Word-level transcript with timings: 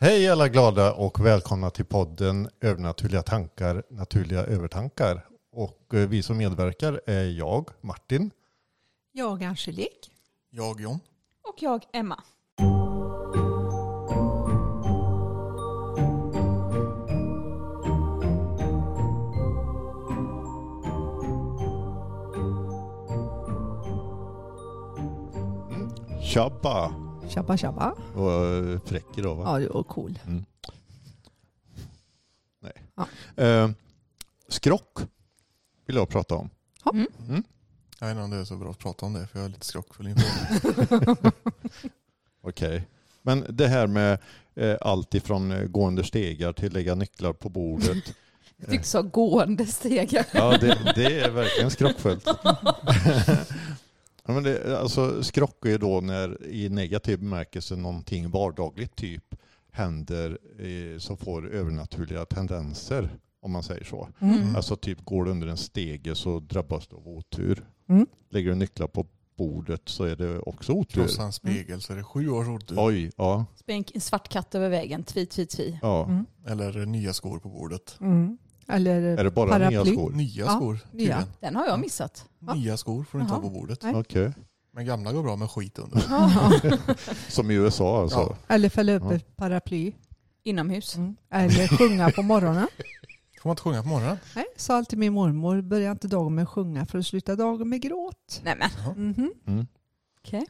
Hej 0.00 0.28
alla 0.28 0.48
glada 0.48 0.92
och 0.92 1.26
välkomna 1.26 1.70
till 1.70 1.84
podden 1.84 2.48
Övernaturliga 2.60 3.22
tankar, 3.22 3.82
naturliga 3.90 4.44
övertankar. 4.44 5.26
Och 5.52 5.94
eh, 5.94 6.08
vi 6.08 6.22
som 6.22 6.38
medverkar 6.38 7.00
är 7.06 7.24
jag, 7.24 7.68
Martin. 7.80 8.30
Jag 9.12 9.44
Angelique. 9.44 10.10
Jag 10.50 10.80
John. 10.80 11.00
Och 11.42 11.62
jag 11.62 11.84
Emma. 11.92 12.22
Tjabba! 26.22 27.07
Tjabba 27.38 27.56
tjabba. 27.56 27.94
Och 28.14 28.46
eh, 28.46 28.80
fräck 28.84 29.06
idag 29.16 29.34
va? 29.34 29.60
Ja, 29.60 29.68
var 29.72 29.82
cool. 29.82 30.18
Mm. 30.26 30.44
Nej. 32.60 32.72
Ja. 32.94 33.44
Eh, 33.44 33.70
skrock 34.48 34.98
vill 35.86 35.96
jag 35.96 36.08
prata 36.08 36.34
om. 36.34 36.50
Mm. 36.92 37.06
Mm. 37.28 37.42
Jag 37.98 38.06
vet 38.06 38.12
inte 38.12 38.22
om 38.24 38.30
det 38.30 38.36
är 38.36 38.44
så 38.44 38.56
bra 38.56 38.70
att 38.70 38.78
prata 38.78 39.06
om 39.06 39.12
det 39.12 39.26
för 39.26 39.38
jag 39.38 39.46
är 39.46 39.48
lite 39.48 39.66
skrockfull 39.66 40.06
inför 40.08 40.22
det. 41.20 41.32
Okej. 42.42 42.86
Men 43.22 43.44
det 43.48 43.66
här 43.66 43.86
med 43.86 44.18
eh, 44.54 44.76
allt 44.80 45.14
ifrån 45.14 45.52
eh, 45.52 45.62
gå 45.62 45.86
under 45.86 46.02
stegar 46.02 46.52
till 46.52 46.72
lägga 46.72 46.94
nycklar 46.94 47.32
på 47.32 47.48
bordet. 47.48 48.14
Jag 48.56 48.68
tyckte 48.70 48.88
så 48.88 49.02
gående 49.02 49.66
stegar. 49.66 50.26
Ja, 50.32 50.58
det, 50.58 50.92
det 50.94 51.20
är 51.20 51.30
verkligen 51.30 51.70
skrockfullt. 51.70 52.24
ja, 54.28 54.34
men 54.34 54.42
det, 54.42 54.78
alltså, 54.78 55.22
skrock 55.22 55.66
är 55.66 55.78
då 55.78 56.00
när 56.00 56.46
i 56.46 56.68
negativ 56.68 57.18
bemärkelse 57.18 57.76
någonting 57.76 58.30
vardagligt 58.30 58.96
typ 58.96 59.34
händer 59.72 60.38
eh, 60.58 60.98
som 60.98 61.16
får 61.16 61.50
övernaturliga 61.50 62.24
tendenser, 62.24 63.10
om 63.40 63.52
man 63.52 63.62
säger 63.62 63.84
så. 63.84 64.08
Mm. 64.18 64.56
Alltså 64.56 64.76
typ 64.76 65.04
går 65.04 65.24
du 65.24 65.30
under 65.30 65.46
en 65.46 65.56
stege 65.56 66.14
så 66.14 66.40
drabbas 66.40 66.86
du 66.86 66.96
av 66.96 67.08
otur. 67.08 67.66
Mm. 67.88 68.06
Lägger 68.30 68.50
du 68.50 68.54
nycklar 68.54 68.86
på 68.86 69.06
bordet 69.36 69.82
så 69.84 70.04
är 70.04 70.16
det 70.16 70.38
också 70.38 70.72
otur. 70.72 71.02
Krossa 71.02 71.22
en 71.22 71.32
spegel 71.32 71.80
så 71.80 71.92
är 71.92 71.96
det 71.96 72.04
sju 72.04 72.28
års 72.28 72.48
otur. 72.48 72.76
Oj, 72.78 73.10
ja. 73.16 73.46
Spänk 73.56 73.90
en 73.94 74.00
svart 74.00 74.28
katt 74.28 74.54
över 74.54 74.68
vägen. 74.68 75.02
Tvi, 75.02 75.26
tvi, 75.26 75.46
tvi. 75.46 75.78
ja. 75.82 76.04
Mm. 76.04 76.26
Eller 76.46 76.86
nya 76.86 77.12
skor 77.12 77.38
på 77.38 77.48
bordet. 77.48 77.96
Mm. 78.00 78.38
Eller 78.68 79.02
Är 79.02 79.24
det 79.24 79.30
bara 79.30 79.50
Paraply. 79.50 79.76
nya 79.76 79.84
skor? 79.84 80.10
Nya 80.12 80.44
Ja, 80.44 80.56
skor 80.56 80.78
nya. 80.92 81.24
Den 81.40 81.56
har 81.56 81.66
jag 81.66 81.80
missat. 81.80 82.24
Ja. 82.38 82.54
Nya 82.54 82.76
skor 82.76 83.04
får 83.04 83.18
du 83.18 83.22
inte 83.22 83.34
Jaha. 83.34 83.40
ha 83.42 83.48
på 83.48 83.54
bordet. 83.54 83.82
Nej. 83.82 83.94
Okej. 83.94 84.32
Men 84.72 84.86
gamla 84.86 85.12
går 85.12 85.22
bra 85.22 85.36
med 85.36 85.50
skit 85.50 85.78
under. 85.78 86.00
Som 87.30 87.50
i 87.50 87.54
USA 87.54 88.02
alltså. 88.02 88.18
Ja. 88.18 88.54
Eller 88.54 88.68
fälla 88.68 88.92
upp 88.92 89.02
Ja. 89.02 89.14
ett 89.14 89.36
paraply. 89.36 89.92
Inomhus. 90.42 90.96
Mm. 90.96 91.16
Eller 91.30 91.68
sjunga 91.78 92.10
på 92.10 92.22
morgonen. 92.22 92.68
Får 93.42 93.48
man 93.48 93.52
inte 93.52 93.62
sjunga 93.62 93.82
på 93.82 93.88
morgonen? 93.88 94.16
Nej, 94.36 94.44
sa 94.56 94.76
alltid 94.76 94.98
min 94.98 95.12
mormor. 95.12 95.60
Börja 95.60 95.90
inte 95.90 96.08
dagen 96.08 96.34
med 96.34 96.42
att 96.42 96.48
sjunga 96.48 96.86
för 96.86 96.98
att 96.98 97.06
sluta 97.06 97.36
dagen 97.36 97.68
med 97.68 97.82
gråt. 97.82 98.40
Nej 98.44 98.54
men, 98.58 98.68
Jaha. 98.78 98.94
Mhm. 98.96 99.32
Mm. 99.46 99.66
okej. 100.24 100.46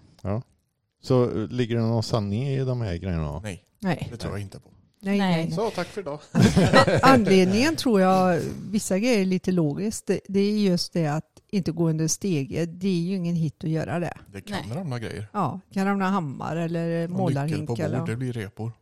Så 1.02 1.24
eh, 1.24 1.48
ligger 1.48 1.76
det 1.76 1.82
någon 1.82 2.02
sanning 2.02 2.48
i 2.48 2.64
de 2.64 2.80
här 2.80 2.96
grejerna? 2.96 3.40
Nej, 3.40 3.64
Nej. 3.80 4.08
det 4.10 4.16
tror 4.16 4.32
jag 4.32 4.40
inte 4.40 4.60
på. 4.60 4.68
Nej, 5.00 5.18
Nej. 5.18 5.30
nej, 5.30 5.44
nej. 5.44 5.52
Så 5.52 5.70
tack 5.70 5.86
för 5.86 6.00
idag. 6.00 6.20
Anledningen 7.02 7.76
tror 7.76 8.00
jag, 8.00 8.40
vissa 8.70 8.98
grejer 8.98 9.20
är 9.20 9.24
lite 9.24 9.52
logiskt. 9.52 10.06
Det, 10.06 10.20
det 10.28 10.40
är 10.40 10.58
just 10.58 10.92
det 10.92 11.06
att 11.06 11.40
inte 11.50 11.72
gå 11.72 11.88
under 11.88 12.08
stege. 12.08 12.66
Det 12.66 12.88
är 12.88 13.00
ju 13.00 13.16
ingen 13.16 13.34
hit 13.36 13.64
att 13.64 13.70
göra 13.70 13.98
det. 14.00 14.18
Det 14.32 14.40
kan 14.40 14.58
Nej. 14.68 14.76
ramla 14.78 14.98
grejer. 14.98 15.26
Ja, 15.32 15.60
kan 15.72 15.86
ramla 15.86 16.08
hammar 16.08 16.56
eller 16.56 17.08
målarhink. 17.08 17.66
på 17.66 17.74
bord, 17.74 17.80
Eller, 17.80 18.06
det 18.06 18.16
blir 18.16 18.32
repor. 18.32 18.72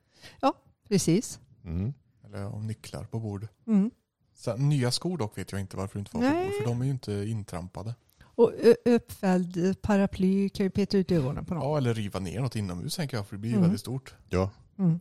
precis. 0.89 1.41
Mm. 1.65 1.95
Eller 2.25 2.47
om 2.55 2.67
nycklar 2.67 3.05
på 3.05 3.21
bord. 3.21 3.49
Mm. 3.67 3.91
Sen, 4.35 4.69
nya 4.69 4.91
skor 4.91 5.19
dock 5.19 5.39
vet 5.39 5.53
jag 5.53 5.61
inte 5.61 5.77
varför 5.77 5.95
du 5.95 5.99
inte 5.99 6.11
får 6.11 6.19
ha 6.19 6.29
på 6.29 6.35
Nej. 6.35 6.45
bord. 6.45 6.55
För 6.63 6.65
de 6.69 6.81
är 6.81 6.85
ju 6.85 6.91
inte 6.91 7.13
intrampade. 7.13 7.95
Och 8.23 8.53
uppfälld 8.85 9.83
paraply 9.83 10.49
kan 10.49 10.67
ju 10.67 10.71
peta 10.71 10.99
ut 10.99 11.13
ögonen 11.13 11.45
på 11.45 11.55
någon. 11.55 11.63
Ja, 11.65 11.79
eller 11.79 11.95
riva 11.95 12.19
ner 12.21 12.41
något 12.41 12.57
inomhus 12.57 12.97
tänker 12.97 13.17
jag. 13.17 13.27
För 13.27 13.37
det 13.37 13.41
blir 13.41 13.51
ju 13.51 13.55
Mm. 13.57 13.63
väldigt 13.63 13.81
stort. 13.81 14.15
Ja, 14.29 14.51
Mm. 14.79 15.01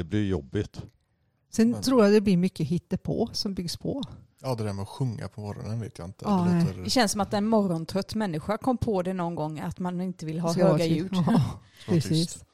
Det 0.00 0.04
blir 0.04 0.26
jobbigt. 0.28 0.82
Sen 1.50 1.70
Men- 1.70 1.82
tror 1.82 2.04
jag 2.04 2.12
det 2.12 2.20
blir 2.20 2.36
mycket 2.36 2.66
hittepå 2.66 3.28
som 3.32 3.54
byggs 3.54 3.76
på. 3.76 4.02
Ja, 4.42 4.54
det 4.54 4.64
där 4.64 4.72
med 4.72 4.82
att 4.82 4.88
sjunga 4.88 5.28
på 5.28 5.40
morgonen 5.40 5.80
vet 5.80 5.98
jag 5.98 6.08
inte. 6.08 6.24
Ja, 6.24 6.48
det 6.50 6.64
låter 6.64 6.82
Det 6.84 6.90
känns 6.90 7.12
som 7.12 7.20
att 7.20 7.34
en 7.34 7.46
morgontrött 7.46 8.14
människa 8.14 8.58
kom 8.58 8.76
på 8.78 9.02
det 9.02 9.12
någon 9.12 9.34
gång 9.34 9.60
att 9.60 9.78
man 9.78 10.00
inte 10.00 10.26
vill 10.26 10.40
ha 10.40 10.52
Ska 10.52 10.66
höga 10.68 10.86
ljud. 10.86 11.10
Ja, 11.26 11.42
precis. 11.86 12.44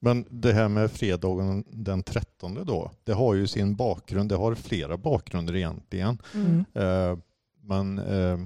Men 0.00 0.26
det 0.30 0.52
här 0.52 0.68
med 0.68 0.90
fredagen 0.90 1.64
den 1.70 2.02
13 2.02 2.54
då, 2.64 2.90
det 3.04 3.12
har 3.12 3.34
ju 3.34 3.46
sin 3.46 3.76
bakgrund, 3.76 4.28
det 4.28 4.36
har 4.36 4.54
flera 4.54 4.96
bakgrunder 4.96 5.56
egentligen. 5.56 6.18
Mm. 6.34 6.64
Eh, 6.74 7.18
men 7.60 7.98
eh, 7.98 8.38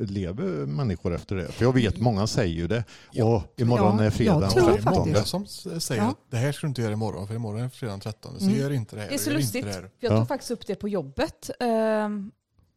lever 0.00 0.44
människor 0.66 1.14
efter 1.14 1.36
det? 1.36 1.48
För 1.52 1.64
jag 1.64 1.72
vet, 1.74 1.98
många 2.00 2.26
säger 2.26 2.54
ju 2.54 2.66
det. 2.68 2.84
Ja. 3.12 3.24
Och 3.36 3.60
imorgon 3.60 3.98
Ja, 3.98 4.04
är 4.04 4.10
fredag 4.10 4.32
jag 4.32 4.40
den 4.40 4.50
tror 4.50 4.66
det 4.66 4.72
är 4.72 4.82
13. 4.82 4.94
många 5.08 5.24
som 5.24 5.46
säger 5.46 6.02
Ja. 6.02 6.08
att 6.08 6.16
det 6.30 6.36
här 6.36 6.52
ska 6.52 6.66
du 6.66 6.68
inte 6.68 6.82
göra 6.82 6.92
imorgon 6.92 7.26
för 7.28 7.34
imorgon 7.34 7.60
är 7.62 7.68
fredag 7.68 7.92
den 7.92 8.00
13. 8.00 8.38
Så 8.38 8.44
Mm. 8.46 8.58
gör 8.58 8.70
inte 8.70 8.96
det 8.96 9.02
här. 9.02 9.08
Det 9.08 9.14
är 9.14 9.18
så 9.18 9.30
lustigt. 9.30 9.64
det 9.66 9.72
här. 9.72 9.80
För 9.80 9.90
jag 10.00 10.12
Ja. 10.12 10.18
tog 10.18 10.28
faktiskt 10.28 10.50
upp 10.50 10.66
det 10.66 10.74
på 10.74 10.88
jobbet. 10.88 11.50
ehm, 11.60 12.30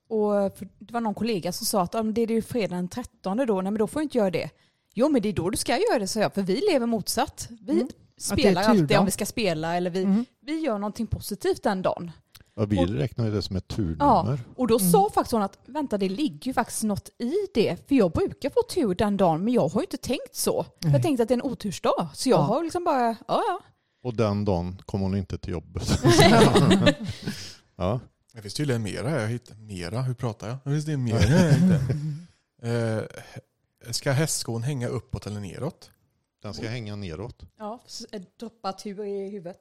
och 0.09 0.33
det 0.79 0.93
var 0.93 1.01
någon 1.01 1.13
kollega 1.13 1.51
som 1.51 1.65
sa 1.65 1.81
att 1.81 1.95
om 1.95 2.13
det 2.13 2.21
är 2.21 2.27
ju 2.31 2.41
fredag 2.41 2.75
den 2.75 2.87
13 2.87 3.37
då, 3.47 3.61
nej 3.61 3.71
men 3.71 3.77
då 3.79 3.87
får 3.87 4.01
jag 4.01 4.05
inte 4.05 4.17
göra 4.17 4.31
det. 4.31 4.49
Jo 4.95 5.09
men 5.09 5.21
det 5.21 5.29
är 5.29 5.33
då 5.33 5.49
du 5.49 5.57
ska 5.57 5.71
göra 5.71 5.99
det, 5.99 6.07
sa 6.07 6.19
jag. 6.19 6.33
För 6.33 6.41
vi 6.41 6.61
lever 6.71 6.85
motsatt. 6.85 7.47
Vi 7.61 7.73
Mm. 7.73 7.87
spelar 8.17 8.63
alltid 8.63 8.97
om 8.97 9.05
vi 9.05 9.11
ska 9.11 9.25
spela 9.25 9.75
eller 9.75 9.89
vi, 9.89 10.03
Mm. 10.03 10.25
vi 10.41 10.59
gör 10.59 10.77
någonting 10.79 11.07
positivt 11.07 11.63
den 11.63 11.81
dagen. 11.81 12.11
Ja, 12.55 12.65
vi 12.65 12.79
Och- 12.79 12.89
räknar 12.89 13.25
ju 13.25 13.31
det 13.31 13.41
som 13.41 13.55
ett 13.55 13.67
turnummer. 13.67 14.39
Och 14.55 14.67
då 14.67 14.77
Mm. 14.79 14.91
sa 14.91 15.09
faktiskt 15.13 15.31
hon 15.31 15.41
att 15.41 15.57
vänta 15.65 15.97
det 15.97 16.09
ligger 16.09 16.47
ju 16.47 16.53
faktiskt 16.53 16.83
något 16.83 17.09
i 17.19 17.33
det. 17.53 17.87
För 17.87 17.95
jag 17.95 18.11
brukar 18.11 18.49
få 18.49 18.61
tur 18.69 18.95
den 18.95 19.17
dagen 19.17 19.43
men 19.43 19.53
jag 19.53 19.67
har 19.67 19.81
ju 19.81 19.85
inte 19.85 19.97
tänkt 19.97 20.35
så. 20.35 20.65
Nej. 20.79 20.93
Jag 20.93 21.01
tänkte 21.01 21.23
att 21.23 21.29
det 21.29 21.33
är 21.33 21.37
en 21.37 21.51
otursdag. 21.51 22.09
Så 22.13 22.29
jag 22.29 22.37
Ja. 22.39 22.41
har 22.43 22.63
liksom 22.63 22.83
bara, 22.83 23.07
ja 23.09 23.15
ja. 23.27 23.59
Och 24.03 24.13
den 24.13 24.45
dagen 24.45 24.81
kommer 24.85 25.05
hon 25.05 25.15
inte 25.17 25.37
till 25.37 25.51
jobbet. 25.51 25.99
ja. 27.75 27.99
Det 28.33 28.41
finns 28.41 28.53
tydligen 28.53 28.83
mera. 28.83 29.21
Jag 29.21 29.27
hittar, 29.27 29.55
mera, 29.55 30.01
hur 30.01 30.13
pratar 30.13 30.47
jag? 30.47 30.57
Det 30.63 30.69
finns 30.69 30.85
det 30.85 30.97
mera 30.97 31.19
jag 31.23 31.51
hittar. 31.53 31.79
eh, 32.97 33.03
Ska 33.91 34.11
hästskon 34.11 34.63
hänga 34.63 34.87
uppåt 34.87 35.27
eller 35.27 35.39
neråt? 35.39 35.91
Den 36.41 36.53
ska 36.53 36.67
hänga 36.69 36.95
neråt. 36.95 37.43
Ja, 37.57 37.79
eh, 38.11 38.21
droppa 38.39 38.73
tur 38.73 39.03
i 39.05 39.29
huvudet. 39.29 39.59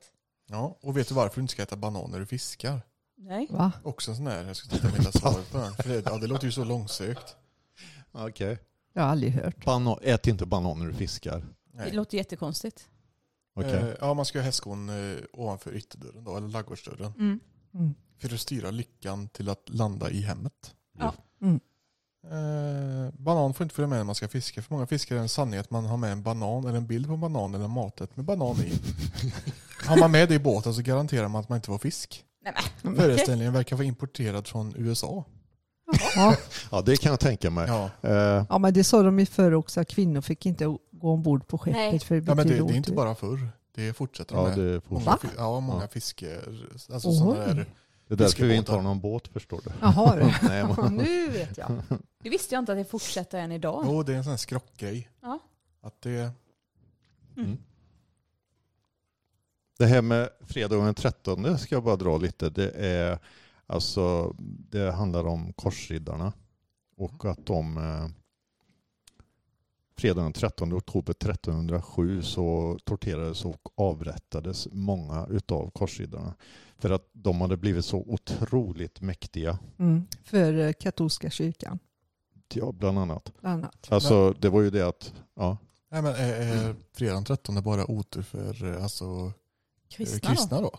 Ja, 0.53 0.79
och 0.83 0.97
vet 0.97 1.09
du 1.09 1.15
varför 1.15 1.35
du 1.35 1.41
inte 1.41 1.53
ska 1.53 1.63
äta 1.63 1.77
banan 1.77 2.11
när 2.11 2.21
du 2.21 2.27
fiskar? 2.27 2.81
Nej. 3.17 3.47
Va? 3.51 3.73
Också 3.83 4.11
en 4.11 4.17
sån 4.17 4.25
där, 4.25 4.45
jag 4.45 4.57
ska 4.57 4.69
titta 4.69 4.91
på 4.91 4.97
hela 4.97 5.13
svaret 5.13 5.53
på 5.53 5.59
den. 5.59 5.75
För 5.75 5.89
det, 5.89 6.03
ja, 6.07 6.19
det 6.19 6.27
låter 6.27 6.47
ju 6.47 6.53
så 6.53 6.65
långsökt. 6.65 7.37
Okej. 8.13 8.59
Jag 8.93 9.03
har 9.03 9.09
aldrig 9.09 9.33
hört. 9.33 9.65
Bana- 9.65 9.99
ät 10.03 10.27
inte 10.27 10.47
banan 10.47 10.79
när 10.79 10.87
du 10.87 10.95
fiskar. 10.95 11.39
Det 11.39 11.79
Nej. 11.79 11.93
låter 11.93 12.17
jättekonstigt. 12.19 12.89
Okej. 13.55 13.73
Eh, 13.73 13.95
ja, 14.01 14.15
man 14.15 14.25
ska 14.25 14.39
ha 14.39 14.45
hästskon 14.45 14.89
eh, 14.89 15.17
ovanför 15.33 15.75
ytterdörren 15.77 16.25
då, 16.25 16.37
eller 16.37 16.49
ladugårdsdörren. 16.49 17.13
Mm. 17.19 17.41
Mm. 17.75 17.95
För 18.19 18.35
att 18.35 18.41
styra 18.41 18.71
lyckan 18.71 19.29
till 19.29 19.49
att 19.49 19.69
landa 19.69 20.11
i 20.11 20.21
hemmet. 20.21 20.75
Ja. 20.99 21.15
Mm. 21.43 21.61
Eh, 22.31 23.15
banan 23.19 23.55
får 23.55 23.65
inte 23.65 23.75
följa 23.75 23.89
med 23.89 23.99
när 23.99 24.05
man 24.05 24.15
ska 24.15 24.29
fiska. 24.29 24.63
För 24.63 24.75
många 24.75 24.87
fiskare 24.87 25.17
är 25.17 25.21
det 25.21 25.25
en 25.25 25.29
sanning 25.29 25.61
att 25.61 25.71
man 25.71 25.85
har 25.85 25.97
med 25.97 26.13
en 26.13 26.23
banan 26.23 26.65
eller 26.67 26.77
en 26.77 26.87
bild 26.87 27.07
på 27.07 27.13
en 27.13 27.21
banan 27.21 27.55
eller 27.55 27.69
maträtt 27.69 28.17
med 28.17 28.25
banan 28.25 28.57
i. 28.61 28.73
har 29.87 29.97
man 29.97 30.11
med 30.11 30.29
det 30.29 30.35
i 30.35 30.39
båten 30.39 30.75
så 30.75 30.83
garanterar 30.83 31.29
man 31.29 31.41
att 31.41 31.49
man 31.49 31.57
inte 31.57 31.67
får 31.67 31.79
fisk. 31.79 32.25
Nej. 32.45 32.97
Föreställningen 32.97 33.53
verkar 33.53 33.77
vara 33.77 33.87
importerad 33.87 34.47
från 34.47 34.75
USA. 34.77 35.25
Ja. 36.17 36.37
Ja, 36.71 36.83
det 36.83 36.97
kan 36.97 37.11
jag 37.11 37.21
tänka 37.21 37.51
mig. 37.51 37.69
Ja, 37.69 37.91
Eh, 38.09 38.45
ja, 38.49 38.59
men 38.59 38.75
det 38.75 38.85
sa 38.85 39.03
de 39.03 39.19
ju 39.19 39.27
förr 39.27 39.53
också 39.55 39.81
att 39.81 39.89
kvinnor 39.89 40.21
fick 40.21 40.47
inte 40.47 40.65
gå 40.93 41.13
ombord 41.13 41.47
på 41.47 41.59
skeppet 41.59 41.77
Nej. 41.81 41.99
för 42.01 42.15
det 42.21 42.25
ja 42.29 42.35
men 42.35 42.47
det, 42.49 42.55
det 42.55 42.59
är 42.59 42.77
inte 42.77 42.91
otur. 42.91 42.97
bara 42.97 43.15
förr. 43.15 43.49
Det 43.75 43.93
fortsätter 43.93 44.35
ja, 44.37 44.43
med. 44.49 44.59
det, 44.59 44.81
får... 44.81 44.95
Många, 44.95 45.19
ja, 45.37 45.61
många 45.61 45.81
Ja. 45.83 45.89
fiske... 45.89 46.39
Alltså 46.93 47.09
Oj. 47.09 47.17
sådana 47.19 47.47
där, 47.47 47.67
det 48.17 48.25
är 48.25 48.27
därför 48.27 48.47
vi 48.47 48.57
inte 48.57 48.73
har 48.73 48.83
någon 48.83 49.01
båt 49.01 49.29
förstår 49.29 49.61
du. 49.65 49.71
Jaha, 49.81 50.17
du. 50.17 50.25
Nej, 50.49 50.65
men... 50.77 50.97
nu 50.97 51.29
vet 51.29 51.59
jag. 51.59 51.83
Det 52.23 52.31
visste 52.31 52.55
jag 52.55 52.63
inte 52.63 52.73
att 52.73 52.79
det 52.79 52.85
fortsätter 52.85 53.39
än 53.39 53.53
idag. 53.53 53.83
jo, 53.87 54.03
det 54.03 54.13
är 54.13 54.17
en 54.17 54.25
sån 54.25 54.31
här 54.31 54.37
skrockgrej. 54.37 55.09
Ja. 55.21 55.39
Att 55.81 56.01
det... 56.01 56.31
Mm. 57.37 57.59
Det 59.79 59.87
här 59.87 60.03
med 60.03 60.29
fredagen 60.41 60.85
den 60.85 60.95
13 60.95 61.59
ska 61.59 61.75
jag 61.75 61.85
bara 61.85 61.97
dra 61.97 62.19
lite. 62.19 62.51
Det, 62.51 62.71
är, 62.71 63.19
alltså, 63.67 64.37
det 64.71 64.93
handlar 64.93 65.27
om 65.27 65.53
korsriddarna. 65.53 66.33
Och 66.97 67.25
att 67.25 67.47
de 67.47 67.77
eh, 67.77 68.09
fredagen 69.97 70.25
den 70.25 70.33
13 70.33 70.73
oktober 70.73 71.13
1307 71.13 72.23
så 72.23 72.79
torterades 72.85 73.45
och 73.45 73.73
avrättades 73.75 74.69
många 74.73 75.27
utav 75.31 75.71
korsriddarna. 75.71 76.35
För 76.83 76.91
att 76.91 77.09
de 77.13 77.41
hade 77.41 77.57
blivit 77.57 77.85
så 77.85 77.99
otroligt 77.99 79.01
mäktiga. 79.01 79.59
Mm. 79.79 80.07
För 80.25 80.59
eh, 80.59 80.73
katolska 80.73 81.31
kyrkan, 81.31 81.79
Ja, 82.55 82.73
bland 82.73 82.99
annat. 82.99 83.33
bland 83.41 83.55
annat. 83.65 83.87
Alltså 83.91 84.33
det 84.41 84.49
var 84.49 84.61
ju 84.61 84.71
det 84.71 84.89
att, 84.89 85.13
ja. 85.35 85.57
Nej 85.91 86.03
men 86.03 86.15
är, 86.15 86.33
är 86.41 86.75
fredagen 86.93 87.25
13 87.25 87.63
bara 87.63 87.91
otur 87.91 88.23
för 88.23 88.65
eh, 88.77 88.83
alltså 88.85 89.33
Kristna, 89.91 90.29
kristna 90.29 90.61
då? 90.61 90.71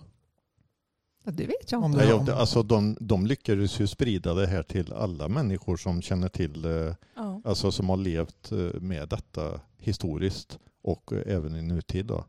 Ja, 1.24 1.32
det 1.32 1.46
vet 1.46 1.72
jag 1.72 1.84
Om 1.84 1.92
inte. 1.92 2.06
det- 2.06 2.18
Nej, 2.18 2.26
jag- 2.28 2.30
alltså 2.40 2.64
de, 2.64 2.98
de 3.00 3.26
lyckades 3.26 3.80
ju 3.80 3.88
sprida 3.88 4.34
det 4.34 4.48
här 4.48 4.64
till 4.64 4.94
alla 4.94 5.28
människor 5.28 5.78
som 5.78 6.02
känner 6.02 6.30
till, 6.30 6.66
eh, 6.66 6.96
Ja. 7.16 7.42
alltså 7.46 7.72
som 7.72 7.90
har 7.90 7.98
levt 7.98 8.52
eh, 8.52 8.58
med 8.82 9.10
detta 9.10 9.62
historiskt 9.78 10.60
och 10.82 11.14
eh, 11.14 11.36
även 11.36 11.56
i 11.56 11.62
nutid. 11.62 12.06
Då. 12.06 12.26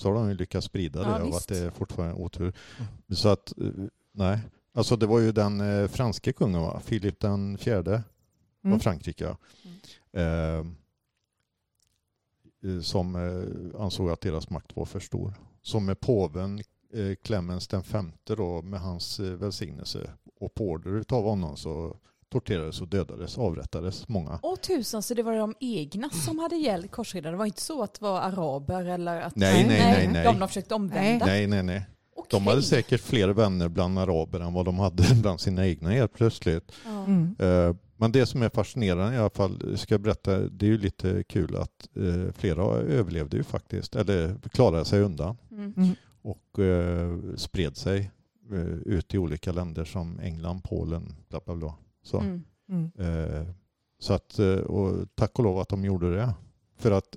Så 0.00 0.08
har 0.08 0.14
de 0.14 0.28
ju 0.28 0.34
lyckats 0.34 0.66
sprida 0.66 1.02
Ja, 1.02 1.08
det 1.18 1.22
och 1.22 1.28
visst. 1.28 1.40
att 1.40 1.48
det 1.48 1.58
är 1.66 1.70
fortfarande 1.70 2.14
otur. 2.14 2.52
Mm. 2.78 3.16
Så 3.16 3.28
att, 3.28 3.58
eh, 3.58 3.66
nej. 4.12 4.38
Alltså 4.74 4.96
det 4.96 5.06
var 5.06 5.18
ju 5.18 5.32
den 5.32 5.60
eh, 5.60 5.88
franske 5.88 6.32
kungen, 6.32 6.60
va? 6.60 6.80
Filip 6.84 7.20
den 7.20 7.58
fjärde 7.58 8.02
Mm. 8.64 8.74
av 8.74 8.78
Frankrike. 8.78 9.24
ja. 9.24 9.36
Eh, 10.20 10.66
eh, 12.64 12.80
som 12.82 13.16
eh, 13.16 13.80
ansåg 13.82 14.10
att 14.10 14.20
deras 14.20 14.50
makt 14.50 14.76
var 14.76 14.84
för 14.84 15.00
stor. 15.00 15.34
Som 15.62 15.84
med 15.86 16.00
påven 16.00 16.58
eh, 16.92 17.14
Clemens 17.22 17.68
den 17.68 17.82
femte 17.82 18.36
då 18.36 18.62
med 18.62 18.80
hans 18.80 19.20
eh, 19.20 19.32
välsignelse 19.32 20.10
och 20.40 20.54
på 20.54 20.68
order 20.68 20.90
utav 20.90 21.24
honom 21.24 21.56
så 21.56 21.96
torterades 22.30 22.80
och 22.80 22.88
dödades, 22.88 23.38
avrättades 23.38 24.08
många. 24.08 24.38
Åh 24.42 24.56
tusan, 24.56 25.02
så 25.02 25.14
det 25.14 25.22
var 25.22 25.32
de 25.36 25.54
egna 25.60 26.10
som 26.10 26.38
hade 26.38 26.56
ihjäl 26.56 26.88
korsriddare? 26.88 27.32
Det 27.32 27.36
var 27.38 27.46
inte 27.46 27.60
så 27.62 27.82
att 27.82 27.94
det 27.94 28.02
var 28.04 28.20
araber 28.20 28.84
eller 28.84 29.20
att 29.20 29.36
Nej, 29.36 29.66
nej, 29.68 29.78
nej, 29.80 30.08
nej. 30.12 30.24
de 30.24 30.40
har 30.40 30.48
försökt 30.48 30.72
omvända? 30.72 31.26
Nej, 31.26 31.46
nej, 31.46 31.62
nej. 31.62 31.86
De 32.30 32.46
hade 32.46 32.62
säkert 32.62 33.00
fler 33.00 33.28
vänner 33.28 33.68
bland 33.68 33.98
araber 33.98 34.40
än 34.40 34.52
vad 34.52 34.64
de 34.64 34.78
hade 34.78 35.14
bland 35.22 35.40
sina 35.40 35.66
egna 35.66 35.90
helt 35.90 36.12
plötsligt. 36.14 36.72
Mm. 36.86 37.36
Eh, 37.38 37.76
Men 37.96 38.12
det 38.12 38.26
som 38.26 38.42
är 38.42 38.48
fascinerande 38.48 39.14
i 39.14 39.18
alla 39.18 39.30
fall, 39.30 39.78
ska 39.78 39.94
jag 39.94 40.00
berätta, 40.00 40.38
det 40.38 40.66
är 40.66 40.70
ju 40.70 40.78
lite 40.78 41.24
kul 41.28 41.56
att 41.56 41.88
eh, 41.96 42.32
flera 42.34 42.62
överlevde 42.76 43.36
ju 43.36 43.42
faktiskt, 43.44 43.96
eller 43.96 44.34
klarade 44.52 44.84
sig 44.84 45.00
undan 45.00 45.36
Mm. 45.50 45.74
Mm. 45.76 45.94
och 46.22 46.58
eh, 46.58 47.18
spred 47.36 47.76
sig 47.76 48.10
eh, 48.52 48.58
ut 48.94 49.14
i 49.14 49.18
olika 49.18 49.52
länder 49.52 49.84
som 49.84 50.20
England, 50.20 50.62
Polen, 50.64 51.14
bla 51.28 51.40
bla 51.44 51.54
bla. 51.56 51.74
Så, 52.02 52.18
Mm. 52.18 52.42
Mm. 52.68 52.90
eh, 52.98 53.46
så 53.98 54.12
att, 54.14 54.38
eh, 54.38 54.54
och 54.56 55.06
tack 55.14 55.38
och 55.38 55.44
lov 55.44 55.58
att 55.58 55.68
de 55.68 55.84
gjorde 55.84 56.14
det. 56.14 56.34
För 56.76 56.90
att 56.90 57.16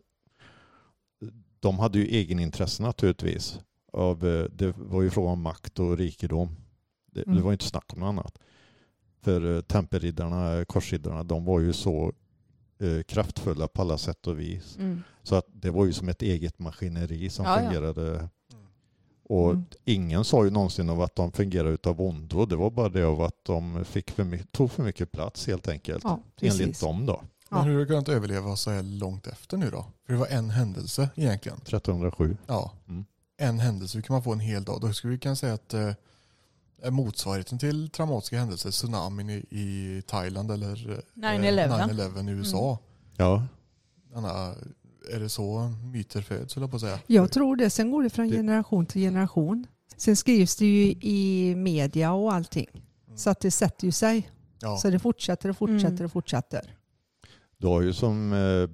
de 1.59 1.79
hade 1.79 1.99
ju 1.99 2.05
egenintresse 2.05 2.83
naturligtvis. 2.83 3.59
Av, 3.93 4.27
eh, 4.27 4.45
det 4.51 4.73
var 4.77 5.01
ju 5.01 5.09
fråga 5.09 5.29
om 5.29 5.41
makt 5.41 5.79
och 5.79 5.97
rikedom. 5.97 6.55
Det, 7.11 7.19
det 7.23 7.31
Mm. 7.31 7.43
var 7.43 7.51
inte 7.51 7.65
snack 7.65 7.93
om 7.93 7.99
något 7.99 8.07
annat. 8.07 8.37
För 9.21 9.55
eh, 9.55 9.61
tempelriddarna, 9.61 10.65
korsriddarna, 10.65 11.23
de 11.23 11.45
var 11.45 11.59
ju 11.59 11.73
så 11.73 12.13
eh, 12.79 13.03
kraftfulla 13.03 13.67
på 13.67 13.81
alla 13.81 13.97
sätt 13.97 14.27
och 14.27 14.39
vis. 14.39 14.77
Mm. 14.77 15.01
Så 15.23 15.35
att 15.35 15.45
det 15.53 15.69
var 15.71 15.85
ju 15.85 15.93
som 15.93 16.09
ett 16.09 16.21
eget 16.21 16.59
maskineri 16.59 17.29
som 17.29 17.45
Ja, 17.45 17.61
ja. 17.61 17.69
Och 19.33 19.49
Mm. 19.49 19.65
ingen 19.85 20.23
sa 20.23 20.43
ju 20.45 20.49
någonsin 20.51 20.89
av 20.89 21.01
att 21.01 21.15
de 21.15 21.31
fungerade 21.31 21.69
utav 21.73 22.01
ondo. 22.01 22.45
Det 22.45 22.55
var 22.55 22.69
bara 22.71 22.89
det 22.89 23.03
av 23.03 23.21
att 23.21 23.45
de 23.45 23.85
fick 23.85 24.11
för 24.11 24.23
mycket, 24.23 24.51
tog 24.51 24.71
för 24.71 24.83
mycket 24.83 25.11
plats 25.11 25.47
helt 25.47 25.67
enkelt. 25.67 26.03
Ja, 26.03 26.19
Enligt 26.41 26.79
dem 26.81 27.05
då. 27.05 27.21
Ja. 27.49 27.57
Men 27.57 27.65
hur 27.65 27.73
har 27.73 27.79
du 27.79 27.85
kunnat 27.85 28.09
överleva 28.09 28.55
så 28.55 28.71
här 28.71 28.83
långt 28.83 29.27
efter 29.27 29.57
nu 29.57 29.69
då? 29.71 29.85
För 30.05 30.13
det 30.13 30.19
var 30.19 30.27
en 30.27 30.49
händelse 30.49 31.09
egentligen. 31.15 31.57
1307. 31.57 32.37
Ja. 32.47 32.71
Mm. 32.87 33.05
En 33.37 33.59
händelse, 33.59 33.97
hur 33.97 34.01
kan 34.03 34.13
man 34.13 34.23
få 34.23 34.31
en 34.33 34.39
hel 34.39 34.63
dag? 34.63 34.81
Då 34.81 34.93
skulle 34.93 35.11
vi 35.13 35.19
kunna 35.19 35.35
säga 35.35 35.53
att 35.53 35.73
eh, 35.73 35.91
är 36.81 36.91
motsvarigheten 36.91 37.59
till 37.59 37.89
traumatiska 37.89 38.37
händelser, 38.39 38.71
tsunamin 38.71 39.29
i, 39.29 39.33
i 39.49 40.01
Thailand 40.07 40.51
eller 40.51 40.91
eh, 40.91 40.97
9/11. 41.15 41.89
9/11 41.89 42.29
i 42.29 42.31
USA. 42.31 42.77
Ja, 43.17 43.43
Anna, 44.15 44.53
är 45.11 45.19
det 45.19 45.29
så 45.29 45.71
myter 45.93 46.21
föds, 46.21 46.55
jag 46.55 46.69
på 46.69 46.75
att 46.75 46.81
säga? 46.81 46.99
Jag 47.07 47.31
tror 47.31 47.55
det. 47.55 47.69
Sen 47.69 47.91
går 47.91 48.03
det 48.03 48.09
från 48.09 48.29
Det- 48.29 48.35
generation 48.35 48.85
till 48.85 49.01
generation. 49.01 49.67
Sen 49.97 50.15
skrivs 50.15 50.55
det 50.55 50.65
ju 50.65 50.91
i 51.01 51.55
media 51.55 52.13
och 52.13 52.33
allting. 52.33 52.67
Så 53.15 53.29
att 53.29 53.39
det 53.39 53.51
sätter 53.51 53.85
ju 53.85 53.91
sig. 53.91 54.29
Ja. 54.61 54.77
Så 54.77 54.89
det 54.89 54.99
fortsätter 54.99 55.49
och 55.49 55.57
fortsätter 55.57 55.87
Mm. 55.93 56.05
och 56.05 56.11
fortsätter. 56.11 56.77
du 57.57 57.67
har 57.67 57.81
ju 57.81 57.93
som 57.93 58.33
eh, 58.33 58.69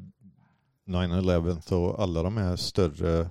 9-11 0.88 1.72
och 1.74 2.04
alla 2.04 2.24
de 2.24 2.38
här 2.38 2.56
större 2.56 3.30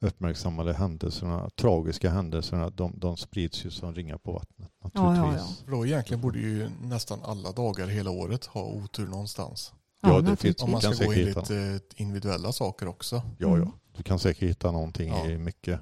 uppmärksammade 0.00 0.72
händelserna, 0.72 1.50
tragiska 1.50 2.10
händelserna, 2.10 2.70
de, 2.70 2.92
de 2.98 3.16
sprids 3.16 3.64
ju 3.66 3.70
som 3.70 3.94
ringar 3.94 4.18
på 4.18 4.32
vattnet 4.32 4.70
Ja, 4.82 4.90
ja, 4.94 5.12
naturligtvis. 5.12 5.58
För 5.64 5.70
då 5.70 5.86
egentligen 5.86 6.20
borde 6.20 6.38
ju 6.38 6.68
nästan 6.82 7.18
alla 7.22 7.52
dagar 7.52 7.86
hela 7.86 8.10
året 8.10 8.46
ha 8.46 8.62
otur 8.64 9.06
någonstans. 9.06 9.72
Ja, 10.04 10.20
det 10.20 10.36
finns- 10.36 10.62
Om 10.62 10.70
man 10.70 10.80
kan 10.80 10.94
ska 10.94 11.04
gå 11.04 11.12
enligt 11.12 11.28
hitta. 11.38 11.54
eh, 11.56 11.80
individuella 11.96 12.52
saker 12.52 12.88
också. 12.88 13.16
Ja, 13.16 13.48
ja. 13.48 13.54
Mm. 13.54 13.68
Du 13.96 14.02
kan 14.02 14.18
säkert 14.18 14.48
hitta 14.48 14.70
någonting 14.72 15.08
Ja. 15.08 15.26
i 15.26 15.38
mycket. 15.38 15.80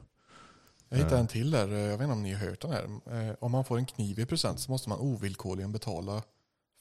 Jag 0.88 0.96
hittade 0.98 1.14
Eh. 1.14 1.20
en 1.20 1.26
till 1.26 1.50
där, 1.50 1.68
eh, 1.72 1.78
jag 1.78 1.98
vet 1.98 2.00
inte 2.00 2.12
om 2.12 2.22
ni 2.22 2.32
har 2.32 2.46
hört 2.46 2.60
den 2.60 2.70
här. 2.70 2.84
Eh, 3.28 3.34
Om 3.40 3.52
man 3.52 3.64
får 3.64 3.78
en 3.78 3.86
kniv 3.86 4.18
i 4.18 4.26
present 4.26 4.60
så 4.60 4.70
måste 4.70 4.88
man 4.88 4.98
ovillkorligen 4.98 5.72
betala 5.72 6.22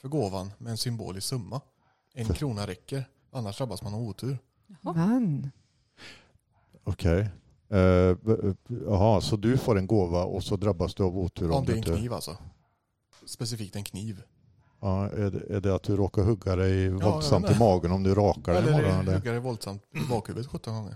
för 0.01 0.07
gåvan 0.09 0.51
med 0.57 0.71
en 0.71 0.77
symbolisk 0.77 1.27
summa. 1.27 1.61
En 2.13 2.25
För- 2.25 2.33
krona 2.33 2.67
räcker, 2.67 3.03
annars 3.31 3.57
drabbas 3.57 3.83
man 3.83 3.93
av 3.93 4.01
otur. 4.01 4.37
Okej. 6.83 7.29
V- 8.21 8.53
Jaha, 8.85 9.21
så 9.21 9.35
du 9.35 9.57
får 9.57 9.77
en 9.77 9.87
gåva 9.87 10.23
och 10.23 10.43
så 10.43 10.55
drabbas 10.55 10.95
du 10.95 11.03
av 11.03 11.17
otur 11.17 11.51
Om 11.51 11.65
det 11.65 11.71
är 11.71 11.75
en 11.77 11.83
kniv 11.83 12.13
alltså. 12.13 12.37
Specifikt 13.25 13.75
en 13.75 13.83
kniv. 13.83 14.23
Ja, 14.81 15.09
är, 15.09 15.31
det, 15.31 15.55
är 15.55 15.61
det 15.61 15.75
att 15.75 15.83
du 15.83 15.95
råkar 15.95 16.23
hugga 16.23 16.55
dig 16.55 16.83
jag 16.83 16.91
våldsamt 16.91 17.51
i 17.51 17.59
magen 17.59 17.91
om 17.91 18.03
du 18.03 18.13
rakar 18.15 18.53
dig 18.53 18.61
imorgon? 18.69 18.99
Eller? 18.99 19.13
hugga 19.13 19.31
dig 19.31 19.39
våldsamt 19.39 19.83
i 19.95 20.09
bakhuvudet 20.09 20.47
17 20.51 20.73
gånger. 20.73 20.95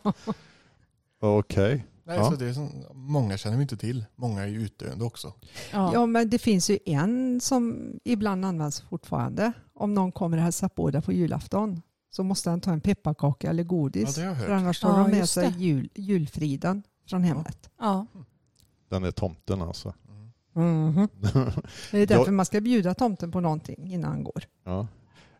Okej. 1.20 1.86
Nej, 2.06 2.16
Ja. 2.16 2.30
så 2.30 2.36
det 2.36 2.46
är 2.48 2.52
som, 2.52 2.70
många 2.94 3.36
känner 3.36 3.56
vi 3.56 3.62
inte 3.62 3.76
till. 3.76 4.04
Många 4.16 4.42
är 4.42 4.46
ju 4.46 4.60
utdöende 4.62 5.04
också. 5.04 5.32
Ja. 5.72 5.90
ja, 5.94 6.06
men 6.06 6.30
det 6.30 6.38
finns 6.38 6.70
ju 6.70 6.78
en 6.86 7.40
som 7.40 7.92
ibland 8.04 8.44
används 8.44 8.80
fortfarande. 8.80 9.52
Om 9.74 9.94
någon 9.94 10.12
kommer 10.12 10.36
och 10.36 10.42
hälsar 10.42 10.68
på 10.68 10.90
dig 10.90 11.02
på 11.02 11.12
julafton 11.12 11.82
så 12.10 12.22
måste 12.22 12.50
han 12.50 12.60
ta 12.60 12.72
en 12.72 12.80
pepparkaka 12.80 13.50
eller 13.50 13.62
Ja, 13.62 13.66
godis. 13.68 14.18
jag 14.18 14.38
för 14.38 14.50
annars 14.52 14.80
tar 14.80 14.88
Ja, 14.98 15.04
de 15.04 15.10
med 15.10 15.28
sig 15.28 15.54
jul, 15.58 15.88
julfriden 15.94 16.82
från 17.08 17.22
hemmet. 17.24 17.70
Ja. 17.80 18.06
Den 18.88 19.04
är 19.04 19.10
tomten 19.10 19.62
alltså. 19.62 19.94
Mm. 20.56 20.86
Mhm. 20.92 21.08
Det 21.90 21.98
är 21.98 22.06
därför 22.06 22.24
Jag- 22.24 22.32
man 22.34 22.46
ska 22.46 22.60
bjuda 22.60 22.94
tomten 22.94 23.30
på 23.30 23.40
någonting 23.40 23.92
innan 23.92 24.10
han 24.10 24.24
går. 24.24 24.44
ja. 24.64 24.86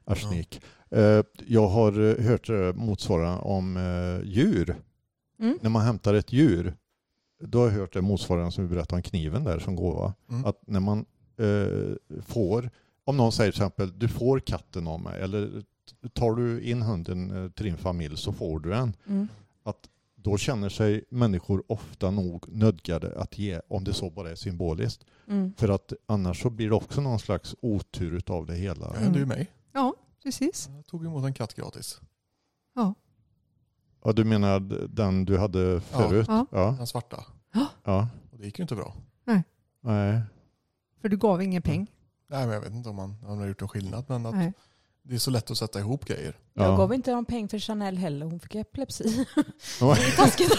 Arsnik. 0.07 0.61
Eh, 0.91 1.23
Jag 1.47 1.69
har 1.69 2.01
eh, 2.19 2.25
hört 2.27 2.49
eh, 2.51 2.73
motsvarande 2.75 3.41
om 3.43 3.79
djur. 4.25 4.77
Mm. 5.41 5.59
När 5.63 5.71
man 5.71 5.83
hämtar 5.83 6.15
ett 6.15 6.33
djur, 6.33 6.75
då 7.44 7.59
har 7.59 7.67
jag 7.67 7.73
hört 7.75 7.93
det 7.93 8.03
motsvarande 8.03 8.53
som 8.53 8.65
vi 8.69 8.75
berättade 8.75 8.97
om 8.97 9.03
kniven 9.03 9.44
där 9.44 9.59
som 9.59 9.77
gåva. 9.77 10.15
Mm. 10.31 10.44
Att 10.44 10.63
när 10.67 10.81
man 10.81 11.05
eh, 11.37 12.21
får, 12.23 12.71
om 13.05 13.17
någon 13.17 13.33
säger 13.33 13.53
till 13.53 13.63
exempel 13.63 13.99
du 13.99 14.09
får 14.09 14.41
katten 14.41 14.87
av 14.87 15.01
mig 15.01 15.21
eller 15.23 15.63
tar 16.13 16.35
du 16.35 16.61
in 16.63 16.83
hunden 16.83 17.53
till 17.56 17.65
din 17.67 17.77
familj 17.77 18.17
så 18.17 18.33
får 18.33 18.61
du 18.61 18.71
den. 18.71 18.93
Mm. 19.06 19.29
Då 20.25 20.37
känner 20.37 20.69
sig 20.69 21.05
människor 21.09 21.65
ofta 21.67 22.11
nog 22.11 22.45
nödgade 22.49 23.21
att 23.21 23.39
ge, 23.39 23.61
om 23.69 23.85
det 23.85 23.93
så 23.93 24.11
bara 24.11 24.31
är 24.31 24.35
symboliskt. 24.35 25.05
Mm. 25.29 25.55
För 25.57 25.69
att 25.69 25.93
annars 26.07 26.43
så 26.43 26.51
blir 26.51 26.69
det 26.69 26.75
också 26.75 27.01
någon 27.01 27.19
slags 27.19 27.55
otur 27.61 28.13
utav 28.13 28.47
det 28.47 28.55
hela. 28.55 28.93
Det 28.93 28.99
hände 28.99 29.19
ju 29.19 29.27
mig. 29.27 29.51
Ja, 29.73 29.95
precis. 30.23 30.69
Jag 30.77 30.87
tog 30.87 31.07
emot 31.07 31.25
en 31.25 31.35
katt 31.35 31.55
gratis. 31.55 32.01
Ja, 34.05 34.13
du 34.13 34.25
menar 34.25 34.61
den 34.89 35.25
du 35.25 35.39
hade 35.39 35.81
förut? 35.81 36.27
Ja. 36.29 36.47
Ja. 36.51 36.75
Den 36.79 36.87
svarta. 36.87 37.25
ja. 37.85 38.09
Och 38.31 38.39
det 38.39 38.45
gick 38.45 38.59
ju 38.59 38.63
inte 38.63 38.75
bra. 38.77 38.95
Nej. 39.81 40.21
För 41.01 41.09
du 41.09 41.17
gav 41.17 41.43
ingen 41.43 41.63
peng. 41.63 41.91
Nej, 42.27 42.47
men 42.47 42.55
jag 42.55 42.61
vet 42.61 42.73
inte 42.73 42.89
om 42.89 42.97
man, 42.97 43.11
om 43.11 43.29
man 43.29 43.39
har 43.39 43.47
gjort 43.47 43.63
en 43.63 43.69
skillnad. 43.69 44.05
Men 44.09 44.27
att 44.27 44.35
Nej. 44.35 44.53
Det 45.08 45.15
är 45.15 45.19
så 45.19 45.31
lätt 45.31 45.51
att 45.51 45.58
sätta 45.58 45.79
ihop 45.79 46.05
grejer. 46.05 46.37
Jag 46.55 46.67
Ja. 46.73 46.77
gav 46.77 46.94
inte 46.94 47.13
någon 47.13 47.25
peng 47.25 47.49
för 47.49 47.58
Chanel 47.58 47.96
heller, 47.99 48.27
hon 48.27 48.41
fick 48.41 48.55
epilepsi. 48.55 49.27
Ja. 49.81 49.94
Det 49.94 50.03
är 50.06 50.17
taskigt. 50.17 50.53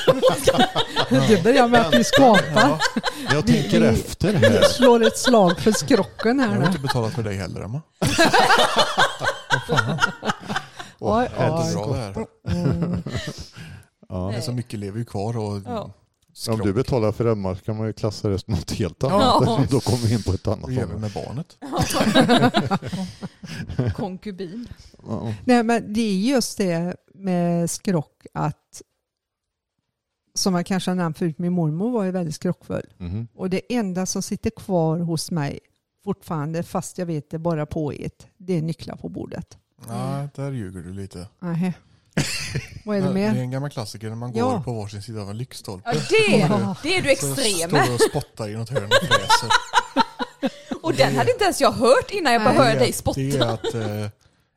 Det 1.29 1.43
börjar 1.43 1.67
med 1.67 1.81
att 1.87 1.93
vi 1.95 2.03
skapar. 2.03 2.81
Jag 3.31 3.47
tänker 3.47 3.79
Vi- 3.81 3.87
efter 3.87 4.31
Vi 4.33 4.47
här. 4.47 4.63
slår 4.63 5.03
ett 5.07 5.17
slag 5.17 5.59
för 5.59 5.71
skrocken 5.71 6.39
Jag 6.39 6.45
här 6.45 6.53
har 6.53 6.61
nu. 6.61 6.65
inte 6.67 6.79
betalat 6.79 7.13
för 7.13 7.23
dig 7.23 7.35
heller 7.37 7.61
Emma. 7.61 7.81
Åh, 10.99 11.17
Oj, 11.19 11.29
Det 11.37 11.43
är 11.43 11.67
oj. 11.67 11.73
bra 11.73 11.85
det 11.93 11.97
här. 11.99 12.25
Mm. 12.47 13.03
Ja. 14.09 14.31
Men 14.31 14.41
så 14.41 14.51
mycket 14.51 14.79
lever 14.79 14.99
ju 14.99 15.05
kvar 15.05 15.37
och 15.37 15.61
Ja. 15.65 15.91
Om 16.37 16.53
skrock. 16.55 16.63
du 16.63 16.73
betalar 16.73 17.11
för 17.11 17.25
Emma 17.25 17.55
så 17.55 17.61
kan 17.61 17.77
man 17.77 17.87
ju 17.87 17.93
klassa 17.93 18.29
det 18.29 18.39
som 18.39 18.53
något 18.53 18.71
helt 18.71 19.03
annat. 19.03 19.43
Ja. 19.45 19.65
Då 19.69 19.79
kommer 19.79 20.07
vi 20.07 20.13
in 20.13 20.23
på 20.23 20.31
ett 20.31 20.47
annat 20.47 20.63
område. 20.63 20.97
med 20.97 21.11
barnet? 21.11 21.57
Konkubin. 23.95 24.67
Ja. 25.07 25.33
Nej, 25.45 25.63
men 25.63 25.93
det 25.93 26.01
är 26.01 26.15
just 26.17 26.57
det 26.57 26.95
med 27.13 27.69
skrock 27.69 28.25
att 28.33 28.81
som 30.33 30.55
jag 30.55 30.65
kanske 30.65 30.91
har 30.91 30.95
nämnt 30.95 31.17
förut, 31.17 31.37
min 31.39 31.53
mormor 31.53 31.91
var 31.91 32.03
ju 32.03 32.11
väldigt 32.11 32.35
skrockfull. 32.35 32.93
Mhm. 32.97 33.27
Och 33.35 33.49
det 33.49 33.73
enda 33.75 34.05
som 34.05 34.21
sitter 34.21 34.49
kvar 34.49 34.97
hos 34.99 35.31
mig 35.31 35.59
fortfarande, 36.03 36.63
fast 36.63 36.97
jag 36.97 37.05
vet 37.05 37.29
det 37.29 37.39
bara 37.39 37.65
på 37.65 37.91
ett, 37.91 38.27
det 38.37 38.53
är 38.57 38.61
nycklar 38.61 38.95
på 38.95 39.09
bordet. 39.09 39.57
Nej, 39.87 40.27
där 40.35 40.51
ljuger 40.51 40.81
du 40.81 40.93
lite. 40.93 41.27
Nähä. 41.39 41.73
Vad 42.85 42.97
är 42.97 43.01
det 43.01 43.07
Det 43.13 43.21
är 43.21 43.33
mer? 43.33 43.41
en 43.41 43.51
gammal 43.51 43.69
klassiker 43.69 44.09
när 44.09 44.15
man 44.15 44.31
går 44.31 44.41
Ja. 44.53 44.61
på 44.65 44.73
varsin 44.73 45.01
sida 45.01 45.21
av 45.21 45.29
en 45.29 45.37
lyktstolpe. 45.37 45.89
Ja, 45.93 45.99
det, 46.09 46.89
det 46.89 46.97
är 46.97 47.01
du 47.01 47.11
extrem 47.11 47.35
står 47.35 47.71
med. 47.71 47.87
du 47.87 47.93
och 47.93 48.01
spottar 48.09 48.49
i 48.49 48.53
något 48.55 48.69
hörn 48.69 48.85
och 48.85 49.07
fräser. 49.07 49.49
Och 50.81 50.93
den 50.93 51.15
hade 51.15 51.31
inte 51.31 51.43
ens 51.43 51.61
jag 51.61 51.71
hört 51.71 52.11
innan 52.11 52.33
jag 52.33 52.43
bara 52.43 52.53
hörde 52.53 52.79
dig 52.79 52.93
spotta. 52.93 53.19
Det 53.19 53.37
är 53.37 53.41
att 53.53 53.73
eh, 53.73 54.09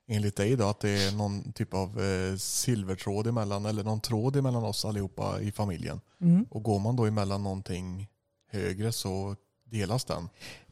enligt 0.08 0.36
dig 0.36 0.56
då 0.56 0.68
att 0.68 0.80
det 0.80 0.90
är 0.90 1.12
någon 1.12 1.52
typ 1.52 1.74
av 1.74 2.02
eh, 2.04 2.36
silvertråd 2.36 3.26
emellan 3.26 3.66
eller 3.66 3.84
någon 3.84 4.00
tråd 4.00 4.36
emellan 4.36 4.64
oss 4.64 4.84
allihopa 4.84 5.40
i 5.40 5.52
familjen. 5.52 6.00
Mm, 6.20 6.46
Och 6.50 6.62
går 6.62 6.78
man 6.78 6.96
då 6.96 7.04
emellan 7.06 7.42
någonting 7.42 8.06
högre 8.52 8.92
så 8.92 9.36
delas 9.70 10.04
den. 10.04 10.28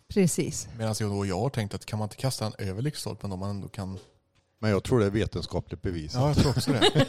precis. 0.08 0.68
Medan 0.78 0.94
jag, 1.00 1.10
då, 1.10 1.26
jag 1.26 1.38
har 1.40 1.50
tänkt 1.50 1.74
att 1.74 1.86
kan 1.86 1.98
man 1.98 2.06
inte 2.06 2.16
kasta 2.16 2.44
den 2.50 2.68
över 2.68 2.82
lyktstolpen 2.82 3.30
då 3.30 3.36
man 3.36 3.50
ändå 3.50 3.68
kan... 3.68 3.98
Men 4.60 4.70
jag 4.70 4.84
tror 4.84 5.00
det 5.00 5.06
är 5.06 5.10
vetenskapligt 5.10 5.82
bevisat. 5.82 6.20
Ja, 6.20 6.28
jag 6.28 6.36
tror 6.36 6.50
också 6.50 6.72
det. 6.72 7.06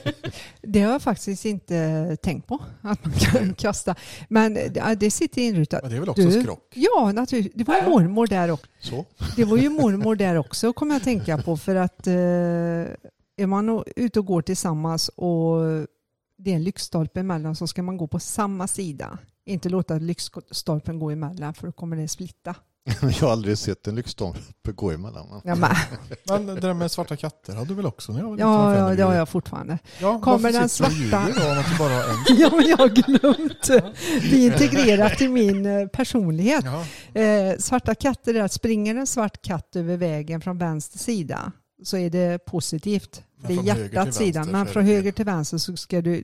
Det 0.61 0.81
har 0.81 0.91
jag 0.91 1.01
faktiskt 1.01 1.45
inte 1.45 2.17
tänkt 2.21 2.47
på. 2.47 2.59
Att 2.81 3.05
man 3.05 3.13
kan 3.13 3.53
kasta. 3.53 3.95
Men 4.29 4.53
det, 4.53 4.95
det 4.99 5.11
sitter 5.11 5.41
inrutat. 5.41 5.81
Men 5.81 5.91
det 5.91 5.97
är 5.97 5.99
väl 5.99 6.09
också 6.09 6.21
Du? 6.23 6.41
skrock? 6.41 6.73
Ja, 6.75 7.11
naturligtvis. 7.11 7.53
Det 7.55 7.63
var 7.63 7.81
ju 7.81 7.89
mormor 7.89 8.27
där 8.27 8.51
också. 8.51 8.67
Så. 8.79 9.05
Det 9.35 9.45
var 9.45 9.57
ju 9.57 9.69
mormor 9.69 10.15
där 10.15 10.35
också, 10.35 10.73
kommer 10.73 10.93
jag 10.93 10.97
att 10.99 11.03
tänka 11.03 11.37
på. 11.37 11.57
För 11.57 11.75
att 11.75 12.07
eh, 12.07 12.13
är 13.37 13.45
man 13.45 13.83
ute 13.95 14.19
och 14.19 14.25
går 14.25 14.41
tillsammans 14.41 15.09
och 15.09 15.61
det 16.37 16.51
är 16.51 16.55
en 16.55 16.63
lyktstolpe 16.63 17.19
emellan 17.19 17.55
så 17.55 17.67
ska 17.67 17.83
man 17.83 17.97
gå 17.97 18.07
på 18.07 18.19
samma 18.19 18.67
sida. 18.67 19.17
Inte 19.45 19.69
låta 19.69 19.97
lyktstolpen 19.97 20.99
gå 20.99 21.11
emellan 21.11 21.53
för 21.53 21.67
då 21.67 21.73
kommer 21.73 21.97
det 21.97 22.07
splitta. 22.07 22.55
Jag 23.01 23.27
har 23.27 23.31
aldrig 23.31 23.57
sett 23.57 23.87
en 23.87 23.95
lyktstolpe 23.95 24.71
gå 24.71 24.91
emellan. 24.91 25.41
Ja, 25.43 25.55
men, 25.55 25.69
Men 26.27 26.45
det 26.45 26.61
där 26.61 26.73
med 26.73 26.91
svarta 26.91 27.15
katter 27.15 27.55
hade 27.55 27.67
du 27.67 27.73
väl 27.73 27.85
också 27.85 28.11
när 28.11 28.19
jag 28.19 28.29
var 28.29 28.37
ja, 28.37 28.75
ja, 28.89 28.95
det 28.95 29.03
har 29.03 29.13
jag 29.13 29.29
fortfarande. 29.29 29.79
Ja, 30.01 30.19
Kommer 30.19 30.51
den 30.51 30.69
svarta- 30.69 31.27
då 31.27 31.77
bara 31.79 31.93
har 31.93 32.03
en? 32.03 32.15
Ja, 32.37 32.51
men 32.55 32.67
jag 32.67 32.77
har 32.77 32.89
glömt. 32.89 33.67
Det 34.31 34.37
är 34.37 34.53
integrerat 34.53 35.21
i 35.21 35.27
min 35.27 35.65
eh, 35.65 35.87
personlighet. 35.87 36.65
Ja. 37.13 37.21
Eh, 37.21 37.57
svarta 37.57 37.95
katter 37.95 38.33
är 38.33 38.43
att 38.43 38.51
springer 38.51 38.95
en 38.95 39.07
svart 39.07 39.41
katt 39.41 39.75
över 39.75 39.97
vägen 39.97 40.41
från 40.41 40.57
vänster 40.57 40.99
sida 40.99 41.51
så 41.83 41.97
är 41.97 42.09
det 42.09 42.45
positivt. 42.45 43.23
Det 43.47 43.53
är 43.53 43.55
från 43.55 43.67
höger 43.67 43.87
till 43.87 43.95
hjärtat 43.95 44.15
sidan. 44.15 44.33
vänster 44.33 44.51
Men 44.51 44.65
från 44.67 44.85
höger 44.85 45.11
till 45.11 45.25
vänster 45.25 45.57
så 45.57 45.77
ska 45.77 46.01
du, 46.01 46.21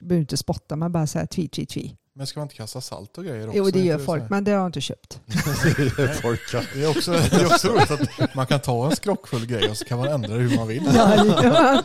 du 0.00 0.06
behöver 0.06 0.20
inte 0.20 0.36
spotta, 0.36 0.76
man 0.76 0.92
bara 0.92 1.06
säga 1.06 1.26
tvi, 1.26 1.48
tvi, 1.48 1.66
tvi. 1.66 1.96
Men 2.16 2.26
ska 2.26 2.40
man 2.40 2.44
inte 2.44 2.54
kasta 2.54 2.80
salt 2.80 3.18
och 3.18 3.24
grejer 3.24 3.46
också? 3.48 3.58
Jo, 3.58 3.70
det 3.70 3.78
Är 3.80 3.84
gör 3.84 3.98
folk, 3.98 4.30
men 4.30 4.44
det 4.44 4.50
har 4.50 4.58
jag 4.58 4.66
inte 4.68 4.80
köpt. 4.80 5.20
Folk 6.22 6.50
kan- 6.50 6.64
Det 6.74 6.82
är, 6.84 6.90
också, 6.90 7.10
det 7.30 7.32
är 7.36 7.46
också 7.46 7.68
roligt 7.68 7.90
att 7.90 8.34
man 8.34 8.46
kan 8.46 8.60
ta 8.60 8.90
en 8.90 8.96
skrockfull 8.96 9.46
grej 9.46 9.70
och 9.70 9.76
så 9.76 9.84
kan 9.84 9.98
man 9.98 10.08
ändra 10.08 10.28
det 10.36 10.42
hur 10.42 10.56
man 10.56 10.68
vill. 10.68 10.82
Jajamän. 10.94 11.82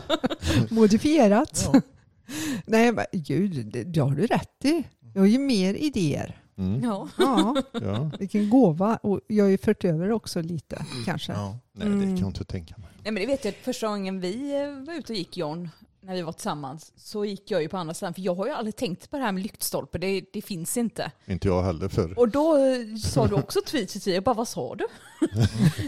Modifierat. 0.70 1.68
Ja. 1.72 1.80
Nej, 2.66 2.92
men 2.92 3.04
gud, 3.12 3.66
det, 3.72 3.84
det 3.84 4.00
har 4.00 4.10
du 4.10 4.26
rätt 4.26 4.64
i. 4.64 4.82
Jag 5.14 5.20
har 5.22 5.26
ju 5.26 5.38
mer 5.38 5.74
idéer. 5.74 6.40
Mm. 6.58 6.84
Ja. 6.84 7.08
Ja, 7.18 7.56
Ja. 7.72 8.10
vilken 8.18 8.50
gåva. 8.50 8.96
Och 8.96 9.20
jag 9.26 9.44
har 9.44 9.50
ju 9.50 9.58
fört 9.58 9.84
över 9.84 10.10
också 10.12 10.42
lite, 10.42 10.84
kanske. 11.06 11.32
Ja. 11.32 11.58
Nej, 11.72 11.86
det 11.88 11.92
kan 11.94 12.02
Mm. 12.02 12.16
jag 12.16 12.28
inte 12.28 12.44
tänka 12.44 12.74
mig. 12.78 12.88
Nej, 13.02 13.12
men 13.12 13.20
det 13.22 13.26
vet 13.26 13.44
jag, 13.44 13.54
första 13.54 13.86
gången 13.88 14.20
vi 14.20 14.62
eh, 14.62 14.86
var 14.86 14.94
ute 14.94 15.12
och 15.12 15.18
gick 15.18 15.36
John, 15.36 15.70
när 16.10 16.16
vi 16.16 16.22
var 16.22 16.32
tillsammans, 16.32 16.92
så 16.96 17.24
gick 17.24 17.50
jag 17.50 17.62
ju 17.62 17.68
på 17.68 17.76
andra 17.76 17.94
sidan. 17.94 18.14
För 18.14 18.20
jag 18.22 18.34
har 18.34 18.46
ju 18.46 18.52
aldrig 18.52 18.76
tänkt 18.76 19.10
på 19.10 19.16
det 19.16 19.22
här 19.22 19.32
med 19.32 19.42
lyktstolpe, 19.42 19.98
det, 19.98 20.24
det 20.32 20.42
finns 20.42 20.76
inte. 20.76 21.12
Inte 21.26 21.48
jag 21.48 21.62
heller 21.62 21.88
för. 21.88 22.18
Och 22.18 22.28
då 22.28 22.56
eh, 22.56 22.96
sa 22.96 23.26
du 23.26 23.34
också 23.34 23.58
tvi, 23.66 23.86
tvi. 23.86 24.14
Jag 24.14 24.24
bara, 24.24 24.34
vad 24.34 24.48
sa 24.48 24.74
du? 24.74 24.86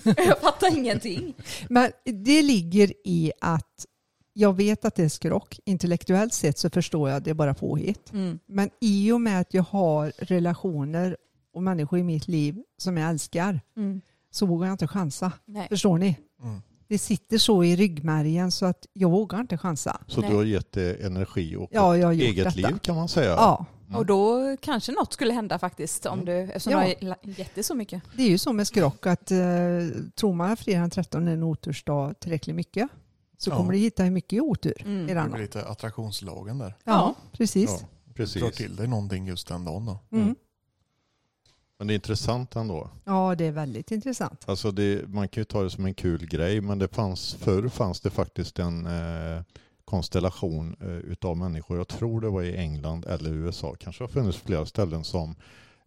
jag 0.17 0.39
fattar 0.41 0.77
ingenting. 0.79 1.35
Men 1.69 1.93
det 2.05 2.43
ligger 2.43 2.93
i 3.05 3.33
att 3.41 3.87
jag 4.33 4.57
vet 4.57 4.85
att 4.85 4.95
det 4.95 5.05
är 5.05 5.09
skrock. 5.09 5.59
Intellektuellt 5.65 6.35
sett 6.35 6.59
så 6.59 6.71
förstår 6.71 7.09
jag 7.09 7.17
att 7.17 7.25
det 7.25 7.31
är 7.31 7.35
bara 7.35 7.55
påhitt. 7.55 8.13
Mm. 8.13 8.39
Men 8.47 8.71
i 8.81 9.13
och 9.13 9.21
med 9.21 9.41
att 9.41 9.55
jag 9.55 9.63
har 9.63 10.13
relationer 10.19 11.17
och 11.55 11.63
människor 11.63 11.99
i 11.99 12.03
mitt 12.03 12.29
liv 12.29 12.63
som 12.79 12.97
jag 12.97 13.11
älskar 13.11 13.61
Mm. 13.77 14.01
så 14.31 14.47
vågar 14.47 14.67
jag 14.67 14.75
inte 14.75 14.89
chansa. 14.89 15.33
Nej. 15.45 15.69
Förstår 15.69 15.99
ni? 15.99 16.17
Mm. 16.43 16.63
Det 16.93 16.99
sitter 16.99 17.39
så 17.39 17.65
i 17.65 17.77
ryggmärgen 17.77 18.51
så 18.51 18.67
att 18.67 18.87
jag 18.93 19.11
vågar 19.11 19.41
inte 19.41 19.59
chansa. 19.59 20.01
Så 20.07 20.21
Nej. 20.21 20.31
du 20.31 20.37
har 20.37 20.45
gett 20.45 20.73
det 20.73 21.05
energi 21.07 21.57
och 21.57 21.69
Ja, 21.73 21.97
jag 21.97 22.15
eget 22.15 22.45
detta. 22.55 22.69
liv 22.69 22.79
kan 22.79 22.97
man 22.97 23.09
säga. 23.09 23.31
Ja, 23.31 23.67
Mm. 23.87 23.99
Och 24.01 24.07
då 24.07 24.57
kanske 24.61 24.93
något 24.93 25.13
skulle 25.13 25.33
hända 25.33 25.59
faktiskt, 25.59 26.07
om 26.07 26.25
du, 26.25 26.33
eftersom 26.33 26.73
Ja. 26.73 26.95
du 27.01 27.07
har 27.09 27.17
gett 27.39 27.55
det 27.55 27.63
så 27.63 27.75
mycket. 27.75 28.03
det 28.17 28.23
är 28.23 28.29
ju 28.29 28.39
så 28.39 28.53
med 28.53 28.67
skrock 28.67 29.07
att 29.07 29.31
eh, 29.31 29.39
tror 30.15 30.35
man 30.35 30.51
att 30.51 30.61
fredag 30.61 30.81
den 30.81 30.91
13 30.91 31.29
är 31.29 31.33
en 31.33 31.43
otursdag 31.43 32.15
tillräckligt 32.21 32.57
mycket 32.57 32.89
så 33.39 33.51
Ja. 33.51 33.57
kommer 33.57 33.73
du 33.73 33.79
hitta 33.79 34.03
hur 34.03 34.11
mycket 34.11 34.43
otur 34.43 34.83
Mm. 34.85 35.05
i 35.05 35.07
Det 35.07 35.15
den. 35.15 35.31
blir 35.31 35.43
lite 35.43 35.65
attraktionslagen 35.65 36.59
där. 36.59 36.75
Ja, 36.85 37.15
precis. 37.33 37.71
Ja, 37.71 37.89
Drar 38.07 38.15
precis. 38.15 38.57
till 38.57 38.77
dig 38.77 38.87
någonting 38.89 39.27
just 39.27 39.49
den 39.49 39.65
dagen 39.65 39.87
då. 39.87 39.99
Mm. 40.13 40.35
Men 41.83 41.87
det 41.87 41.93
är 41.93 41.95
intressant 41.95 42.57
ändå. 42.57 42.91
Ja, 43.05 43.35
det 43.35 43.45
är 43.45 43.53
väldigt 43.53 43.91
intressant. 43.91 44.45
Alltså 44.47 44.71
det, 44.71 45.09
man 45.09 45.29
kan 45.29 45.41
ju 45.41 45.45
ta 45.45 45.63
det 45.63 45.71
som 45.71 45.85
en 45.85 45.95
kul 45.95 46.27
grej 46.27 46.61
men 46.61 46.79
det 46.79 46.89
fanns, 46.89 47.35
förr 47.35 47.69
fanns 47.69 48.01
det 48.01 48.11
faktiskt 48.11 48.59
en 48.59 48.87
eh, 48.87 49.43
konstellation 49.85 50.77
eh, 50.81 50.89
utav 50.89 51.37
människor. 51.37 51.77
Jag 51.79 51.89
tror 51.89 52.21
det 52.21 52.29
var 52.29 52.43
i 52.43 52.57
England 52.57 53.05
eller 53.07 53.31
USA. 53.31 53.75
Kanske 53.81 54.05
har 54.05 54.09
funnits 54.09 54.39
flera 54.39 54.67
ställen 54.67 55.05
som 55.05 55.35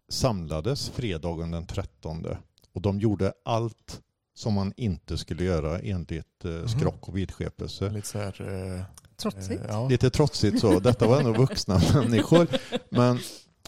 samlades 0.09 0.89
fredagen 0.89 1.51
den 1.51 1.65
13. 1.65 2.25
Och 2.73 2.81
de 2.81 2.99
gjorde 2.99 3.33
allt 3.45 4.01
som 4.33 4.53
man 4.53 4.73
inte 4.77 5.17
skulle 5.17 5.43
göra 5.43 5.79
enligt 5.79 6.45
eh, 6.45 6.67
skrock 6.67 7.07
och 7.09 7.17
vidskepelse. 7.17 7.89
Lite 7.89 8.07
så 8.07 8.17
här... 8.17 8.75
Eh, 8.77 8.83
Trotsigt. 9.17 9.61
eh, 9.61 9.67
ja. 9.69 9.87
Lite 9.87 10.09
trotsigt 10.09 10.59
så. 10.59 10.79
Detta 10.79 11.07
var 11.07 11.19
ändå 11.19 11.33
vuxna 11.33 11.81
människor. 11.93 12.47
Men 12.89 13.19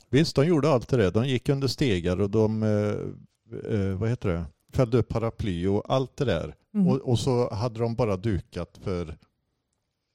visst, 0.10 0.36
de 0.36 0.46
gjorde 0.46 0.70
allt 0.70 0.88
det 0.90 0.98
där. 0.98 1.12
De 1.12 1.28
gick 1.28 1.50
under 1.50 1.68
stegar 1.68 2.22
och 2.22 2.30
de 2.30 2.64
eh, 2.64 3.80
eh, 3.80 3.98
vad 3.98 4.10
heter 4.10 4.30
det? 4.30 4.46
fällde 4.74 4.98
upp 4.98 5.10
paraply 5.10 5.68
och 5.68 5.84
allt 5.94 6.18
det 6.18 6.26
där. 6.26 6.56
Mm. 6.74 6.88
Och, 6.88 6.96
och 6.98 7.20
så 7.20 7.54
hade 7.54 7.80
de 7.80 7.96
bara 7.96 8.18
dukat 8.18 8.80
för 8.84 9.18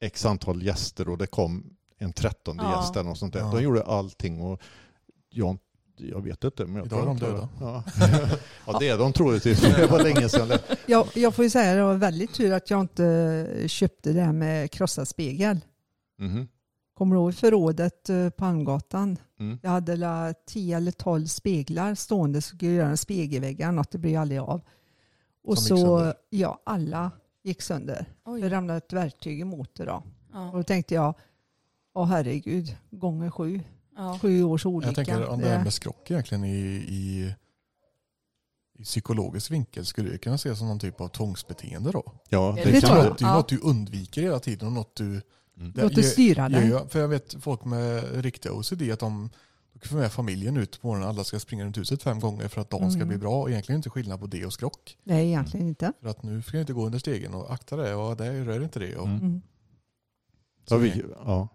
x 0.01 0.27
antal 0.27 0.63
gäster 0.63 1.09
och 1.09 1.19
det 1.19 1.27
kom 1.27 1.77
en 1.99 2.13
trettonde 2.13 2.63
Ja. 2.63 2.81
gäst 2.81 2.97
eller 2.97 3.09
något 3.09 3.19
sånt 3.19 3.33
där. 3.33 3.41
Ja. 3.41 3.51
De 3.51 3.63
gjorde 3.63 3.83
allting 3.83 4.41
och 4.41 4.63
jag, 5.31 5.59
jag 5.97 6.25
vet 6.25 6.45
inte. 6.45 6.67
Men 6.67 6.77
jag 6.77 6.87
Idag 6.87 7.03
är 7.03 7.07
de 7.07 7.19
döda. 7.19 7.49
Ja. 7.61 7.85
ja, 8.67 8.79
det 8.79 8.89
är 8.89 8.99
de 8.99 9.13
troligtvis. 9.13 9.61
Det 9.77 9.87
var 9.87 10.03
länge 10.03 10.29
sedan. 10.29 10.59
Jag, 10.87 11.07
jag 11.15 11.35
får 11.35 11.45
ju 11.45 11.51
säga 11.51 11.71
att 11.71 11.77
det 11.77 11.83
var 11.83 11.95
väldigt 11.95 12.35
tur 12.35 12.53
att 12.53 12.71
jag 12.71 12.81
inte 12.81 13.47
köpte 13.67 14.13
det 14.13 14.21
här 14.21 14.33
med 14.33 14.71
krossad 14.71 15.09
spegel. 15.09 15.61
Mhm. 16.19 16.49
Kommer 17.03 17.17
du 17.17 17.21
ihåg 17.23 17.35
förrådet 17.35 18.09
eh, 18.11 18.29
på 18.31 18.45
Almgatan? 18.45 19.17
Mm. 19.41 19.59
Jag 19.63 19.71
hade 19.71 19.97
la 19.97 20.35
10 20.47 20.77
eller 20.77 20.91
12 20.93 21.27
speglar 21.27 21.95
stående 21.95 22.43
så 22.43 22.57
skulle 22.57 22.71
jag 22.71 22.79
göra 22.79 22.89
en 22.89 22.97
spegelväggar, 22.97 23.73
något 23.73 23.91
det 23.91 23.99
blev 23.99 24.21
aldrig 24.21 24.41
av. 24.41 24.61
Och 25.45 25.59
Som 25.59 25.77
gick 25.77 25.87
så, 25.87 25.99
sönder? 25.99 26.15
ja, 26.31 26.61
alla 26.65 27.11
gick 27.45 27.63
sönder. 27.63 28.07
Det 28.25 28.31
Oj. 28.31 28.49
ramlade 28.49 28.77
ett 28.77 28.93
verktyg 28.93 29.41
emot 29.41 29.75
det 29.75 29.85
då. 29.85 29.93
Och 29.95 30.05
Ja. 30.33 30.51
då 30.55 30.63
tänkte 30.63 30.95
jag, 30.95 31.15
åh 31.95 32.07
herregud, 32.07 32.77
gånger 32.91 33.31
sju. 33.31 33.61
Ja. 33.97 34.19
Sju 34.23 34.43
års 34.45 34.67
olycka. 34.67 34.89
Jag 34.89 34.95
tänker 34.97 35.27
om 35.29 35.39
det 35.39 35.45
Det- 35.45 35.51
här 35.57 35.65
med 35.65 35.73
skrock 35.73 36.11
egentligen 36.11 36.45
i, 36.45 36.57
i, 36.89 37.35
i 38.79 38.83
psykologisk 38.85 39.51
vinkel 39.51 39.87
skulle 39.87 40.11
det 40.11 40.19
kunna 40.19 40.35
ses 40.37 40.59
som 40.59 40.69
någon 40.69 40.79
typ 40.79 41.01
av 41.01 41.09
tvångsbeteende 41.09 41.91
då? 41.91 42.13
Ja, 42.29 42.53
Det 42.57 42.65
det, 42.65 42.71
Det 42.71 42.81
kan 42.81 42.91
tror 42.91 42.99
det. 43.03 43.05
jag. 43.09 43.17
Det 43.19 43.25
är 43.25 43.35
något 43.35 43.49
du 43.49 43.59
undviker 43.59 44.23
hela 44.23 44.39
tiden 44.41 44.67
och 44.69 44.73
något 44.73 44.97
du... 44.97 45.23
Mm. 45.65 45.73
Låt 45.77 45.97
gör- 45.97 46.03
styra 46.03 46.49
dig. 46.49 46.89
För 46.89 46.99
jag 47.01 47.09
vet 47.09 47.35
folk 47.41 47.65
med 47.65 48.05
riktiga 48.25 48.53
OCD 48.53 48.83
att 48.93 49.01
de 49.01 49.31
de 49.83 49.89
får 49.89 49.97
med 49.97 50.13
familjen 50.13 50.57
ut 50.57 50.81
på 50.81 50.87
morgonen 50.87 51.09
alla 51.09 51.25
ska 51.25 51.39
springa 51.41 51.65
runt 51.65 51.79
huset 51.79 52.03
fem 52.03 52.21
gånger 52.21 52.49
för 52.49 52.61
att 52.61 52.71
dagen 52.71 52.91
ska 52.91 52.97
Mm. 52.99 53.09
bli 53.09 53.19
bra. 53.19 53.41
Och 53.43 53.51
egentligen 53.51 53.77
inte 53.77 53.91
skillnad 53.91 54.21
på 54.21 54.27
det 54.27 54.47
och 54.47 54.53
skrock. 54.53 54.99
Nej, 55.05 55.27
egentligen 55.27 55.69
inte. 55.69 55.93
För 56.03 56.09
att 56.09 56.23
nu 56.23 56.43
ska 56.43 56.57
jag 56.57 56.63
inte 56.63 56.73
gå 56.73 56.87
under 56.87 56.99
stegen 56.99 57.35
och 57.35 57.53
akta 57.53 57.77
det 57.77 57.95
och 57.95 58.17
det 58.17 58.45
rör 58.45 58.63
inte 58.63 58.79
det. 58.79 58.97
Och, 58.97 59.07
Mm. 59.07 59.19
Mm. 59.21 59.43
Ja, 60.69 60.77
vi, 60.77 61.03
ja. 61.25 61.49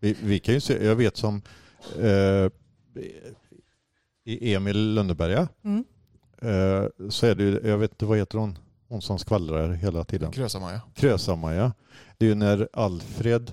Vi, 0.00 0.16
vi 0.22 0.38
kan 0.38 0.54
ju 0.54 0.60
se, 0.60 0.84
jag 0.84 0.96
vet 0.96 1.16
som 1.16 1.42
eh, 1.98 2.50
i 4.24 4.54
Emil 4.54 4.94
Lönneberga 4.94 5.48
Mm. 5.64 5.84
eh, 6.42 7.08
så 7.10 7.26
är 7.26 7.34
det 7.34 7.42
ju, 7.44 7.60
jag 7.64 7.78
vet 7.78 7.90
inte 7.92 8.04
vad 8.06 8.18
heter 8.18 8.38
hon, 8.38 8.58
hon 8.88 9.02
som 9.02 9.18
skvallrar 9.18 9.72
hela 9.72 10.04
tiden. 10.04 10.32
Krösa-Maja. 10.32 10.80
Krösa-Maja. 10.94 11.72
Det 12.18 12.24
är 12.24 12.28
ju 12.28 12.34
när 12.34 12.68
Alfred, 12.72 13.52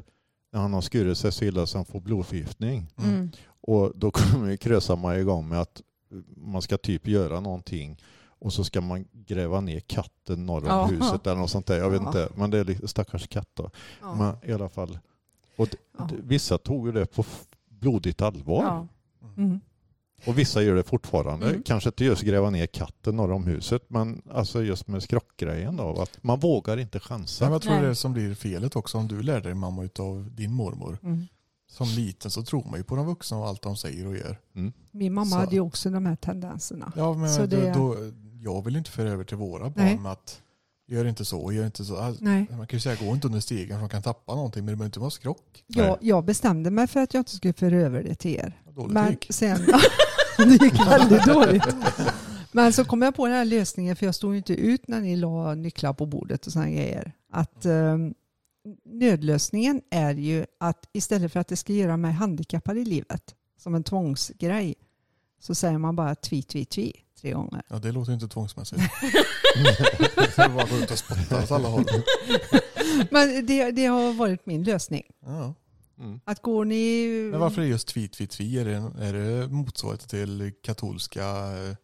när 0.51 0.59
han 0.59 0.73
har 0.73 0.81
skurit 0.81 1.17
sig 1.17 1.31
så 1.31 1.45
illa 1.45 1.65
så 1.65 1.77
han 1.77 1.85
får 1.85 1.99
blodförgiftning. 2.01 2.87
Mm. 2.97 3.15
Mm. 3.15 3.29
Och 3.61 3.91
då 3.95 4.11
kommer 4.11 4.55
Krösa-Maja 4.55 5.19
igång 5.19 5.47
med 5.49 5.61
att 5.61 5.81
man 6.35 6.61
ska 6.61 6.77
typ 6.77 7.07
göra 7.07 7.39
någonting 7.39 8.01
och 8.23 8.53
så 8.53 8.63
ska 8.63 8.81
man 8.81 9.05
gräva 9.13 9.61
ner 9.61 9.79
katten 9.79 10.45
norr 10.45 10.61
om 10.61 10.67
Ja. 10.67 10.85
huset 10.85 11.27
eller 11.27 11.35
något 11.41 11.49
sånt 11.49 11.65
där. 11.65 11.77
Jag 11.77 11.89
vet 11.89 12.01
Ja. 12.01 12.07
inte, 12.07 12.29
men 12.35 12.49
det 12.51 12.57
är 12.59 12.63
lite 12.63 12.87
stackars 12.87 13.27
katt 13.27 13.49
då. 13.53 13.69
Ja. 14.01 14.15
Men 14.15 14.49
i 14.49 14.53
alla 14.53 14.69
fall. 14.69 14.99
Och 15.57 15.67
vissa 16.23 16.57
tog 16.57 16.85
ju 16.85 16.91
det 16.91 17.05
på 17.05 17.25
blodigt 17.69 18.21
allvar. 18.21 18.87
Mm. 19.37 19.59
Och 20.25 20.37
vissa 20.37 20.61
gör 20.61 20.75
det 20.75 20.83
fortfarande. 20.83 21.49
Mm. 21.49 21.63
Kanske 21.63 21.89
inte 21.89 22.05
just 22.05 22.21
gräva 22.21 22.49
ner 22.49 22.65
katten 22.65 23.15
norr 23.15 23.31
om 23.31 23.43
huset, 23.43 23.81
men 23.87 24.21
alltså 24.31 24.63
just 24.63 24.87
med 24.87 25.03
skrockgrejen 25.03 25.75
då. 25.77 26.01
Att 26.01 26.23
man 26.23 26.39
vågar 26.39 26.77
inte 26.77 26.99
chansa. 26.99 27.49
jag 27.49 27.61
tror 27.61 27.71
Nej. 27.71 27.81
det 27.81 27.85
är 27.87 27.89
det 27.89 27.95
som 27.95 28.13
blir 28.13 28.35
felet 28.35 28.75
också 28.75 28.97
om 28.97 29.07
du 29.07 29.21
lärde 29.23 29.41
dig 29.43 29.53
mamma 29.53 29.83
utav 29.83 30.29
din 30.35 30.53
mormor. 30.53 30.97
Mm. 31.03 31.27
Som 31.71 31.87
liten 31.87 32.31
så 32.31 32.43
tror 32.43 32.63
man 32.69 32.79
ju 32.79 32.83
på 32.83 32.95
de 32.95 33.05
vuxna 33.05 33.37
och 33.37 33.47
allt 33.47 33.61
de 33.61 33.77
säger 33.77 34.07
och 34.07 34.15
gör. 34.17 34.39
Min 34.91 35.13
mamma 35.13 35.25
Så. 35.29 35.35
hade 35.37 35.55
ju 35.55 35.61
också 35.61 35.89
de 35.89 36.05
här 36.05 36.15
tendenserna. 36.15 36.91
Ja, 36.95 37.13
men 37.13 37.29
Så 37.29 37.41
då, 37.45 37.57
det- 37.57 37.73
då, 37.73 37.95
jag 38.43 38.65
vill 38.65 38.75
inte 38.75 38.91
föra 38.91 39.09
över 39.09 39.23
till 39.23 39.37
våra 39.37 39.69
barn 39.69 40.05
att 40.05 40.41
gör 40.87 41.05
inte 41.05 41.25
så, 41.25 41.51
gör 41.51 41.65
inte 41.65 41.85
så. 41.85 41.97
Alltså, 41.97 42.23
Nej. 42.23 42.47
Man 42.49 42.67
kan 42.67 42.77
ju 42.77 42.81
säga 42.81 42.95
gå 43.05 43.13
inte 43.15 43.27
under 43.27 43.39
stegen 43.39 43.75
för 43.77 43.79
de 43.79 43.89
kan 43.89 44.01
tappa 44.01 44.35
någonting 44.35 44.65
men 44.65 44.71
det 44.73 44.75
behöver 44.77 44.85
inte 44.85 44.99
vara 44.99 45.09
skrock. 45.09 45.63
Jag, 45.67 45.97
jag 46.01 46.25
bestämde 46.25 46.71
mig 46.71 46.87
för 46.87 46.99
att 46.99 47.13
jag 47.13 47.21
inte 47.21 47.35
skulle 47.35 47.53
föra 47.53 47.75
över 47.75 48.03
det 48.03 48.15
till 48.15 48.35
er. 48.35 48.61
Dåligt 48.81 48.93
Men 48.93 49.09
gick. 49.09 49.27
sen, 49.29 49.65
det 50.37 50.65
gick 50.65 50.87
väldigt 50.87 51.25
dåligt. 51.25 51.75
Men 52.51 52.73
så 52.73 52.85
kom 52.85 53.01
jag 53.01 53.15
på 53.15 53.27
den 53.27 53.35
här 53.35 53.45
lösningen, 53.45 53.95
för 53.95 54.05
jag 54.05 54.15
stod 54.15 54.31
ju 54.31 54.37
inte 54.37 54.53
ut 54.53 54.87
när 54.87 55.01
ni 55.01 55.15
la 55.15 55.55
nycklar 55.55 55.93
på 55.93 56.05
bordet 56.05 56.47
och 56.47 56.53
sådana 56.53 56.71
grejer. 56.71 57.13
Att 57.31 57.65
eh, 57.65 57.97
nödlösningen 58.85 59.81
är 59.91 60.13
ju 60.13 60.45
att 60.59 60.89
istället 60.93 61.33
för 61.33 61.39
att 61.39 61.47
det 61.47 61.57
ska 61.57 61.73
göra 61.73 61.97
mig 61.97 62.11
handikappad 62.11 62.77
i 62.77 62.85
livet, 62.85 63.35
som 63.57 63.75
en 63.75 63.83
tvångsgrej, 63.83 64.75
så 65.39 65.55
säger 65.55 65.77
man 65.77 65.95
bara 65.95 66.15
tvi, 66.15 66.43
tvi, 66.43 66.65
tvi 66.65 66.93
tre 67.21 67.31
gånger. 67.31 67.61
Ja, 67.67 67.79
det 67.79 67.91
låter 67.91 68.11
ju 68.11 68.13
inte 68.13 68.27
tvångsmässigt. 68.27 68.81
det 70.35 70.49
bara 70.49 70.65
gå 70.65 70.75
ut 70.75 70.91
och 70.91 70.97
spotta 70.97 71.43
åt 71.43 71.51
alla 71.51 71.67
håll. 71.67 71.85
Men 73.11 73.45
det, 73.45 73.71
det 73.71 73.85
har 73.85 74.13
varit 74.13 74.45
min 74.45 74.63
lösning. 74.63 75.03
Ja. 75.25 75.53
Mm. 75.99 76.19
Att 76.25 76.41
går 76.41 76.65
ni... 76.65 77.07
Men 77.31 77.39
varför 77.39 77.61
är 77.61 77.65
just 77.65 77.87
tvi, 77.87 78.07
tvi, 78.07 78.27
tvi? 78.27 78.59
Är 78.59 78.65
det, 78.65 78.91
är 79.05 79.13
det 79.13 79.47
motsvarighet 79.47 80.09
till 80.09 80.51
katolska 80.63 81.21
eh, 81.21 81.75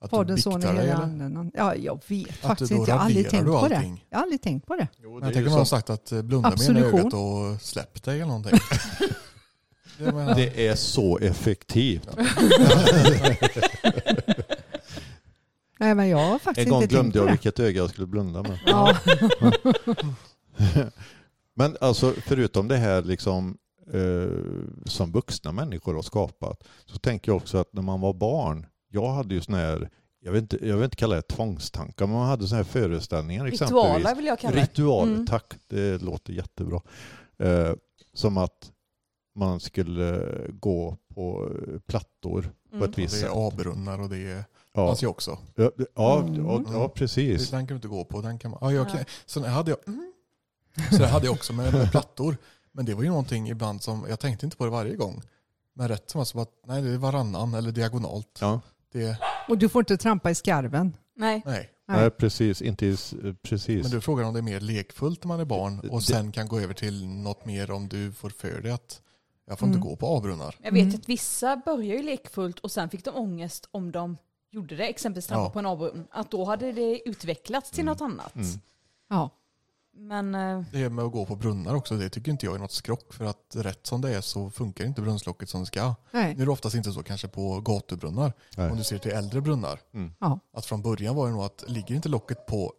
att 0.00 0.10
Sonen, 0.10 0.34
biktar 0.36 0.60
dig? 0.60 0.70
hela 0.72 0.82
Eller? 0.82 0.94
anden. 1.02 1.50
Ja, 1.54 1.74
jag 1.74 2.02
vet 2.08 2.28
Att 2.28 2.34
faktiskt 2.36 2.70
inte. 2.72 2.90
Jag 2.90 2.96
har 2.98 3.04
aldrig 3.04 3.30
tänkt 3.30 3.46
på 3.46 3.68
det. 3.68 3.92
Jag 4.10 4.18
har 4.18 4.22
aldrig 4.22 4.42
tänkt 4.42 4.66
på 4.66 4.76
det. 4.76 4.88
Jo, 5.02 5.10
Men 5.12 5.20
det 5.20 5.24
jag 5.26 5.30
är 5.30 5.34
tänker 5.34 5.50
man 5.50 5.58
har 5.58 5.64
sagt 5.64 5.90
att 5.90 6.12
eh, 6.12 6.22
blunda 6.22 6.50
med 6.50 6.60
ena 6.60 6.78
Absolution. 6.78 7.00
ögat 7.00 7.14
och 7.14 7.60
släpp 7.62 8.02
dig 8.02 8.14
eller 8.14 8.26
någonting. 8.26 8.58
Jag 9.98 10.14
menar, 10.14 10.34
det 10.34 10.66
är 10.68 10.74
så 10.76 11.18
effektivt. 11.18 12.08
Nej, 15.78 15.94
men 15.94 16.08
jag 16.08 16.18
har 16.18 16.38
faktiskt 16.38 16.66
En 16.66 16.70
gång 16.72 16.82
inte 16.82 16.94
glömde 16.94 17.18
jag 17.18 17.26
det. 17.26 17.30
vilket 17.32 17.60
öga 17.60 17.78
jag 17.80 17.90
skulle 17.90 18.06
blunda 18.06 18.42
med. 18.42 18.58
Ja. 18.66 18.96
Men 21.56 21.76
alltså 21.80 22.12
förutom 22.26 22.68
det 22.68 22.76
här 22.76 23.02
liksom 23.02 23.58
eh, 23.92 24.38
som 24.86 25.12
vuxna 25.12 25.52
människor 25.52 25.94
har 25.94 26.02
skapat 26.02 26.64
så 26.86 26.98
tänker 26.98 27.30
jag 27.32 27.36
också 27.36 27.58
att 27.58 27.72
när 27.72 27.82
man 27.82 28.00
var 28.00 28.12
barn, 28.12 28.66
jag 28.88 29.08
hade 29.12 29.34
ju 29.34 29.40
sån 29.40 29.54
här, 29.54 29.90
jag 30.20 30.32
vill 30.32 30.42
inte, 30.42 30.66
jag 30.68 30.76
vill 30.76 30.84
inte 30.84 30.96
kalla 30.96 31.14
det 31.16 31.22
tvångstankar, 31.22 32.06
men 32.06 32.16
man 32.16 32.28
hade 32.28 32.46
såna 32.48 32.56
här 32.56 32.64
föreställningar 32.64 33.46
exempelvis. 33.46 33.84
Ritualer 33.84 34.14
vill 34.14 34.26
jag 34.26 34.38
kalla 34.38 34.54
det. 34.56 34.62
Ritual, 34.62 35.08
Mm. 35.08 35.26
tack. 35.26 35.54
Det 35.68 36.02
låter 36.02 36.32
jättebra. 36.32 36.80
Eh, 37.38 37.72
som 38.14 38.36
att 38.38 38.70
man 39.36 39.60
skulle 39.60 40.28
gå 40.52 40.96
på 41.14 41.48
eh, 41.68 41.78
plattor 41.86 42.50
på 42.70 42.76
Mm. 42.76 42.90
ett 42.90 42.98
visst 42.98 43.14
det 43.14 43.20
sätt. 43.20 43.30
är 43.30 43.48
A-brunnar 43.48 44.00
och 44.00 44.08
det 44.08 44.18
är, 44.18 44.44
Ja, 44.76 44.86
fanns 44.86 45.02
ju 45.02 45.06
också. 45.06 45.38
ja, 45.54 45.70
ja, 45.94 46.20
Mm. 46.22 46.46
ja, 46.46 46.62
ja, 46.72 46.88
precis. 46.88 47.50
Den 47.50 47.60
kan 47.66 47.74
du 47.74 47.74
inte 47.76 47.88
gå 47.88 48.04
på. 48.04 48.20
Den 48.20 48.38
kan 48.38 48.50
man, 48.50 48.58
ja, 48.62 48.72
jag, 48.72 48.86
Ja. 48.94 48.98
Så 49.26 49.40
det 49.40 49.48
hade 49.48 49.70
jag, 49.70 49.78
så 50.90 50.96
det 50.98 51.06
hade 51.06 51.26
jag 51.26 51.34
också 51.34 51.52
med, 51.52 51.72
med 51.72 51.90
plattor. 51.90 52.36
Men 52.72 52.84
det 52.84 52.94
var 52.94 53.02
ju 53.02 53.08
någonting 53.08 53.48
ibland 53.50 53.82
som, 53.82 54.06
jag 54.08 54.20
tänkte 54.20 54.46
inte 54.46 54.56
på 54.56 54.64
det 54.64 54.70
varje 54.70 54.96
gång. 54.96 55.22
Men 55.74 55.88
rätt 55.88 56.10
som 56.10 56.18
var 56.18 56.24
så 56.24 56.40
att, 56.40 56.50
nej 56.66 56.82
det 56.82 56.90
är 56.90 56.96
varannan 56.98 57.54
eller 57.54 57.72
diagonalt. 57.72 58.38
Ja. 58.40 58.60
Det, 58.92 59.18
Och 59.48 59.58
du 59.58 59.68
får 59.68 59.80
inte 59.80 59.96
trampa 59.96 60.30
i 60.30 60.34
skarven. 60.34 60.96
Nej. 61.16 61.42
nej. 61.46 61.70
Nej. 61.88 62.10
Precis. 62.10 62.62
Inte 62.62 62.86
is- 62.86 63.14
precis. 63.42 63.82
Men 63.82 63.90
du 63.90 64.00
frågar 64.00 64.24
om 64.24 64.34
det 64.34 64.40
är 64.40 64.42
mer 64.42 64.60
lekfullt 64.60 65.24
när 65.24 65.28
man 65.28 65.40
är 65.40 65.44
barn 65.44 65.80
och 65.90 65.98
Det- 66.00 66.04
sen 66.06 66.32
kan 66.32 66.48
gå 66.48 66.60
över 66.60 66.74
till 66.74 67.06
något 67.06 67.44
mer 67.46 67.70
om 67.70 67.88
du 67.88 68.12
får 68.12 68.30
för 68.30 68.60
dig 68.60 68.72
att 68.72 69.00
jag 69.46 69.58
får 69.58 69.68
inte 69.68 69.76
Mm. 69.78 69.88
gå 69.88 69.96
på 69.96 70.06
avbrunnar. 70.06 70.56
Jag 70.62 70.72
vet 70.72 70.82
Mm. 70.82 70.94
att 70.94 71.08
vissa 71.08 71.56
börjar 71.56 71.96
ju 71.96 72.02
lekfullt 72.02 72.58
och 72.58 72.70
sen 72.70 72.90
fick 72.90 73.04
de 73.04 73.10
ångest 73.14 73.68
om 73.70 73.92
de 73.92 74.16
gjorde 74.50 74.76
det, 74.76 74.84
exempelvis 74.86 75.26
trampa 75.26 75.44
Ja. 75.44 75.50
på 75.50 75.58
en 75.58 75.66
avbrunn. 75.66 76.06
Att 76.10 76.30
då 76.30 76.44
hade 76.44 76.72
det 76.72 77.08
utvecklats 77.08 77.70
till 77.70 77.80
Mm. 77.80 77.92
något 77.92 78.00
annat. 78.00 78.34
Mm. 78.36 78.46
Ja. 79.10 79.30
Men 79.96 80.34
eh, 80.34 80.62
Det 80.72 80.90
med 80.90 81.04
att 81.04 81.12
gå 81.12 81.26
på 81.26 81.36
brunnar 81.36 81.74
också, 81.74 81.96
det 81.96 82.08
tycker 82.08 82.30
inte 82.32 82.46
jag 82.46 82.54
är 82.54 82.58
något 82.58 82.72
skrock 82.72 83.12
för 83.14 83.24
att 83.24 83.56
rätt 83.56 83.86
som 83.86 84.00
det 84.00 84.16
är 84.16 84.20
så 84.20 84.50
funkar 84.50 84.84
inte 84.84 85.02
brunnslocket 85.02 85.48
som 85.48 85.60
det 85.60 85.66
ska. 85.66 85.94
Nej. 86.10 86.34
Nu 86.34 86.42
är 86.42 86.46
det 86.46 86.52
oftast 86.52 86.74
inte 86.76 86.92
så 86.92 87.02
kanske 87.02 87.28
på 87.28 87.60
gatubrunnar. 87.60 88.32
Nej. 88.56 88.70
Om 88.70 88.76
du 88.76 88.84
ser 88.84 88.98
till 88.98 89.10
äldre 89.10 89.40
brunnar. 89.40 89.80
Mm. 89.94 90.12
Att 90.52 90.66
från 90.66 90.82
början 90.82 91.16
var 91.16 91.26
det 91.26 91.32
nog 91.32 91.42
att 91.42 91.64
ligger 91.68 91.94
inte 91.94 92.08
locket 92.08 92.46
på, 92.46 92.72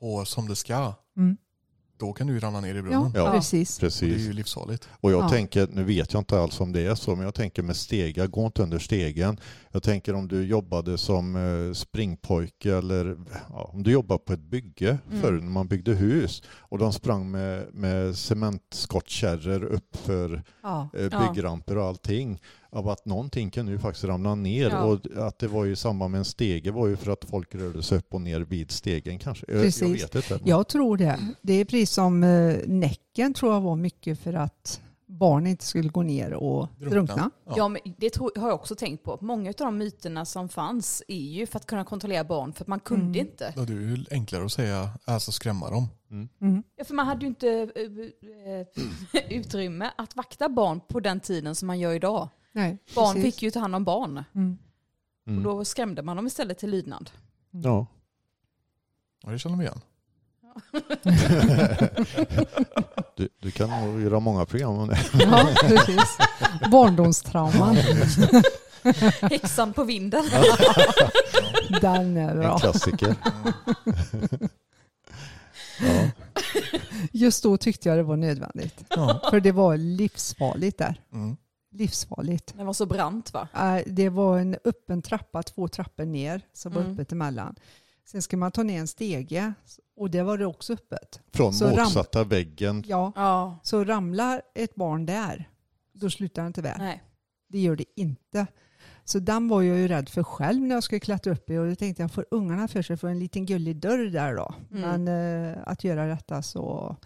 på 0.00 0.24
som 0.24 0.48
det 0.48 0.56
ska, 0.56 0.94
Mm. 1.16 1.36
Då 1.98 2.12
kan 2.12 2.26
du 2.26 2.40
ramla 2.40 2.60
ner 2.60 2.74
i 2.74 2.76
Ja, 2.76 2.82
brunnen. 2.82 3.12
Ja. 3.14 3.30
precis. 3.32 3.76
Och 3.76 3.80
det 3.80 3.86
är 3.86 3.88
Precis. 3.88 4.28
ju 4.28 4.32
livsfarligt. 4.32 4.88
Och 5.00 5.12
jag 5.12 5.24
Ja. 5.24 5.28
tänker, 5.28 5.68
nu 5.72 5.84
vet 5.84 6.12
jag 6.12 6.20
inte 6.20 6.40
alls 6.40 6.60
om 6.60 6.72
det 6.72 6.80
är 6.80 6.94
så, 6.94 7.14
men 7.16 7.24
jag 7.24 7.34
tänker 7.34 7.62
med 7.62 7.76
stegar, 7.76 8.26
gå 8.26 8.46
inte 8.46 8.62
under 8.62 8.78
stegen. 8.78 9.40
Jag 9.72 9.82
tänker 9.82 10.14
om 10.14 10.28
du 10.28 10.44
jobbade 10.46 10.98
som 10.98 11.36
eh, 11.36 11.72
springpojke 11.74 12.74
eller 12.76 13.16
ja, 13.50 13.70
om 13.72 13.82
du 13.82 13.90
jobbade 13.92 14.18
på 14.18 14.32
ett 14.32 14.40
bygge 14.40 14.98
Mm. 15.08 15.22
förr 15.22 15.32
när 15.32 15.50
man 15.50 15.68
byggde 15.68 15.94
hus 15.94 16.42
och 16.48 16.78
de 16.78 16.92
sprang 16.92 17.30
med, 17.30 17.74
med 17.74 18.16
cementskottkärror 18.72 19.64
upp 19.64 19.96
för 19.96 20.42
Ja. 20.62 20.88
eh, 20.94 21.08
Ja. 21.12 21.32
byggramper 21.34 21.76
och 21.78 21.84
allting. 21.84 22.40
Av 22.70 22.88
att 22.88 23.04
någonting 23.06 23.50
kan 23.50 23.68
ju 23.68 23.78
faktiskt 23.78 24.04
ramla 24.04 24.34
ner 24.34 24.70
Ja. 24.70 24.84
och 24.84 25.26
att 25.26 25.38
det 25.38 25.48
var 25.48 25.64
ju 25.64 25.72
i 25.72 25.76
samband 25.76 26.10
med 26.12 26.18
en 26.18 26.24
stege 26.24 26.70
var 26.70 26.86
ju 26.88 26.96
för 26.96 27.12
att 27.12 27.24
folk 27.24 27.54
rörde 27.54 27.82
sig 27.82 27.98
upp 27.98 28.14
och 28.14 28.20
ner 28.20 28.40
vid 28.40 28.70
stegen 28.70 29.18
kanske. 29.18 29.44
Jag, 29.48 29.56
jag 29.56 29.64
Precis. 29.64 30.02
vet 30.04 30.14
inte. 30.14 30.40
Jag 30.44 30.68
tror 30.68 30.96
det. 30.96 31.18
Det 31.42 31.52
är 31.52 31.64
precis 31.64 31.90
som 31.90 32.22
eh, 32.24 32.56
Näcken 32.66 33.34
tror 33.34 33.52
jag 33.52 33.60
var 33.60 33.76
mycket 33.76 34.18
för 34.18 34.32
att 34.34 34.80
barn 35.10 35.46
inte 35.46 35.64
skulle 35.64 35.88
gå 35.88 36.02
ner 36.02 36.32
och 36.34 36.68
Drunkna. 36.78 36.90
drunkna. 36.90 37.30
Ja. 37.46 37.54
ja, 37.56 37.68
men 37.68 37.80
det 37.98 38.16
har 38.16 38.30
jag 38.48 38.54
också 38.54 38.74
tänkt 38.74 39.04
på. 39.04 39.18
Många 39.20 39.48
av 39.50 39.54
de 39.58 39.78
myterna 39.78 40.24
som 40.24 40.48
fanns 40.48 41.02
är 41.08 41.16
ju 41.16 41.46
för 41.46 41.56
att 41.58 41.66
kunna 41.66 41.84
kontrollera 41.84 42.24
barn 42.24 42.52
för 42.52 42.64
att 42.64 42.68
man 42.68 42.80
kunde 42.80 43.04
Mm. 43.18 43.30
inte. 43.30 43.46
Är 43.56 43.66
det 43.66 43.72
ju 43.72 44.04
enklare 44.10 44.44
att 44.44 44.52
säga, 44.52 44.90
alltså 45.04 45.32
skrämma 45.32 45.70
dem. 45.70 45.88
Mm. 46.40 46.62
Ja, 46.76 46.84
för 46.84 46.94
man 46.94 47.06
hade 47.06 47.20
ju 47.20 47.26
inte 47.26 47.48
eh, 47.50 47.62
eh, 48.52 48.66
utrymme 49.38 49.90
att 49.96 50.16
vakta 50.16 50.48
barn 50.48 50.80
på 50.88 51.00
den 51.00 51.20
tiden 51.20 51.54
som 51.54 51.66
man 51.66 51.78
gör 51.78 51.92
idag. 51.94 52.28
Nej, 52.52 52.78
Barn 52.94 53.14
precis. 53.14 53.34
fick 53.34 53.42
ju 53.42 53.50
ta 53.50 53.60
hand 53.60 53.74
om 53.74 53.84
barn 53.84 54.24
Mm. 54.34 54.58
och 55.26 55.32
Mm. 55.32 55.42
då 55.42 55.64
skrämde 55.64 56.02
man 56.02 56.16
dem 56.16 56.26
istället 56.26 56.58
till 56.58 56.70
lydnad. 56.70 57.10
Ja. 57.50 57.86
Ja, 59.22 59.30
det 59.30 59.38
känner 59.38 59.56
vi 59.56 59.64
igen. 59.64 59.80
Du, 63.18 63.28
du 63.40 63.50
kan 63.50 63.70
nog 63.70 64.00
göra 64.02 64.20
många 64.20 64.46
program 64.46 64.78
om 64.78 64.88
det. 64.88 64.98
Ja, 65.20 65.48
precis. 65.60 66.18
Barndomstrauman. 66.70 67.76
Häxan 69.20 69.72
på 69.72 69.84
vinden. 69.84 70.24
Den 71.80 72.16
är 72.16 72.30
En 72.30 72.38
bra. 72.40 72.58
klassiker. 72.58 73.14
Ja. 75.80 76.10
Just 77.12 77.42
då 77.42 77.56
tyckte 77.56 77.88
jag 77.88 77.98
det 77.98 78.02
var 78.02 78.16
nödvändigt. 78.16 78.84
Ja. 78.88 79.20
För 79.30 79.40
det 79.40 79.52
var 79.52 79.76
livsfarligt 79.76 80.78
där. 80.78 81.00
Mm. 81.12 81.36
Livsfarligt. 81.74 82.54
Den 82.56 82.66
var 82.66 82.72
så 82.72 82.86
brant 82.86 83.32
va? 83.32 83.48
Det 83.86 84.08
var 84.08 84.38
en 84.38 84.56
öppen 84.64 85.02
trappa, 85.02 85.42
två 85.42 85.68
trappor 85.68 86.04
ner, 86.04 86.40
som 86.52 86.72
var 86.72 86.80
Mm. 86.80 86.92
öppet 86.92 87.12
emellan. 87.12 87.54
Sen 88.10 88.22
ska 88.22 88.36
man 88.36 88.52
ta 88.52 88.62
ner 88.62 88.80
en 88.80 88.88
stege 88.88 89.52
och 89.96 90.10
det 90.10 90.22
var 90.22 90.38
det 90.38 90.46
också 90.46 90.72
öppet. 90.72 91.20
Från 91.32 91.52
Så 91.54 91.66
ram- 91.66 91.76
motsatta 91.84 92.24
väggen. 92.24 92.84
Ja, 92.86 93.12
Ja. 93.16 93.58
så 93.62 93.84
ramlar 93.84 94.42
ett 94.54 94.74
barn 94.74 95.06
där, 95.06 95.48
då 95.92 96.10
slutar 96.10 96.42
det 96.42 96.46
inte 96.46 96.62
väl. 96.62 96.78
Nej. 96.78 97.02
Det 97.48 97.58
gör 97.58 97.76
det 97.76 97.84
inte. 97.96 98.46
Så 99.04 99.18
den 99.18 99.48
var 99.48 99.62
jag 99.62 99.76
ju 99.76 99.88
rädd 99.88 100.08
för 100.08 100.22
själv 100.22 100.62
när 100.62 100.74
jag 100.74 100.84
skulle 100.84 101.00
klättra 101.00 101.32
upp 101.32 101.50
i 101.50 101.56
och 101.58 101.66
då 101.68 101.74
tänkte 101.74 102.02
jag, 102.02 102.12
får 102.12 102.26
ungarna 102.30 102.68
för 102.68 102.82
sig 102.82 102.96
för 102.96 103.08
en 103.08 103.18
liten 103.18 103.46
gullig 103.46 103.76
dörr 103.76 104.06
där 104.10 104.34
då? 104.36 104.54
Mm. 104.72 105.04
Men 105.04 105.52
eh, 105.52 105.58
att 105.66 105.84
göra 105.84 106.06
detta 106.06 106.42
så, 106.42 106.96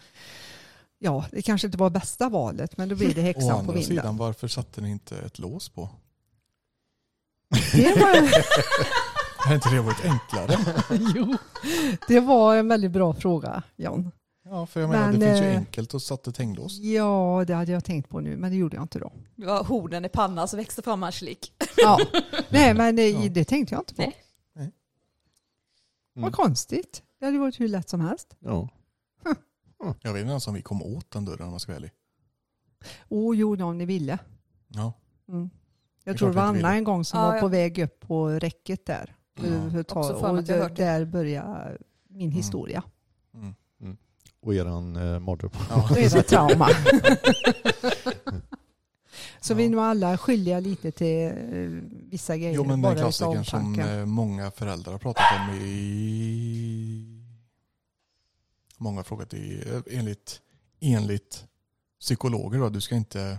ja, 0.99 1.25
det 1.31 1.43
kanske 1.43 1.67
inte 1.69 1.79
var 1.79 1.91
bästa 1.91 2.29
valet, 2.29 2.77
men 2.77 2.89
då 2.89 2.97
blir 2.97 3.15
det 3.15 3.21
Å 3.21 3.25
häxan 3.25 3.49
på 3.49 3.55
andra 3.57 3.73
vinden. 3.73 3.89
sidan, 3.89 4.17
varför 4.17 4.49
satte 4.49 4.81
ni 4.81 4.91
inte 4.91 5.17
ett 5.19 5.39
lås 5.39 5.69
på? 5.69 5.89
Det 7.73 8.01
var, 8.01 8.17
Hade 9.45 9.55
inte 9.55 9.71
det 9.71 9.81
varit 9.81 10.05
enklare? 10.05 10.57
jo, 11.15 11.37
det 12.09 12.21
var 12.21 12.57
en 12.57 12.69
väldigt 12.69 12.91
bra 12.91 13.15
fråga, 13.15 13.63
John. 13.77 14.11
Ja, 14.45 14.67
för 14.67 14.81
jag 14.81 14.91
menar, 14.91 15.11
Men, 15.11 15.21
det 15.21 15.27
finns 15.27 15.41
ju 15.41 15.45
eh, 15.51 15.57
enkelt 15.59 15.95
att 15.95 16.03
sätta 16.03 16.31
ett 16.31 16.39
hänglås. 16.39 16.79
Ja, 16.79 17.45
det 17.47 17.55
hade 17.55 17.73
jag 17.73 17.85
tänkt 17.85 18.09
på 18.09 18.21
nu, 18.21 18.37
men 18.37 18.51
det 18.51 18.57
gjorde 18.57 18.77
jag 18.77 18.85
inte 18.85 18.99
då. 18.99 19.13
Det 19.37 19.47
var 19.47 19.65
hornen 19.65 20.05
i 20.05 20.09
pannan 20.09 20.49
som 20.49 20.57
växte 20.57 20.83
fram 20.83 21.03
Angelique. 21.03 21.51
Ja. 21.77 21.99
Nej, 22.49 22.75
men 22.75 22.97
det, 22.97 23.11
Ja. 23.11 23.29
det 23.31 23.45
tänkte 23.45 23.75
jag 23.75 23.81
inte 23.81 23.95
på. 23.95 24.03
Nej. 24.03 24.17
Nej. 24.55 24.65
Mm. 26.17 26.23
Vad 26.23 26.33
konstigt. 26.33 27.03
Det 27.21 27.25
hade 27.27 27.39
varit 27.39 27.61
hur 27.61 27.69
lätt 27.69 27.89
som 27.89 28.01
helst. 28.01 28.37
Ja. 28.39 28.69
Jag 30.03 30.13
vet 30.13 30.21
inte 30.21 30.31
ens 30.31 30.49
om 30.49 30.55
vi 30.55 30.63
kom 30.63 30.83
åt 30.83 31.11
den 31.11 31.25
dörren 31.25 31.43
om 31.45 31.51
man 31.51 31.61
ska 31.61 31.73
vara 31.73 31.77
ärlig. 31.77 31.91
Åh, 33.09 33.37
jo, 33.37 33.65
om 33.65 33.79
ni 33.79 33.85
ville. 33.85 34.19
Ja. 34.69 34.93
Mm. 35.29 35.51
Jag 36.05 36.15
är 36.15 36.19
tror 36.19 36.29
det 36.29 36.35
var 36.35 36.43
Anna 36.43 36.75
en 36.75 36.85
gång 36.85 37.05
som 37.05 37.21
Ja, 37.21 37.27
var 37.27 37.35
ja. 37.35 37.41
på 37.41 37.49
väg 37.49 37.79
upp 37.79 38.01
på 38.01 38.29
räcket 38.29 38.87
där. 38.87 39.17
Ja. 39.35 39.45
överhuvudtaget. 39.47 40.23
Mig 40.23 40.31
Och 40.31 40.69
det. 40.69 40.75
där 40.85 41.05
börjar 41.05 41.79
min 42.09 42.31
historia. 42.31 42.83
Mm. 43.35 43.55
Och 44.41 44.55
eran 44.55 44.97
eh, 44.97 45.19
mardröm. 45.21 45.51
Ja. 45.71 45.89
Reda 45.95 46.23
trauma. 46.29 46.69
Så 49.41 49.53
Ja. 49.53 49.57
vi 49.57 49.65
är 49.65 49.71
nog 49.71 49.81
alla 49.81 50.19
skyldiga 50.19 50.61
lite 50.61 50.91
till 50.93 51.27
eh, 51.27 51.33
vissa 52.11 52.37
grejer. 52.37 52.55
Jo 52.55 52.65
men 52.65 52.83
den 52.83 52.97
klassikern 52.97 53.45
som 53.45 53.79
eh, 53.81 54.05
många 54.07 54.51
föräldrar 54.51 54.93
har 54.93 54.99
pratat 54.99 55.25
om 55.41 55.55
i... 55.57 57.19
Många 58.79 58.99
har 58.99 59.05
frågat 59.05 59.35
i, 59.35 59.63
eh, 59.69 59.99
enligt, 59.99 60.41
enligt 60.81 61.45
psykologer 62.01 62.59
då, 62.59 62.69
du 62.69 62.81
ska 62.81 62.95
inte 62.95 63.39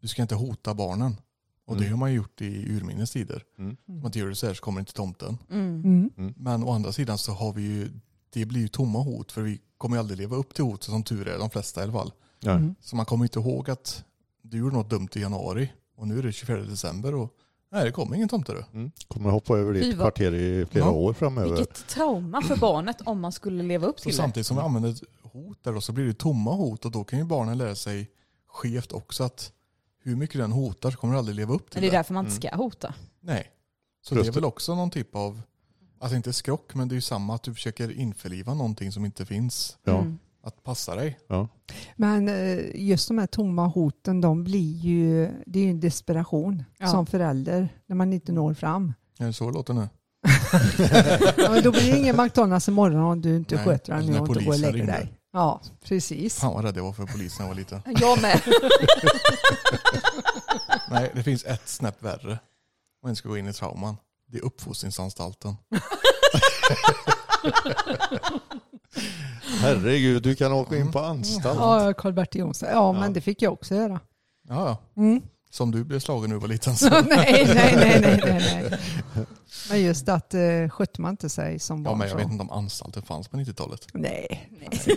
du 0.00 0.08
ska 0.08 0.22
inte 0.22 0.34
hota 0.34 0.74
barnen. 0.74 1.16
Och 1.66 1.76
det 1.76 1.80
Mm. 1.82 1.92
har 1.92 1.98
man 1.98 2.12
gjort 2.12 2.40
i 2.40 2.76
urminnes 2.76 3.10
tider. 3.10 3.44
Mm. 3.58 3.76
Om 3.88 3.94
man 3.96 4.06
inte 4.06 4.18
gör 4.18 4.28
det 4.28 4.34
så 4.34 4.46
här 4.46 4.54
så 4.54 4.62
kommer 4.62 4.80
inte 4.80 4.92
tomten. 4.92 5.38
Mm. 5.50 6.10
Mm. 6.16 6.34
Men 6.36 6.64
å 6.64 6.70
andra 6.72 6.92
sidan 6.92 7.18
så 7.18 7.32
har 7.32 7.52
vi 7.52 7.62
ju, 7.62 7.90
det 8.32 8.44
blir 8.44 8.60
ju 8.60 8.68
tomma 8.68 8.98
hot 8.98 9.32
för 9.32 9.42
vi 9.42 9.60
kommer 9.78 9.96
ju 9.96 10.00
aldrig 10.00 10.18
leva 10.18 10.36
upp 10.36 10.54
till 10.54 10.64
hotet 10.64 10.84
som 10.84 11.02
tur 11.02 11.28
är, 11.28 11.38
de 11.38 11.50
flesta 11.50 11.80
i 11.80 11.84
alla 11.84 11.92
fall. 11.92 12.12
Mm. 12.44 12.74
Så 12.80 12.96
man 12.96 13.06
kommer 13.06 13.24
inte 13.24 13.38
ihåg 13.38 13.70
att 13.70 14.04
du 14.42 14.58
gjorde 14.58 14.76
något 14.76 14.90
dumt 14.90 15.08
i 15.14 15.20
januari 15.20 15.72
och 15.96 16.08
nu 16.08 16.18
är 16.18 16.22
det 16.22 16.32
24 16.32 16.56
december 16.56 17.14
och 17.14 17.30
nej 17.72 17.84
det 17.84 17.92
kommer 17.92 18.16
ingen 18.16 18.28
tomte 18.28 18.52
du. 18.52 18.64
Mm. 18.78 18.90
Kommer 19.08 19.30
hoppa 19.30 19.58
över 19.58 19.72
ditt 19.72 19.94
kvarter 19.94 20.34
i 20.34 20.66
flera 20.66 20.84
Ja. 20.84 20.90
år 20.90 21.12
framöver. 21.12 21.56
Vilket 21.56 21.86
trauma 21.86 22.42
för 22.42 22.56
barnet 22.56 23.00
om 23.00 23.20
man 23.20 23.32
skulle 23.32 23.62
leva 23.62 23.86
upp 23.86 23.98
Så 23.98 24.02
till 24.02 24.12
det. 24.12 24.16
samtidigt 24.16 24.46
som 24.46 24.56
vi 24.56 24.62
använder 24.62 24.94
hot 25.22 25.58
där 25.64 25.72
då, 25.72 25.80
så 25.80 25.92
blir 25.92 26.04
det 26.06 26.14
tomma 26.14 26.52
hot 26.54 26.84
och 26.84 26.90
då 26.90 27.04
kan 27.04 27.18
ju 27.18 27.24
barnen 27.24 27.58
lära 27.58 27.74
sig 27.74 28.10
skevt 28.48 28.92
också 28.92 29.24
att 29.24 29.52
hur 30.02 30.16
mycket 30.16 30.40
den 30.40 30.52
hotar 30.52 30.90
så 30.90 30.96
kommer 30.96 31.12
du 31.14 31.18
aldrig 31.18 31.36
leva 31.36 31.54
upp 31.54 31.70
till 31.70 31.76
Men 31.76 31.82
det 31.82 31.88
är 31.88 31.90
det. 31.90 31.96
därför 31.98 32.14
man 32.14 32.26
inte 32.26 32.46
Mm. 32.48 32.50
ska 32.58 32.62
hota. 32.64 32.94
Nej. 33.20 33.46
Så 34.02 34.14
Just 34.14 34.24
det 34.24 34.28
är 34.30 34.32
det. 34.32 34.40
väl 34.40 34.44
också 34.44 34.74
någon 34.74 34.90
typ 34.90 35.16
av, 35.16 35.42
alltså 36.00 36.16
inte 36.16 36.32
skrock 36.32 36.74
men 36.74 36.88
det 36.88 36.92
är 36.92 36.96
ju 36.96 37.00
samma 37.00 37.34
att 37.34 37.42
du 37.42 37.54
försöker 37.54 37.90
införliva 37.92 38.54
någonting 38.54 38.92
som 38.92 39.04
inte 39.04 39.26
finns. 39.26 39.78
Ja. 39.84 39.98
Mm. 39.98 40.18
Att 40.44 40.64
passa 40.64 40.94
dig. 40.94 41.18
Ja. 41.28 41.48
Men 41.96 42.28
eh, 42.28 42.58
just 42.74 43.08
de 43.08 43.18
här 43.18 43.26
tomma 43.26 43.66
hoten, 43.66 44.20
de 44.20 44.44
blir 44.44 44.76
ju, 44.76 45.30
det 45.46 45.58
är 45.58 45.64
ju 45.64 45.70
en 45.70 45.80
desperation 45.80 46.64
Ja. 46.78 46.86
som 46.86 47.06
förälder 47.06 47.68
när 47.86 47.96
man 47.96 48.12
inte 48.12 48.32
når 48.32 48.54
fram. 48.54 48.92
Är 49.18 49.26
det 49.26 49.32
så 49.32 49.46
det 49.50 49.52
låter 49.54 49.74
nu? 49.74 49.88
Ja, 51.38 51.50
men 51.50 51.62
då 51.62 51.70
blir 51.72 51.92
det 51.92 51.98
ingen 51.98 52.16
McDonalds 52.16 52.68
imorgon 52.68 53.00
om 53.02 53.20
du 53.20 53.36
inte 53.36 53.54
Nej, 53.56 53.64
sköter 53.64 53.96
dig 53.96 54.06
när 54.10 54.20
och 54.22 54.28
inte 54.28 54.44
går 54.44 54.52
och 54.52 54.58
lägger 54.58 54.86
dig. 54.86 55.12
Ja, 55.32 55.60
precis. 55.84 56.40
Fan 56.40 56.54
vad 56.54 56.64
rädd 56.64 56.76
jag 56.76 56.82
var 56.84 56.92
för 56.92 57.06
polisen 57.06 57.36
när 57.38 57.44
jag 57.44 57.48
var 57.54 57.60
liten. 57.60 57.82
Jag 58.00 58.22
med. 58.22 58.40
Nej, 60.90 61.10
det 61.14 61.22
finns 61.22 61.44
ett 61.44 61.68
snäpp 61.68 62.02
värre. 62.02 62.38
Om 63.02 63.08
en 63.08 63.16
ska 63.16 63.28
gå 63.28 63.36
in 63.36 63.48
i 63.48 63.52
trauman. 63.52 63.96
Det 64.26 64.38
är 64.38 64.42
uppfostringsanstalten. 64.44 65.56
Herregud, 69.60 70.22
du 70.22 70.34
kan 70.34 70.52
åka 70.52 70.76
in 70.76 70.92
på 70.92 70.98
anstalt. 70.98 71.58
Ja, 71.58 71.92
Karl-Bertil 71.92 72.40
Jonsson. 72.40 72.68
Ja, 72.68 72.74
Ja. 72.74 72.92
men 72.92 73.12
det 73.12 73.20
fick 73.20 73.42
jag 73.42 73.52
också 73.52 73.74
göra. 73.74 74.00
Ja, 74.48 74.78
ja. 74.94 75.02
Mm. 75.02 75.22
Som 75.52 75.70
du 75.70 75.84
blev 75.84 76.00
slagen 76.00 76.30
när 76.30 76.36
du 76.36 76.40
var 76.40 76.48
liten. 76.48 76.76
Så. 76.76 76.88
nej, 76.90 77.02
nej, 77.54 77.74
nej, 77.76 78.00
nej, 78.00 78.20
nej. 78.24 78.78
Men 79.70 79.82
just 79.82 80.08
att 80.08 80.34
uh, 80.34 80.68
skötte 80.68 81.00
man 81.00 81.10
inte 81.10 81.28
sig 81.28 81.58
som 81.58 81.78
Ja, 81.78 81.84
barn 81.90 81.98
men 81.98 82.08
jag 82.08 82.12
så. 82.12 82.16
vet 82.24 82.32
inte 82.32 82.42
om 82.42 82.50
anstalten 82.50 83.02
fanns 83.02 83.28
på 83.28 83.36
90-talet. 83.36 83.86
Nej. 83.92 84.50
Nej. 84.60 84.96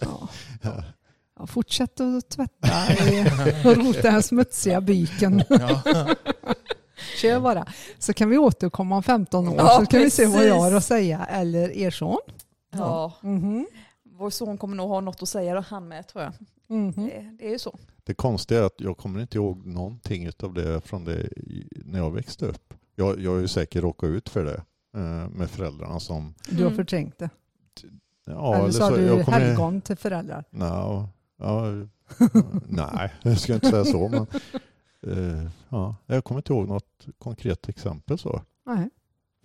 Ja. 0.00 0.28
Ja, 1.38 1.46
fortsätt 1.46 2.00
att 2.00 2.28
tvätta 2.30 2.68
och 3.64 3.76
rota 3.76 4.10
den 4.10 4.22
smutsiga 4.22 4.80
byken. 4.80 5.42
Ja. 5.48 5.82
Kör 7.20 7.40
bara. 7.40 7.66
Så 7.98 8.12
kan 8.14 8.30
vi 8.30 8.38
återkomma 8.38 8.96
om 8.96 9.02
15 9.02 9.48
år 9.48 9.54
Ja, 9.58 9.78
så 9.80 9.86
kan 9.86 10.00
vi 10.00 10.10
se 10.10 10.26
vad 10.26 10.46
jag 10.46 10.54
har 10.54 10.70
precis. 10.70 10.76
att 10.76 10.84
säga. 10.84 11.26
Eller 11.30 11.70
er 11.76 11.90
son. 11.90 12.18
Ja, 12.74 13.12
Mhm. 13.22 13.66
Vår 14.18 14.30
son 14.30 14.58
kommer 14.58 14.76
nog 14.76 14.88
ha 14.88 15.00
något 15.00 15.22
att 15.22 15.28
säga, 15.28 15.58
och 15.58 15.64
han 15.64 15.88
med 15.88 16.06
tror 16.08 16.24
jag. 16.24 16.32
Mhm. 16.66 16.92
Det, 17.06 17.30
det 17.38 17.46
är 17.46 17.50
ju 17.50 17.58
så. 17.58 17.78
Det 18.04 18.14
konstiga 18.14 18.60
är 18.60 18.64
att 18.64 18.80
jag 18.80 18.96
kommer 18.96 19.20
inte 19.20 19.36
ihåg 19.38 19.66
någonting 19.66 20.30
av 20.42 20.54
det 20.54 20.80
från 20.80 21.04
det 21.04 21.28
när 21.84 21.98
jag 21.98 22.10
växte 22.10 22.46
upp. 22.46 22.74
Jag, 22.94 23.20
jag 23.20 23.30
har 23.30 23.38
ju 23.38 23.48
säkert 23.48 23.82
råkat 23.82 24.08
ut 24.08 24.28
för 24.28 24.44
det 24.44 24.62
eh, 25.00 25.28
med 25.30 25.50
föräldrarna 25.50 26.00
som... 26.00 26.34
Du 26.48 26.56
har 26.56 26.62
Mm. 26.62 26.76
förträngt 26.76 27.18
det. 27.18 27.30
Ja, 28.26 28.56
eller 28.56 28.70
så 28.70 28.82
har 28.84 28.90
du 28.96 29.02
jag 29.06 29.24
kommer- 29.24 29.38
helgon 29.40 29.80
till 29.80 29.96
föräldrar. 29.96 30.44
Nå, 30.50 31.08
ja, 31.36 31.64
nej, 32.68 33.12
jag 33.22 33.38
ska 33.40 33.54
inte 33.54 33.70
säga 33.70 33.84
så. 33.84 34.08
Men, 34.08 34.26
eh, 35.42 35.50
ja, 35.68 35.96
jag 36.06 36.24
kommer 36.24 36.38
inte 36.38 36.52
ihåg 36.52 36.68
något 36.68 37.06
konkret 37.18 37.68
exempel 37.68 38.18
så 38.18 38.42
Nej. 38.66 38.88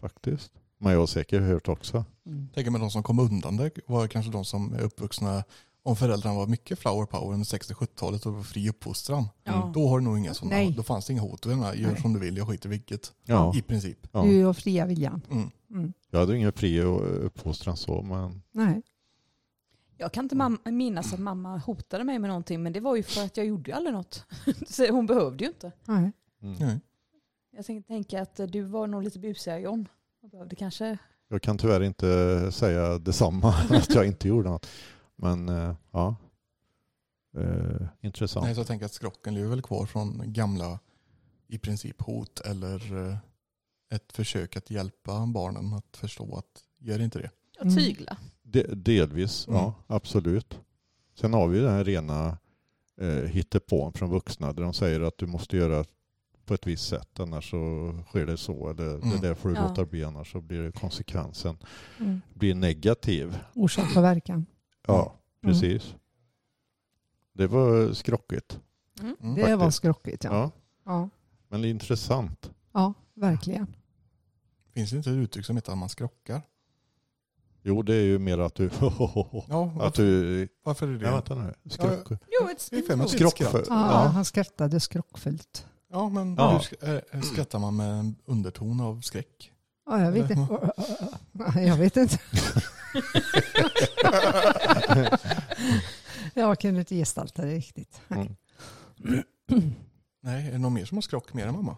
faktiskt. 0.02 0.52
Men 0.84 0.94
jag 0.94 1.10
säkert 1.10 1.42
hört 1.42 1.70
också. 1.70 2.06
Mm. 2.26 2.48
Tänker 2.54 2.72
mig 2.72 2.82
de 2.82 2.92
som 2.92 3.04
kom 3.04 3.20
undan 3.20 3.58
det 3.58 3.72
var 3.88 4.08
kanske 4.08 4.32
de 4.32 4.46
som 4.46 4.74
är 4.74 4.82
uppvuxna 4.82 5.44
om 5.84 5.96
föräldrarna 5.96 6.36
var 6.36 6.48
mycket 6.48 6.80
flower 6.80 7.06
power 7.06 7.34
under 7.34 7.46
60-70-talet 7.46 8.26
och 8.26 8.34
var 8.34 8.44
fri 8.44 8.70
uppfostran. 8.70 9.28
Ja. 9.44 9.72
Då 9.74 9.88
har 9.88 10.00
du 10.00 10.06
nog 10.06 10.18
inga 10.18 10.34
sådana, 10.34 10.56
Nej. 10.56 10.74
då 10.78 10.84
fanns 10.84 11.06
det 11.06 11.14
inga 11.14 11.22
hot. 11.22 11.46
Gör 11.46 11.56
Nej. 11.56 12.02
som 12.02 12.14
du 12.14 12.20
vill, 12.20 12.38
jag 12.38 12.48
skiter 12.48 12.70
i 12.70 12.70
vilket. 12.70 13.14
Ja, 13.26 13.54
I 13.56 13.62
princip. 13.62 14.08
ja. 14.12 14.24
Du 14.24 14.44
har 14.44 14.54
fria 14.54 14.86
viljan. 14.86 15.22
Mm. 15.32 15.50
Mm. 15.72 15.94
Jag 16.12 16.20
hade 16.20 16.38
ingen 16.38 16.54
fri 16.54 16.82
uppfostran 16.82 17.78
så, 17.78 18.02
men 18.02 18.42
Nej. 18.52 18.82
Jag 19.98 20.12
kan 20.12 20.26
inte 20.26 20.58
minnas 20.72 21.14
att 21.14 21.20
mamma 21.20 21.58
hotade 21.58 22.04
mig 22.04 22.20
med 22.20 22.28
någonting, 22.28 22.64
men 22.64 22.74
det 22.74 22.80
var 22.80 22.96
ju 22.96 23.04
för 23.04 23.24
att 23.26 23.38
jag 23.38 23.46
gjorde 23.46 23.76
aldrig 23.76 23.94
något. 23.94 24.26
Så 24.68 24.92
hon 24.92 25.06
behövde 25.06 25.44
ju 25.44 25.50
inte. 25.50 25.72
Nej. 25.86 26.12
mm. 26.42 26.56
Nej. 26.60 26.80
Jag 27.56 27.66
tänkte 27.66 27.88
tänka 27.88 28.22
att 28.22 28.40
du 28.52 28.62
var 28.62 28.88
nog 28.88 29.04
lite 29.04 29.20
busigare 29.20 29.60
John. 29.60 29.88
Jag 30.34 30.40
behövde 30.40 30.56
kanske... 30.56 30.98
jag 31.28 31.42
kan 31.42 31.58
tyvärr 31.58 31.84
inte 31.84 32.52
säga 32.52 32.98
detsamma, 32.98 33.50
att 33.70 33.96
jag 33.96 34.08
inte 34.08 34.28
gjorde 34.28 34.50
något. 34.50 34.68
Men 35.16 35.50
eh, 35.50 35.76
ja, 35.92 36.16
eh, 37.38 37.88
intressant. 38.02 38.46
Nej, 38.46 38.56
så 38.56 38.60
jag 38.60 38.68
tänker 38.68 38.86
att 38.86 38.94
skrocken 38.94 39.36
lever 39.36 39.50
väl 39.50 39.62
kvar 39.62 39.86
från 39.86 40.34
gamla 40.34 40.80
i 41.48 41.58
princip 41.58 42.02
hot 42.02 42.40
eller 42.40 43.08
eh, 43.10 43.18
ett 43.94 44.14
försök 44.14 44.58
att 44.58 44.72
hjälpa 44.72 45.26
barnen 45.26 45.74
att 45.74 45.98
förstå 45.98 46.36
att 46.36 46.64
gör 46.80 47.02
inte 47.02 47.20
det. 47.20 47.30
Mm. 47.62 47.76
tygla. 47.76 48.18
De, 48.44 48.64
delvis, 48.64 49.48
Mm. 49.48 49.60
ja 49.60 49.74
absolut. 49.88 50.60
Sen 51.20 51.34
har 51.34 51.48
vi 51.48 51.60
den 51.60 51.74
här 51.74 51.84
rena 51.84 52.38
eh, 53.02 53.08
hittepån 53.08 53.94
från 53.94 54.10
vuxna 54.10 54.54
där 54.54 54.64
de 54.64 54.74
säger 54.74 55.02
att 55.02 55.18
du 55.18 55.26
måste 55.26 55.58
göra 55.58 55.86
på 56.46 56.54
ett 56.54 56.68
visst 56.68 56.88
sätt 56.88 57.20
annars 57.20 57.50
så 57.52 57.94
sker 58.08 58.26
det 58.26 58.38
så. 58.38 58.70
Eller 58.70 58.96
Mm. 58.96 59.10
det 59.10 59.28
där 59.28 59.36
får 59.36 59.50
du 59.50 59.56
Ja. 59.56 59.68
låta 59.68 59.86
bli 59.86 60.04
annars 60.04 60.32
så 60.32 60.42
blir 60.42 60.62
det 60.62 60.72
konsekvensen 60.72 61.58
Mm. 62.00 62.22
blir 62.34 62.56
negativ. 62.56 63.40
Orsak 63.54 63.96
och 63.98 64.04
verkan. 64.04 64.46
Ja, 64.88 65.16
Mm. 65.44 65.54
precis. 65.54 65.96
Det 67.34 67.48
var 67.48 67.94
skrockigt. 67.94 68.60
Mm. 69.02 69.16
Mm. 69.22 69.36
Det 69.36 69.56
var 69.56 69.70
skrockigt 69.70 70.24
ja. 70.24 70.32
Ja. 70.34 70.52
Ja, 70.86 71.10
Men 71.48 71.62
det 71.62 71.68
är 71.68 71.70
intressant. 71.70 72.52
ja 72.72 72.94
verkligen. 73.14 73.76
Finns 74.74 74.90
det 74.90 74.98
inte 74.98 75.10
ett 75.10 75.16
uttryck 75.16 75.46
som 75.46 75.56
heter 75.56 75.72
att 75.72 75.78
man 75.78 75.90
skrockar? 75.90 76.42
Jo, 77.66 77.82
det 77.82 77.96
är 77.96 78.02
ju 78.04 78.20
mer 78.20 78.38
att 78.38 78.56
du... 78.56 78.70
Ja, 78.80 79.66
att 79.66 79.76
varför, 79.76 80.04
du... 80.04 80.48
varför 80.64 80.88
är 80.88 80.92
det? 81.00 81.06
Ja, 81.06 81.12
vänta 81.12 81.36
nu. 81.36 81.54
Skrock. 81.70 82.08
Jo, 82.10 82.50
ett 82.50 82.68
Det 82.88 82.96
mig 82.96 83.08
Skrock 83.10 83.42
Ja, 83.42 83.52
ja. 83.70 84.08
Han 84.08 84.26
skrattade 84.26 84.80
skrockfullt. 84.80 85.68
Ja, 85.94 86.10
men 86.10 86.36
Ja. 86.36 86.52
hur 86.52 86.60
sk- 86.60 87.02
äh, 87.12 87.22
skrattar 87.22 87.60
man 87.60 87.76
med 87.76 87.90
en 88.00 88.16
underton 88.26 88.82
av 88.82 89.02
skräck? 89.02 89.52
Ja, 89.86 90.02
jag 90.02 90.12
vet 90.12 90.30
inte. 90.32 90.72
Jag 91.56 91.78
vet 91.78 91.98
inte. 91.98 92.20
Jag 96.34 96.60
kunde 96.60 96.80
inte 96.80 96.96
gestalta 96.96 97.42
det 97.46 97.56
riktigt. 97.56 98.02
Mm. 98.10 98.36
Nej, 100.22 100.48
är 100.48 100.52
det 100.52 100.58
någon 100.58 100.74
mer 100.74 100.86
som 100.86 100.98
har 100.98 101.02
skrock 101.02 101.34
mer 101.34 101.48
än 101.48 101.54
mamma? 101.56 101.78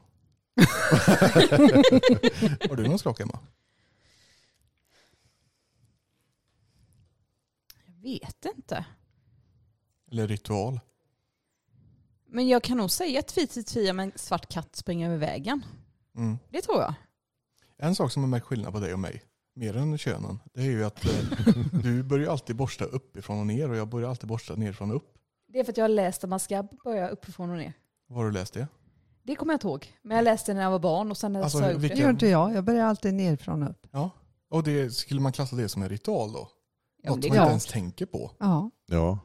har 2.69 2.75
du 2.75 2.88
någon 2.88 2.99
skrock 2.99 3.19
Emma? 3.19 3.39
Jag 7.86 7.93
vet 8.04 8.45
inte. 8.56 8.86
Eller 10.12 10.28
ritual? 10.28 10.80
Men 12.36 12.48
jag 12.48 12.63
kan 12.63 12.78
nog 12.78 12.91
säga 12.91 13.21
tvi 13.21 13.48
tvi 13.48 13.63
tvi 13.63 13.91
om 13.91 14.00
en 14.00 14.12
svart 14.15 14.50
katt 14.50 14.76
springer 14.76 15.08
över 15.10 15.17
vägen. 15.17 15.65
Mm. 16.17 16.38
Det 16.50 16.62
tror 16.62 16.82
jag. 16.82 16.93
En 17.78 17.95
sak 17.95 18.12
som 18.12 18.24
är 18.24 18.28
märkt 18.28 18.45
skillnad 18.45 18.74
på 18.74 18.80
dig 18.80 18.93
och 18.93 19.00
mig, 19.00 19.21
mer 19.56 19.78
än 19.78 19.98
könen, 19.98 20.39
det 20.54 20.62
är 20.62 20.65
ju 20.65 20.86
att 20.86 21.06
eh, 21.06 21.12
du 21.84 22.04
börjar 22.04 22.32
alltid 22.32 22.56
borsta 22.56 22.86
uppifrån 22.86 23.39
och 23.39 23.48
ner 23.48 23.69
och 23.69 23.76
jag 23.76 23.88
börjar 23.88 24.10
alltid 24.10 24.28
borsta 24.30 24.56
nerifrån 24.56 24.89
och 24.89 24.95
upp. 24.95 25.13
Det 25.48 25.60
är 25.60 25.63
för 25.63 25.71
att 25.71 25.78
jag 25.78 25.84
har 25.84 25.89
läst 25.89 26.24
att 26.24 26.30
man 26.30 26.39
ska 26.39 26.63
börja 26.84 27.10
uppifrån 27.10 27.50
och 27.50 27.58
ner. 27.58 27.74
Var 28.08 28.17
har 28.17 28.26
du 28.26 28.32
läst 28.32 28.54
det? 28.54 28.67
Det 29.24 29.36
kommer 29.36 29.54
jag 29.54 29.56
inte 29.58 29.67
ihåg. 29.67 29.93
Men 30.02 30.17
jag 30.17 30.24
läste 30.24 30.52
det 30.52 30.56
när 30.56 30.63
jag 30.63 30.71
var 30.71 30.80
barn 30.80 31.12
och 31.12 31.17
sen 31.17 31.34
när 31.34 31.39
jag 31.39 31.43
Alltså, 31.43 31.60
sa 31.60 31.69
upp 31.71 31.82
vilka- 31.82 31.95
Det 31.95 32.02
gör 32.02 32.10
inte 32.10 32.28
jag. 32.28 32.54
Jag 32.54 32.63
börjar 32.63 32.86
alltid 32.86 33.13
nerifrån 33.13 33.63
och 33.63 33.69
upp. 33.69 33.88
Ja. 33.91 34.10
Och 34.50 34.63
det, 34.63 34.91
skulle 34.95 35.21
man 35.21 35.32
klassa 35.32 35.56
det 35.56 35.69
som 35.69 35.82
en 35.84 35.89
ritual 35.89 36.32
då? 36.34 36.50
Ja, 37.04 37.10
Något 37.10 37.21
det 37.21 37.30
man 37.30 37.38
inte 37.38 37.50
ens 37.50 37.65
tänker 37.65 38.06
på. 38.06 38.32
Ja. 38.39 38.71
Ja. 38.86 39.19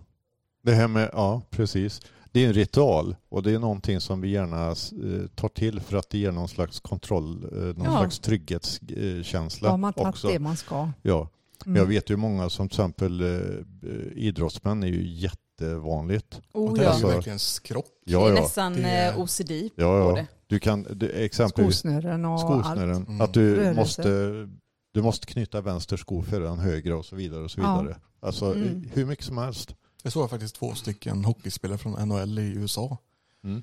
Det 0.62 0.72
här 0.74 0.88
med, 0.88 1.10
ja 1.12 1.42
precis. 1.50 2.00
Det 2.32 2.44
är 2.44 2.46
en 2.48 2.52
ritual 2.54 3.16
och 3.28 3.42
det 3.42 3.50
är 3.52 3.58
någonting 3.58 4.00
som 4.00 4.20
vi 4.20 4.28
gärna 4.30 4.68
eh, 4.68 5.26
tar 5.34 5.48
till 5.48 5.80
för 5.80 5.96
att 5.96 6.10
det 6.10 6.18
ger 6.18 6.32
någon 6.32 6.48
slags 6.48 6.80
kontroll, 6.80 7.44
eh, 7.52 7.58
någon 7.60 7.84
Ja. 7.84 7.98
slags 7.98 8.18
trygghetskänsla 8.18 9.68
Då 9.68 9.72
har 9.72 9.78
man 9.78 9.92
tagit 9.92 10.08
också. 10.08 10.28
det 10.28 10.38
man 10.38 10.56
ska. 10.56 10.88
Ja. 11.02 11.28
Mm. 11.66 11.76
Jag 11.76 11.86
vet 11.86 12.10
ju 12.10 12.16
många 12.16 12.50
som 12.50 12.68
till 12.68 12.80
exempel 12.80 13.20
eh, 13.20 14.12
idrottsmän 14.14 14.82
är 14.82 14.86
ju 14.86 15.06
jättevanligt. 15.08 16.40
Och 16.52 16.62
Oh, 16.62 16.74
det 16.74 16.80
är 16.80 16.84
ja. 16.84 16.90
Alltså- 16.90 17.06
ju 17.08 17.12
verkligen 17.14 17.38
skrock. 17.38 17.86
det 18.06 18.12
Ja, 18.12 18.26
är 18.28 18.34
ja. 18.34 18.40
nästan 18.42 18.72
Det 18.72 18.82
är- 18.82 19.12
eh, 19.12 19.20
OCD 19.20 19.50
ja, 19.76 20.02
på 20.04 20.10
ja. 20.10 20.14
det. 20.14 20.26
Du 20.46 20.58
kan, 20.58 20.86
det, 20.90 21.06
exempelvis 21.08 21.74
Skosnören 21.76 22.24
och 22.24 22.40
skosnören, 22.40 22.96
allt. 22.96 23.08
Mm. 23.08 23.20
att 23.20 23.34
du 23.34 23.56
Rörelse. 23.56 23.74
måste, 23.80 24.08
du 24.94 25.02
måste 25.02 25.26
knyta 25.26 25.60
vänster 25.60 25.96
sko 25.96 26.22
före 26.22 26.44
den 26.44 26.58
högra 26.58 26.96
och 26.96 27.04
så 27.04 27.16
vidare. 27.16 27.42
och 27.44 27.50
så 27.50 27.60
Ja. 27.60 27.80
vidare. 27.80 27.96
Alltså 28.22 28.54
Mm. 28.54 28.88
hur 28.92 29.06
mycket 29.06 29.24
som 29.24 29.38
helst. 29.38 29.74
Jag 30.02 30.12
såg 30.12 30.30
faktiskt 30.30 30.54
två 30.54 30.74
stycken 30.74 31.24
hockeyspelare 31.24 31.78
från 31.78 32.08
NHL 32.08 32.38
i 32.38 32.42
USA. 32.42 32.96
Mm. 33.44 33.62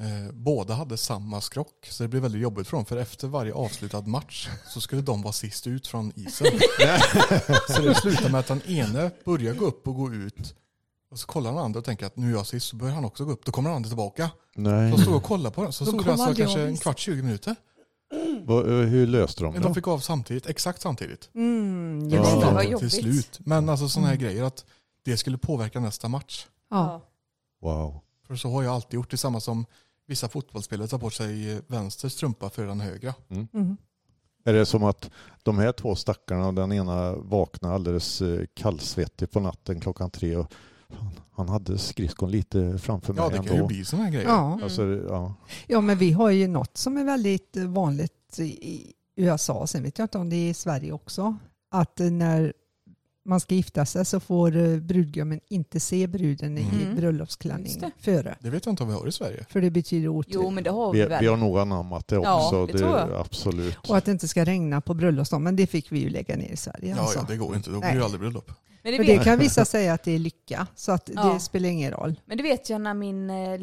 Eh, 0.00 0.32
båda 0.32 0.74
hade 0.74 0.96
samma 0.96 1.40
skrock, 1.40 1.86
så 1.90 2.02
det 2.02 2.08
blev 2.08 2.22
väldigt 2.22 2.42
jobbigt 2.42 2.68
för 2.68 2.76
dem. 2.76 2.86
För 2.86 2.96
efter 2.96 3.28
varje 3.28 3.52
avslutad 3.54 4.00
match 4.02 4.48
så 4.68 4.80
skulle 4.80 5.02
de 5.02 5.22
vara 5.22 5.32
sist 5.32 5.66
ut 5.66 5.86
från 5.86 6.12
isen. 6.16 6.46
så 7.68 7.82
det 7.82 7.94
slutade 7.94 8.30
med 8.30 8.38
att 8.40 8.46
den 8.46 8.62
ene 8.62 9.10
börjar 9.24 9.54
gå 9.54 9.64
upp 9.64 9.88
och 9.88 9.94
gå 9.94 10.12
ut. 10.14 10.54
Och 11.10 11.18
så 11.18 11.26
kollar 11.26 11.50
den 11.50 11.58
andra 11.60 11.78
och 11.78 11.84
tänker 11.84 12.06
att 12.06 12.16
nu 12.16 12.26
är 12.28 12.32
jag 12.36 12.46
sist, 12.46 12.66
så 12.66 12.76
börjar 12.76 12.94
han 12.94 13.04
också 13.04 13.24
gå 13.24 13.32
upp. 13.32 13.44
Då 13.44 13.52
kommer 13.52 13.70
den 13.70 13.76
andra 13.76 13.88
tillbaka. 13.88 14.30
Nej. 14.56 14.90
De 14.90 14.98
stod 14.98 15.14
och 15.14 15.22
kollade 15.22 15.54
på 15.54 15.62
den. 15.62 15.72
Så 15.72 15.86
stod 15.86 16.04
det 16.04 16.10
alltså 16.10 16.26
aldrig 16.26 16.46
kanske 16.46 16.62
en 16.62 16.76
kvart, 16.76 16.98
20 16.98 17.22
minuter. 17.22 17.56
Eh, 18.48 18.56
hur 18.88 19.06
löste 19.06 19.42
de 19.44 19.52
Men 19.52 19.62
det? 19.62 19.68
de 19.68 19.74
fick 19.74 19.88
av 19.88 19.98
samtidigt, 19.98 20.46
exakt 20.46 20.80
samtidigt. 20.82 21.30
Mm, 21.34 22.00
just 22.10 22.30
Det 22.32 22.40
det. 22.40 22.46
var 22.52 22.62
till 22.62 22.72
jobbigt. 22.72 22.92
slut. 22.92 23.38
Men 23.44 23.68
alltså 23.68 23.88
sådana 23.88 24.06
här 24.08 24.14
Mm. 24.16 24.24
grejer 24.26 24.42
att 24.44 24.64
det 25.10 25.16
skulle 25.16 25.38
påverka 25.38 25.80
nästa 25.80 26.08
match. 26.08 26.46
Ja. 26.70 27.00
Wow. 27.60 28.00
För 28.26 28.36
så 28.36 28.50
har 28.50 28.62
jag 28.62 28.74
alltid 28.74 28.94
gjort. 28.94 29.10
Det 29.10 29.16
samma 29.16 29.40
som 29.40 29.66
vissa 30.06 30.28
fotbollsspelare 30.28 30.88
tar 30.88 30.98
på 30.98 31.10
sig 31.10 31.60
vänster 31.66 32.08
strumpa 32.08 32.50
för 32.50 32.66
den 32.66 32.80
högra. 32.80 33.14
Mm. 33.28 33.76
Är 34.44 34.52
det 34.52 34.66
som 34.66 34.84
att 34.84 35.10
de 35.42 35.58
här 35.58 35.72
två 35.72 35.94
stackarna, 35.94 36.52
den 36.52 36.72
ena 36.72 37.12
vaknade 37.16 37.74
alldeles 37.74 38.22
eh, 38.22 38.44
kallsvettig 38.54 39.30
på 39.30 39.40
natten 39.40 39.80
klockan 39.80 40.10
tre 40.10 40.36
och 40.36 40.52
han 41.32 41.48
hade 41.48 41.78
skridskon 41.78 42.30
lite 42.30 42.78
framför 42.78 43.12
mig 43.12 43.24
Ja, 43.24 43.28
det 43.28 43.36
kan 43.36 43.44
ju 43.44 43.52
ändå. 43.52 43.66
bli 43.66 43.84
sådana 43.84 44.04
här 44.04 44.12
grejer. 44.12 44.28
Ja. 44.28 44.52
Mm. 44.52 44.64
Alltså, 44.64 44.82
ja. 45.08 45.34
ja, 45.66 45.80
men 45.80 45.98
vi 45.98 46.12
har 46.12 46.30
ju 46.30 46.48
något 46.48 46.76
som 46.76 46.96
är 46.96 47.04
väldigt 47.04 47.56
vanligt 47.56 48.38
i 48.38 48.92
USA, 49.16 49.66
sen 49.66 49.82
vet 49.82 49.98
jag 49.98 50.04
inte 50.04 50.18
om 50.18 50.30
det 50.30 50.36
är 50.36 50.50
i 50.50 50.54
Sverige 50.54 50.92
också, 50.92 51.36
att 51.70 51.98
när 51.98 52.52
man 53.26 53.40
ska 53.40 53.54
gifta 53.54 53.86
sig 53.86 54.04
så 54.04 54.20
får 54.20 54.56
eh, 54.56 54.76
brudgummen 54.78 55.40
inte 55.48 55.80
se 55.80 56.06
bruden 56.06 56.58
i 56.58 56.62
Mm. 56.62 56.80
Just 56.80 56.96
bröllopsklänning 57.00 57.78
det. 57.80 57.90
före. 57.98 58.36
Det 58.40 58.50
vet 58.50 58.66
jag 58.66 58.72
inte 58.72 58.82
om 58.82 58.88
vi 58.88 58.94
har 58.94 59.08
i 59.08 59.12
Sverige. 59.12 59.46
För 59.50 59.60
det 59.60 59.70
betyder 59.70 60.08
otur. 60.08 60.32
Jo 60.34 60.50
men 60.50 60.64
det 60.64 60.70
har 60.70 60.92
vi 60.92 60.98
vi, 61.00 61.06
väl. 61.06 61.20
vi 61.20 61.26
har 61.26 61.36
nog 61.36 61.58
anammat 61.58 62.08
det 62.08 62.14
Ja, 62.16 62.44
också. 62.44 62.66
det 62.66 62.78
tror 62.78 62.98
jag. 62.98 63.12
Absolut. 63.12 63.76
Och 63.88 63.96
att 63.96 64.04
det 64.04 64.10
inte 64.12 64.28
ska 64.28 64.44
regna 64.44 64.80
på 64.80 64.94
bröllopsdagen, 64.94 65.42
men 65.42 65.56
det 65.56 65.66
fick 65.66 65.92
vi 65.92 65.98
ju 65.98 66.08
lägga 66.10 66.36
ner 66.36 66.48
i 66.52 66.56
Sverige. 66.56 66.94
Ja, 66.96 67.02
alltså. 67.02 67.18
ja, 67.18 67.24
det 67.28 67.36
går 67.36 67.56
inte. 67.56 67.70
Då 67.70 67.80
blir 67.80 67.94
det 67.94 68.04
aldrig 68.04 68.20
bröllop. 68.20 68.50
Men 68.82 68.92
det, 68.92 69.02
det 69.02 69.24
kan 69.24 69.38
vissa 69.38 69.64
säga 69.64 69.92
att 69.94 70.02
det 70.02 70.12
är 70.12 70.18
lycka, 70.18 70.66
så 70.74 70.92
att 70.92 71.10
Ja. 71.14 71.32
det 71.34 71.40
spelar 71.40 71.68
ingen 71.68 71.90
roll. 71.92 72.20
men 72.24 72.36
det 72.36 72.42
vet 72.42 72.70
jag 72.70 72.80
när 72.80 72.94
min 72.94 73.30
eh, 73.30 73.60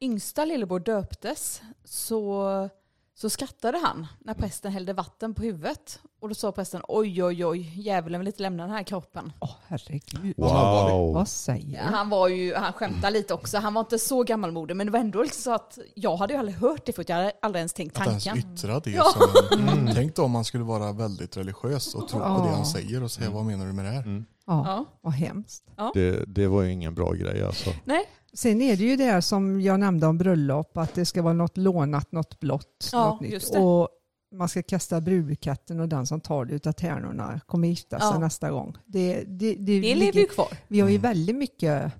yngsta 0.00 0.44
lillebror 0.44 0.80
döptes 0.80 1.62
så, 1.84 2.68
så 3.14 3.30
skrattade 3.30 3.78
han 3.84 4.06
när 4.20 4.34
prästen 4.34 4.72
hällde 4.72 4.92
vatten 4.92 5.34
på 5.34 5.42
huvudet. 5.42 6.00
Och 6.20 6.28
då 6.28 6.34
sa 6.34 6.52
prästen 6.52 6.82
oj 6.88 7.24
oj 7.24 7.46
oj, 7.46 7.72
djävulen 7.80 8.20
vill 8.20 8.26
inte 8.28 8.42
lämna 8.42 8.62
den 8.62 8.72
här 8.72 8.82
kroppen. 8.82 9.32
Åh 9.40 9.50
herregud. 9.66 10.34
Wow. 10.36 11.14
Vad 11.14 11.28
säger 11.28 11.76
Ja, 11.78 11.88
du? 11.90 11.94
han 11.96 12.08
var 12.08 12.28
ju, 12.28 12.54
han 12.54 12.72
skämtade 12.72 13.10
lite 13.12 13.34
också, 13.34 13.58
han 13.58 13.74
var 13.74 13.80
inte 13.80 13.98
så 13.98 14.22
gammalmodig 14.22 14.76
men 14.76 14.86
det 14.86 14.90
var 14.92 14.98
ändå 15.00 15.22
liksom 15.22 15.42
så 15.42 15.54
att 15.54 15.78
jag 15.94 16.16
hade 16.16 16.32
ju 16.32 16.38
aldrig 16.38 16.56
hört 16.56 16.86
det 16.86 16.92
för 16.92 17.04
jag 17.08 17.16
hade 17.16 17.32
aldrig 17.42 17.60
ens 17.60 17.72
tänkt 17.72 18.00
Att 18.00 18.06
ens 18.06 18.24
tanken. 18.24 18.52
yttra 18.54 18.80
det. 18.80 18.90
Ja. 18.90 19.04
Som, 19.04 19.58
Mm. 19.68 19.94
Tänk 19.94 20.16
då 20.16 20.22
om 20.24 20.30
man 20.30 20.44
skulle 20.44 20.64
vara 20.64 20.92
väldigt 20.92 21.36
religiös 21.36 21.94
och 21.94 22.08
tro 22.08 22.18
på 22.20 22.26
det 22.44 22.50
han 22.56 22.66
säger 22.66 23.02
och 23.02 23.10
säga 23.10 23.30
vad 23.30 23.44
menar 23.44 23.66
du 23.66 23.72
med 23.72 23.84
det 23.84 23.90
här? 23.90 24.02
Mm. 24.02 24.24
Ja, 24.46 24.64
Ja. 24.66 24.84
vad 25.00 25.12
hemskt. 25.12 25.64
Det, 25.94 26.24
det 26.34 26.46
var 26.46 26.62
ju 26.62 26.72
ingen 26.72 26.94
bra 26.94 27.12
grej 27.12 27.42
alltså. 27.44 27.70
Nej, 27.84 28.04
Sen 28.34 28.60
är 28.62 28.76
det 28.76 28.84
ju 28.84 28.96
det 28.96 29.04
här 29.04 29.20
som 29.20 29.60
jag 29.60 29.80
nämnde 29.80 30.06
om 30.06 30.18
bröllop, 30.18 30.76
att 30.76 30.94
det 30.94 31.04
ska 31.06 31.22
vara 31.22 31.32
något 31.34 31.56
lånat, 31.56 32.12
något 32.12 32.40
blått, 32.40 32.88
Ja, 32.92 33.08
något 33.08 33.20
nytt. 33.20 33.32
just 33.32 33.52
det. 33.52 33.58
Och 33.58 33.88
man 34.34 34.48
ska 34.48 34.62
kasta 34.62 35.00
brudkatten 35.00 35.80
och 35.80 35.88
den 35.88 36.06
som 36.06 36.20
tar 36.20 36.44
det 36.44 36.54
utav 36.54 36.72
tärnorna 36.72 37.40
kommer 37.46 37.68
gifta 37.68 37.98
sig 38.00 38.08
Ja. 38.12 38.18
nästa 38.18 38.50
gång. 38.50 38.76
Det, 38.86 39.14
det, 39.14 39.24
det, 39.24 39.54
det 39.54 39.80
ligger- 39.80 39.96
lever 39.96 40.18
ju 40.20 40.26
kvar. 40.26 40.58
Vi 40.68 40.80
har 40.80 40.88
ju 40.88 40.94
Mm. 40.96 41.02
väldigt 41.02 41.36
mycket 41.36 41.92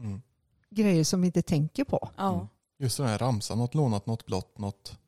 Mm. 0.00 0.22
grejer 0.70 1.04
som 1.04 1.20
vi 1.20 1.26
inte 1.26 1.42
tänker 1.42 1.84
på. 1.84 2.08
Ja. 2.16 2.48
Just 2.78 2.96
den 2.96 3.06
här 3.06 3.18
ramsan, 3.18 3.58
något 3.58 3.74
lånat, 3.74 4.06
något 4.06 4.26
blått, 4.26 4.58
något, 4.58 4.98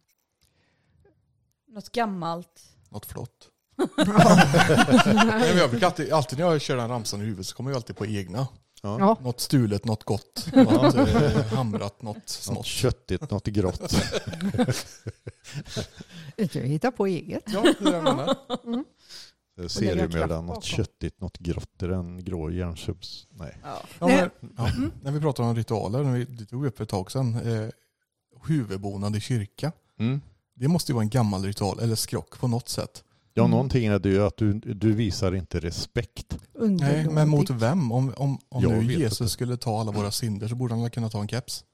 Något 1.69 1.93
gammalt. 1.93 2.63
något 2.89 3.07
flott. 3.07 3.49
Nej, 3.97 5.49
men 5.49 5.57
jag 5.57 5.71
brukar 5.71 5.87
alltid, 5.87 6.13
alltid 6.13 6.39
när 6.39 6.47
jag 6.47 6.61
kör 6.61 6.77
den 6.77 6.89
ramsan 6.89 7.21
i 7.21 7.25
huvudet 7.25 7.47
så 7.47 7.57
kommer 7.57 7.71
jag 7.71 7.77
alltid 7.77 7.97
på 7.97 8.07
egna. 8.07 8.47
Ja. 8.83 8.97
Ja, 9.01 9.17
Något 9.23 9.41
stulet, 9.41 9.85
något 9.85 10.05
gott, 10.05 10.49
något 10.53 10.95
eh, 10.95 11.45
hamrat, 11.55 12.03
något 12.03 12.17
Något 12.17 12.29
smått. 12.29 12.67
köttigt, 12.67 13.31
något 13.31 13.47
grått. 13.47 13.95
jag 16.37 16.49
hittar 16.49 16.91
på 16.91 17.07
eget. 17.07 17.43
Ja, 17.47 17.61
det 17.63 17.69
är 17.69 17.85
det 17.85 17.91
jag 17.97 18.05
menar. 18.05 18.37
Seriemördaren, 19.69 20.11
kraft 20.11 20.31
något 20.31 20.47
bakom. 20.47 20.63
köttigt, 20.63 21.21
något 21.21 21.39
grått. 21.39 21.83
Är 21.83 21.89
det 21.89 21.97
en 21.97 22.25
grå 22.25 22.51
järnsubs? 22.51 23.27
Nej. 23.31 23.59
Ja. 23.63 23.83
Men, 24.07 24.31
ja, 24.57 24.71
när 25.03 25.11
vi 25.13 25.21
pratar 25.21 25.45
om 25.45 25.55
ritualer, 25.57 26.03
när 26.05 26.13
vi 26.13 26.25
det 26.25 26.45
tog 26.47 26.67
upp 26.67 26.77
för 26.77 26.85
ett 26.85 26.91
tag 26.91 27.13
sedan, 27.13 27.35
eh, 27.35 27.69
huvudbonad 28.47 29.17
i 29.17 29.21
kyrka. 29.21 29.73
Mm. 29.99 30.21
Det 30.55 30.69
måste 30.69 30.93
ju 30.93 30.95
vara 30.95 31.03
en 31.03 31.11
gammal 31.11 31.43
ritual, 31.45 31.79
eller 31.81 31.95
skrock 31.95 32.39
på 32.41 32.49
något 32.49 32.69
sätt. 32.69 33.05
Ja, 33.39 33.45
Mm. 33.45 33.51
någonting 33.51 33.87
är 33.87 33.99
det 33.99 34.09
ju 34.09 34.23
att 34.27 34.37
du, 34.37 34.53
du 34.53 34.93
visar 34.93 35.35
inte 35.35 35.61
respekt. 35.61 36.39
Nej, 36.61 37.09
men 37.11 37.29
mot 37.29 37.51
vem? 37.51 37.93
Om, 37.93 38.13
om, 38.17 38.39
om 38.49 38.63
Jag 38.63 38.73
nu 38.85 38.93
Jesus 38.93 39.21
inte. 39.21 39.31
skulle 39.33 39.57
ta 39.57 39.81
alla 39.81 39.93
våra 39.93 40.11
synder 40.11 40.49
så 40.49 40.55
borde 40.55 40.75
han 40.75 40.83
väl 40.83 40.91
kunna 40.91 41.09
ta 41.09 41.21
en 41.21 41.29
keps? 41.29 41.65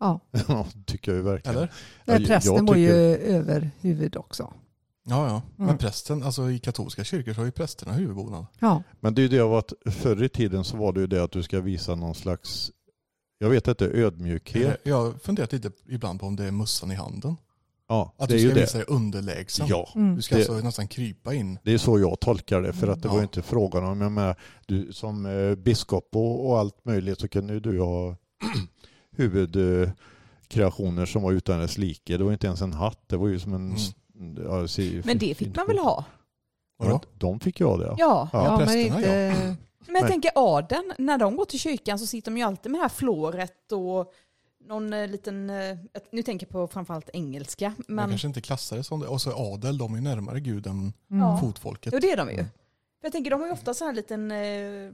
Ja, 0.00 0.20
Ja, 0.48 0.66
tycker 0.86 1.10
jag 1.12 1.16
ju 1.18 1.22
verkligen. 1.24 1.56
Eller? 1.58 1.72
men 2.04 2.20
jag 2.20 2.26
prästen 2.28 2.66
var 2.66 2.74
ju 2.76 2.86
tycker- 2.88 3.34
över 3.34 3.70
huvud 3.80 4.16
också. 4.16 4.52
Ja, 5.06 5.26
ja. 5.28 5.42
Men 5.56 5.66
Mm. 5.68 5.78
prästen, 5.78 6.22
alltså 6.22 6.50
i 6.50 6.58
katolska 6.58 7.04
kyrkor 7.04 7.32
så 7.34 7.40
har 7.40 7.44
ju 7.46 7.52
prästerna 7.52 7.92
huvudbonad. 7.92 8.46
Ja, 8.58 8.82
Men 9.00 9.14
det 9.14 9.20
är 9.20 9.22
ju 9.22 9.28
det 9.28 9.40
av 9.40 9.54
att 9.54 9.72
förr 9.86 10.22
i 10.22 10.28
tiden 10.28 10.64
så 10.64 10.76
var 10.76 10.92
det 10.92 11.00
ju 11.00 11.06
det 11.06 11.22
att 11.24 11.32
du 11.32 11.42
ska 11.42 11.60
visa 11.60 11.94
någon 11.94 12.14
slags, 12.14 12.70
jag 13.38 13.50
vet 13.50 13.68
inte, 13.68 13.86
ödmjukhet. 13.86 14.80
Jag 14.84 14.96
har 15.04 15.12
funderat 15.12 15.52
lite 15.52 15.70
ibland 15.88 16.20
på 16.20 16.26
om 16.26 16.36
det 16.36 16.44
är 16.44 16.50
mussan 16.50 16.90
i 16.90 16.94
handen. 16.94 17.36
Ja, 17.88 18.14
Att 18.18 18.28
det 18.28 18.34
är 18.34 18.38
du 18.38 18.42
ju 18.42 18.48
ska 18.48 18.54
det. 18.54 18.60
visa 18.60 18.78
dig 18.78 18.86
underlägsen. 18.88 19.66
Ja, 19.68 19.88
mm. 19.94 20.16
Du 20.16 20.22
ska 20.22 20.34
Det- 20.34 20.40
alltså 20.40 20.64
nästan 20.64 20.88
krypa 20.88 21.34
in. 21.34 21.58
det 21.62 21.72
är 21.74 21.78
så 21.78 21.98
jag 21.98 22.20
tolkar 22.20 22.60
det. 22.62 22.72
För 22.72 22.88
att 22.88 23.02
det 23.02 23.08
Ja. 23.08 23.12
var 23.12 23.18
ju 23.18 23.22
inte 23.22 23.42
frågan 23.42 23.84
om, 23.84 24.00
jag 24.00 24.12
menar, 24.12 24.36
du 24.66 24.92
som 24.92 25.26
eh, 25.26 25.54
biskop 25.54 26.08
och, 26.16 26.46
och 26.50 26.58
allt 26.58 26.84
möjligt 26.84 27.20
så 27.20 27.28
kunde 27.28 27.52
ju 27.54 27.60
du 27.60 27.80
ha 27.80 28.16
huvudkreationer 29.16 31.06
som 31.06 31.22
var 31.22 31.32
utan 31.32 31.60
dess 31.60 31.78
like. 31.78 32.16
Det 32.16 32.24
var 32.24 32.32
inte 32.32 32.46
ens 32.46 32.60
en 32.62 32.72
hatt, 32.72 33.08
det 33.08 33.16
var 33.16 33.28
ju 33.28 33.38
som 33.40 33.54
en... 33.54 33.76
Mm. 34.20 34.44
Ja, 34.46 34.68
se- 34.68 35.02
Men 35.04 35.18
det 35.18 35.34
fick 35.34 35.56
man 35.56 35.66
väl 35.66 35.78
ha? 35.78 36.04
Vadå? 36.78 37.00
De 37.18 37.40
fick 37.40 37.60
ju 37.60 37.66
ha 37.66 37.76
det 37.76 37.84
ja. 37.86 37.94
Ja. 37.98 38.28
Ja, 38.32 38.44
ja, 38.60 38.66
men 38.66 38.78
inte... 38.78 39.56
Men 39.86 39.94
jag 39.94 40.02
Nej. 40.02 40.10
tänker 40.10 40.30
adeln, 40.34 40.92
när 40.98 41.18
de 41.18 41.36
går 41.36 41.44
till 41.44 41.58
kyrkan 41.58 41.98
så 41.98 42.06
sitter 42.06 42.30
de 42.30 42.36
ju 42.38 42.42
alltid 42.44 42.72
med 42.72 42.78
det 42.78 42.82
här 42.82 42.88
flåret 42.88 43.72
och 43.72 44.12
någon 44.66 44.92
eh, 44.92 45.08
liten, 45.08 45.50
eh, 45.50 45.76
nu 46.12 46.22
tänker 46.22 46.46
jag 46.46 46.52
på 46.52 46.68
framförallt 46.68 47.10
engelska, 47.12 47.68
Man 47.76 47.84
men 47.96 48.08
kanske 48.08 48.26
inte 48.28 48.40
klassar 48.40 48.76
det 48.76 48.84
som 48.84 49.00
det. 49.00 49.06
Och 49.06 49.20
så 49.20 49.54
adel, 49.54 49.78
de 49.78 49.94
är 49.94 50.00
närmare 50.00 50.40
Gud 50.40 50.66
än 50.66 50.92
Mm. 51.10 51.38
fotfolket. 51.38 51.92
jo, 51.92 51.98
det 51.98 52.10
är 52.12 52.16
de 52.16 52.28
ju. 52.28 52.34
Mm. 52.34 52.44
För 53.00 53.06
jag 53.06 53.12
tänker 53.12 53.30
de 53.30 53.40
har 53.40 53.46
ju 53.46 53.52
ofta 53.52 53.74
så 53.74 53.84
här 53.84 53.92
liten 53.92 54.30
eh, 54.30 54.90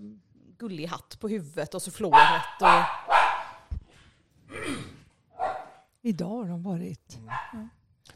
gullig 0.59 0.87
hatt 0.87 1.17
på 1.21 1.29
huvudet 1.29 1.75
och 1.75 1.83
så 1.83 1.91
flåret 1.91 2.43
och 2.61 2.67
Idag 6.03 6.29
har 6.29 6.49
de 6.49 6.63
varit... 6.63 7.19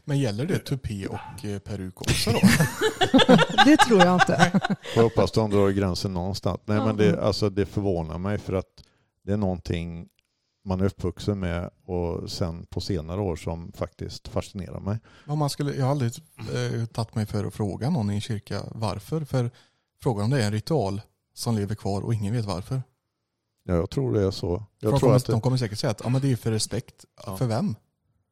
Men 0.07 0.19
gäller 0.19 0.45
det 0.45 0.59
tupé 0.59 1.07
och 1.07 1.17
peruk 1.63 2.01
också 2.01 2.31
då? 2.31 2.39
Det 3.65 3.77
tror 3.77 3.99
jag 3.99 4.15
inte. 4.15 4.61
Jag 4.95 5.03
hoppas 5.03 5.31
de 5.31 5.49
drar 5.51 5.69
gränsen 5.69 6.13
någonstans. 6.13 6.59
Nej, 6.65 6.77
Ja. 6.77 6.85
men 6.85 6.97
det, 6.97 7.21
alltså, 7.23 7.49
det 7.49 7.65
förvånar 7.65 8.17
mig 8.17 8.37
för 8.37 8.53
att 8.53 8.83
det 9.23 9.33
är 9.33 9.37
någonting 9.37 10.07
man 10.65 10.81
är 10.81 10.85
uppvuxen 10.85 11.39
med 11.39 11.69
och 11.85 12.31
sen 12.31 12.65
på 12.65 12.81
senare 12.81 13.21
år 13.21 13.35
som 13.35 13.71
faktiskt 13.71 14.27
fascinerar 14.27 14.79
mig. 14.79 14.99
Man 15.25 15.49
skulle, 15.49 15.75
jag 15.75 15.83
har 15.83 15.91
aldrig 15.91 16.11
eh, 16.37 16.85
tagit 16.85 17.15
mig 17.15 17.25
för 17.25 17.45
att 17.45 17.53
fråga 17.53 17.89
någon 17.89 18.11
i 18.11 18.15
en 18.15 18.21
kyrka 18.21 18.61
varför. 18.71 19.25
För 19.25 19.51
frågan 20.01 20.25
om 20.25 20.31
det 20.31 20.41
är 20.41 20.45
en 20.45 20.51
ritual 20.51 21.01
som 21.33 21.55
lever 21.55 21.75
kvar 21.75 22.01
och 22.01 22.13
ingen 22.13 22.33
vet 22.33 22.45
varför. 22.45 22.83
Ja, 23.63 23.75
jag 23.75 23.89
tror 23.89 24.13
det 24.13 24.21
är 24.21 24.31
så. 24.31 24.63
Jag 24.79 24.93
de, 24.93 24.99
tror 24.99 24.99
kommer, 24.99 25.15
att 25.15 25.25
de 25.25 25.35
det, 25.35 25.41
kommer 25.41 25.57
säkert 25.57 25.79
säga 25.79 25.91
att 25.91 26.01
ja, 26.03 26.09
men 26.09 26.21
det 26.21 26.31
är 26.31 26.35
för 26.35 26.51
respekt. 26.51 27.05
Ja. 27.25 27.37
För 27.37 27.47
vem? 27.47 27.75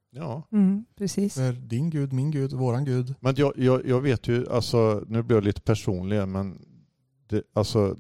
ja. 0.10 0.48
Mm, 0.52 0.86
precis. 0.96 1.34
För 1.34 1.54
din 1.54 1.89
gud, 1.89 2.13
min 2.13 2.32
gud, 2.32 2.54
våran 2.54 2.86
gud. 2.86 3.15
Men 3.19 3.36
jag, 3.38 3.54
jag, 3.58 3.86
jag 3.86 4.02
vet 4.02 4.28
ju, 4.28 4.50
alltså, 4.50 5.04
nu 5.08 5.24
blir 5.24 5.38
jag 5.38 5.43
lite 5.43 5.62
personlig, 5.62 6.28
men 6.28 6.65
det, 7.28 7.43
alltså, 7.54 7.98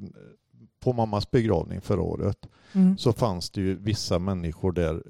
på 0.79 0.93
mammas 0.93 1.31
begravning 1.31 1.81
förra 1.81 2.01
året 2.01 2.47
Mm. 2.75 2.97
så 2.97 3.13
fanns 3.13 3.49
det 3.49 3.61
ju 3.61 3.75
vissa 3.75 4.19
människor 4.19 4.71
där. 4.71 5.03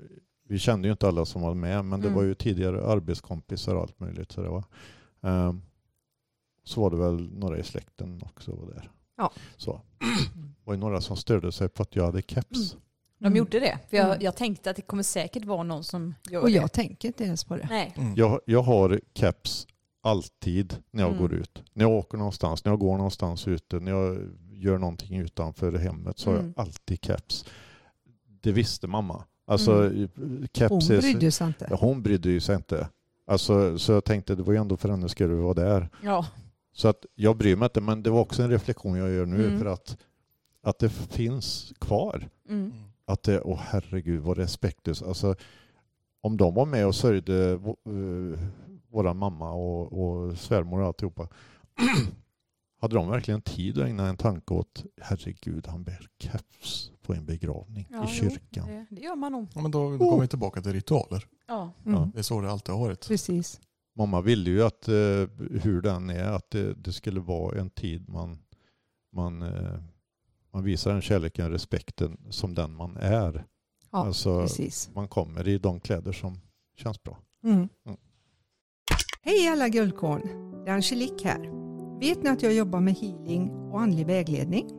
Vi 0.48 0.60
kände 0.60 0.88
ju 0.88 0.92
inte 0.92 1.08
alla 1.08 1.26
som 1.26 1.42
var 1.42 1.54
med 1.54 1.86
men 1.86 2.00
det 2.02 2.08
Mm. 2.08 2.16
var 2.18 2.24
ju 2.24 2.36
tidigare 2.36 2.86
arbetskompisar 2.88 3.76
och 3.76 3.82
allt 3.82 4.00
möjligt. 4.00 4.32
Så, 4.32 4.42
det 4.42 4.50
var. 4.50 4.64
Ehm, 5.22 5.62
så 6.64 6.82
var 6.82 6.90
det 6.92 6.98
väl 6.98 7.30
några 7.34 7.58
i 7.58 7.64
släkten 7.64 8.22
också 8.24 8.52
var 8.56 8.68
där. 8.74 8.92
Ja. 9.18 9.32
Så. 9.58 9.82
Det 10.36 10.64
var 10.64 10.74
ju 10.74 10.80
några 10.80 11.02
som 11.02 11.18
störde 11.18 11.52
sig 11.52 11.70
på 11.70 11.82
att 11.84 11.96
jag 11.96 12.06
hade 12.06 12.22
keps. 12.22 12.76
De 13.18 13.36
gjorde 13.36 13.60
det. 13.60 13.80
För 13.90 13.98
jag, 13.98 14.06
Mm. 14.06 14.18
jag 14.22 14.36
tänkte 14.36 14.70
att 14.70 14.76
det 14.76 14.82
kommer 14.82 15.04
säkert 15.04 15.46
vara 15.46 15.64
någon 15.64 15.84
som 15.84 16.14
gör 16.30 16.42
Och 16.42 16.48
det. 16.48 16.54
jag 16.54 16.72
tänker 16.72 17.08
inte 17.08 17.24
ens 17.24 17.44
på 17.44 17.58
det. 17.58 17.68
Nej. 17.70 17.94
Mm. 17.98 18.16
Jag, 18.16 18.40
jag 18.46 18.62
har 18.64 19.02
keps 19.16 19.68
alltid 20.04 20.76
när 20.92 21.04
jag 21.04 21.10
Mm. 21.12 21.22
går 21.22 21.34
ut. 21.34 21.64
När 21.74 21.86
jag 21.86 21.92
åker 21.92 22.18
någonstans, 22.18 22.66
när 22.66 22.72
jag 22.72 22.80
går 22.80 22.98
någonstans 22.98 23.48
ute, 23.48 23.80
när 23.80 23.92
jag 23.92 24.18
gör 24.52 24.78
någonting 24.78 25.18
utanför 25.18 25.72
hemmet 25.74 26.20
så 26.20 26.30
har 26.30 26.38
Mm. 26.40 26.54
jag 26.56 26.62
alltid 26.66 27.06
keps. 27.06 27.46
Det 28.42 28.52
visste 28.52 28.88
mamma. 28.88 29.24
Alltså 29.46 29.74
Hon 29.84 30.48
keps 30.54 30.90
är... 30.90 31.02
brydde 31.02 31.32
sig 31.32 31.48
inte. 31.48 31.68
Ja, 31.70 31.76
hon 31.80 32.02
brydde 32.04 32.42
sig 32.42 32.56
inte. 32.56 32.88
Alltså, 33.28 33.78
så 33.80 33.92
jag 33.92 34.04
tänkte 34.04 34.36
det 34.36 34.44
var 34.44 34.54
ju 34.54 34.60
ändå 34.60 34.78
för 34.78 34.90
hennes 34.90 35.12
skull 35.12 35.30
vi 35.32 35.42
var 35.42 35.54
där. 35.54 35.90
Ja. 36.04 36.26
Så 36.74 36.88
att 36.88 37.06
jag 37.16 37.38
bryr 37.38 37.56
mig 37.56 37.66
inte 37.66 37.82
men 37.82 38.04
det 38.04 38.10
var 38.10 38.20
också 38.20 38.44
en 38.44 38.50
reflektion 38.50 38.98
jag 38.98 39.12
gör 39.12 39.26
nu 39.26 39.46
Mm. 39.48 39.60
för 39.60 39.66
att, 39.66 39.98
att 40.64 40.80
det 40.80 40.90
finns 40.90 41.74
kvar. 41.80 42.30
Mm. 42.50 42.62
Mm. 42.66 42.74
Att 43.06 43.24
det, 43.24 43.42
åh 43.42 43.60
herregud 43.64 44.22
vad 44.22 44.38
respektlöst. 44.38 45.04
Alltså, 45.04 45.36
om 46.22 46.38
de 46.38 46.54
var 46.54 46.66
med 46.66 46.88
och 46.88 46.96
sörjde 46.96 47.60
uh, 47.90 48.40
våra 48.94 49.14
mamma 49.14 49.52
och, 49.52 49.94
och 49.94 50.38
svärmor 50.38 50.80
och 50.82 50.88
alltihopa. 50.88 51.28
hade 52.82 52.96
de 52.96 53.10
verkligen 53.10 53.42
tid 53.42 53.78
att 53.78 53.88
ägna 53.88 54.08
en 54.08 54.18
tanke 54.18 54.54
åt 54.54 54.86
herregud 55.02 55.68
han 55.68 55.84
bär 55.84 56.08
keps 56.20 56.92
på 57.02 57.14
en 57.14 57.26
begravning 57.26 57.88
Ja, 57.92 57.98
i 57.98 58.00
jo, 58.02 58.08
kyrkan. 58.08 58.68
det, 58.68 58.86
det 58.90 59.02
gör 59.02 59.16
man 59.16 59.32
nog. 59.32 59.48
Ja, 59.56 59.62
men 59.62 59.72
då, 59.72 59.98
då 59.98 60.10
kommer 60.10 60.22
vi 60.22 60.28
tillbaka 60.28 60.62
till 60.62 60.74
ritualer. 60.74 61.28
Ja. 61.48 61.72
Mm. 61.86 62.12
Det 62.12 62.20
är 62.20 62.24
så 62.24 62.42
det 62.42 62.52
alltid 62.52 62.76
har 62.76 62.82
varit. 62.82 63.08
Precis. 63.08 63.62
Mamma 63.96 64.22
ville 64.22 64.50
ju 64.50 64.64
att 64.64 64.88
eh, 64.88 64.94
hur 65.62 65.82
den 65.82 66.10
är 66.10 66.32
att 66.32 66.50
det, 66.50 66.74
det 66.74 66.94
skulle 66.94 67.20
vara 67.20 67.60
en 67.60 67.70
tid 67.70 68.10
man, 68.10 68.40
man, 69.12 69.42
eh, 69.42 69.80
man 70.54 70.64
visar 70.64 70.92
den 70.92 71.02
kärleken 71.02 71.52
respekten 71.52 72.18
som 72.30 72.56
den 72.56 72.76
man 72.76 72.98
är. 72.98 73.46
Ja, 73.92 73.98
alltså 73.98 74.42
precis. 74.42 74.90
man 74.94 75.08
kommer 75.08 75.48
i 75.48 75.58
de 75.58 75.80
kläder 75.80 76.12
som 76.12 76.40
känns 76.76 77.04
bra. 77.04 77.18
Mm. 77.44 77.70
Mm. 77.86 77.98
Hej 79.26 79.48
alla 79.48 79.70
guldkorn! 79.70 80.22
Det 80.66 80.72
är 80.72 80.76
Angelique 80.76 81.28
här. 81.28 81.50
Vet 82.00 82.24
ni 82.24 82.30
att 82.30 82.44
jag 82.44 82.54
jobbar 82.54 82.80
med 82.80 82.94
healing 82.94 83.52
och 83.72 83.82
andlig 83.82 84.06
vägledning? 84.06 84.70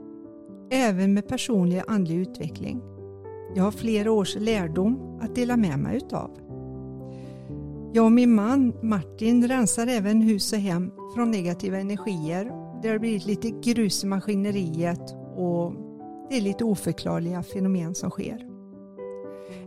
Även 0.71 1.15
med 1.15 1.29
personlig 1.29 1.83
andlig 1.87 2.17
utveckling. 2.17 2.83
Jag 3.55 3.65
har 3.65 3.71
flera 3.71 4.13
års 4.13 4.37
lärdom 4.37 5.19
att 5.23 5.35
dela 5.35 5.57
med 5.57 5.79
mig 5.79 5.97
utav. 5.97 6.31
Jag 7.93 8.05
och 8.05 8.13
min 8.13 8.35
man 8.35 8.73
Martin 8.83 9.49
rensar 9.49 9.87
även 9.87 10.23
hus 10.23 10.53
och 10.53 10.59
hem 10.59 10.91
från 11.15 11.31
negativa 11.31 11.79
energier. 11.79 12.45
Det 12.83 12.89
har 12.89 12.99
blivit 12.99 13.27
lite 13.27 13.51
grus 13.51 14.05
i 14.05 14.07
maskineriet 14.07 15.15
och 15.37 15.75
det 16.31 16.37
är 16.37 16.41
lite 16.41 16.65
oförklarliga 16.65 17.43
fenomen 17.43 17.95
som 17.95 18.11
sker. 18.11 18.47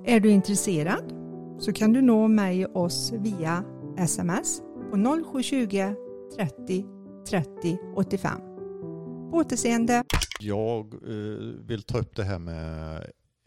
Är 0.05 0.19
du 0.19 0.29
intresserad 0.29 1.13
så 1.59 1.73
kan 1.73 1.93
du 1.93 2.01
nå 2.01 2.27
mig 2.27 2.65
och 2.65 2.81
oss 2.83 3.13
via 3.15 3.63
sms 3.97 4.61
på 4.91 4.97
0720 5.33 5.93
30 6.35 6.85
30 7.29 7.77
85. 7.95 8.39
På 9.31 9.37
återseende. 9.37 10.03
Jag 10.39 10.93
eh, 10.93 11.37
vill 11.65 11.83
ta 11.83 11.97
upp 11.97 12.15
det 12.15 12.23
här 12.23 12.39
med 12.39 12.97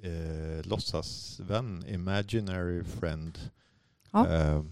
eh, 0.03 0.67
låtsasvän, 0.67 1.85
imaginary 1.89 2.85
friend. 2.85 3.39
Ja. 4.13 4.29
Eh, 4.29 4.65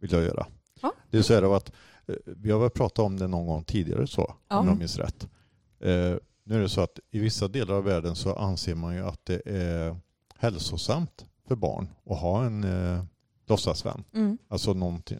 vill 0.00 0.12
jag 0.12 0.22
göra. 0.22 0.46
Ja. 0.82 0.92
Det 1.10 1.18
är 1.18 1.22
så 1.22 1.34
här 1.34 1.56
att 1.56 1.72
eh, 2.06 2.14
vi 2.26 2.50
har 2.50 2.60
väl 2.60 2.70
pratat 2.70 2.98
om 2.98 3.18
det 3.18 3.26
någon 3.28 3.46
gång 3.46 3.64
tidigare 3.64 4.06
så, 4.06 4.34
Ja. 4.48 4.58
om 4.58 4.68
jag 4.68 4.78
minns 4.78 4.98
rätt. 4.98 5.28
Eh, 5.80 6.14
nu 6.44 6.54
är 6.54 6.58
det 6.60 6.68
så 6.68 6.80
att 6.80 6.98
i 7.10 7.18
vissa 7.18 7.48
delar 7.48 7.74
av 7.74 7.84
världen 7.84 8.16
så 8.16 8.34
anser 8.34 8.74
man 8.74 8.94
ju 8.94 9.00
att 9.06 9.24
det 9.26 9.42
är 9.46 9.96
hälsosamt 10.38 11.26
för 11.48 11.56
barn 11.56 11.88
att 12.06 12.18
ha 12.18 12.44
en 12.44 12.64
eh, 12.64 13.04
låtsasvän. 13.46 14.04
Mm. 14.14 14.38
Alltså 14.48 14.72
någonting 14.74 15.18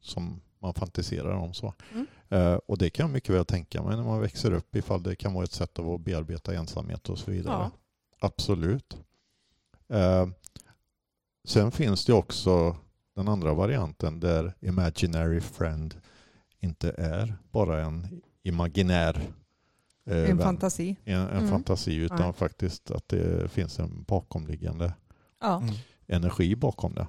som 0.00 0.40
man 0.58 0.74
fantiserar 0.74 1.32
om 1.34 1.54
så. 1.54 1.74
Mm. 1.92 2.06
Eh, 2.28 2.54
och 2.54 2.78
det 2.78 2.90
kan 2.90 3.06
jag 3.06 3.12
mycket 3.12 3.34
väl 3.34 3.44
tänka 3.44 3.82
mig 3.82 3.96
när 3.96 4.04
man 4.04 4.20
växer 4.20 4.52
upp 4.52 4.76
ifall 4.76 5.02
det 5.02 5.16
kan 5.16 5.34
vara 5.34 5.44
ett 5.44 5.52
sätt 5.52 5.78
att 5.78 6.00
bearbeta 6.00 6.54
ensamhet 6.54 7.08
och 7.08 7.18
så 7.18 7.30
vidare. 7.30 7.54
Ja. 7.62 7.70
Absolut. 8.20 8.96
Eh, 9.88 10.28
sen 11.44 11.70
finns 11.70 12.04
det 12.04 12.12
också 12.12 12.76
den 13.14 13.28
andra 13.28 13.54
varianten 13.54 14.20
där 14.20 14.54
imaginary 14.60 15.40
friend 15.40 15.94
inte 16.60 16.90
är 16.98 17.34
bara 17.50 17.82
en 17.82 18.22
imaginär 18.42 19.14
eh, 20.06 20.16
En 20.30 20.36
vän, 20.36 20.38
fantasi. 20.38 20.96
en, 21.04 21.20
en 21.20 21.28
Mm. 21.28 21.48
fantasi 21.50 21.94
utan 21.94 22.18
Nej. 22.20 22.32
faktiskt 22.32 22.90
att 22.90 23.08
det 23.08 23.50
finns 23.50 23.78
en 23.78 24.02
bakomliggande 24.02 24.92
Ja. 25.40 25.56
Mm. 25.62 25.74
energi 26.06 26.56
bakom 26.56 26.94
det. 26.94 27.06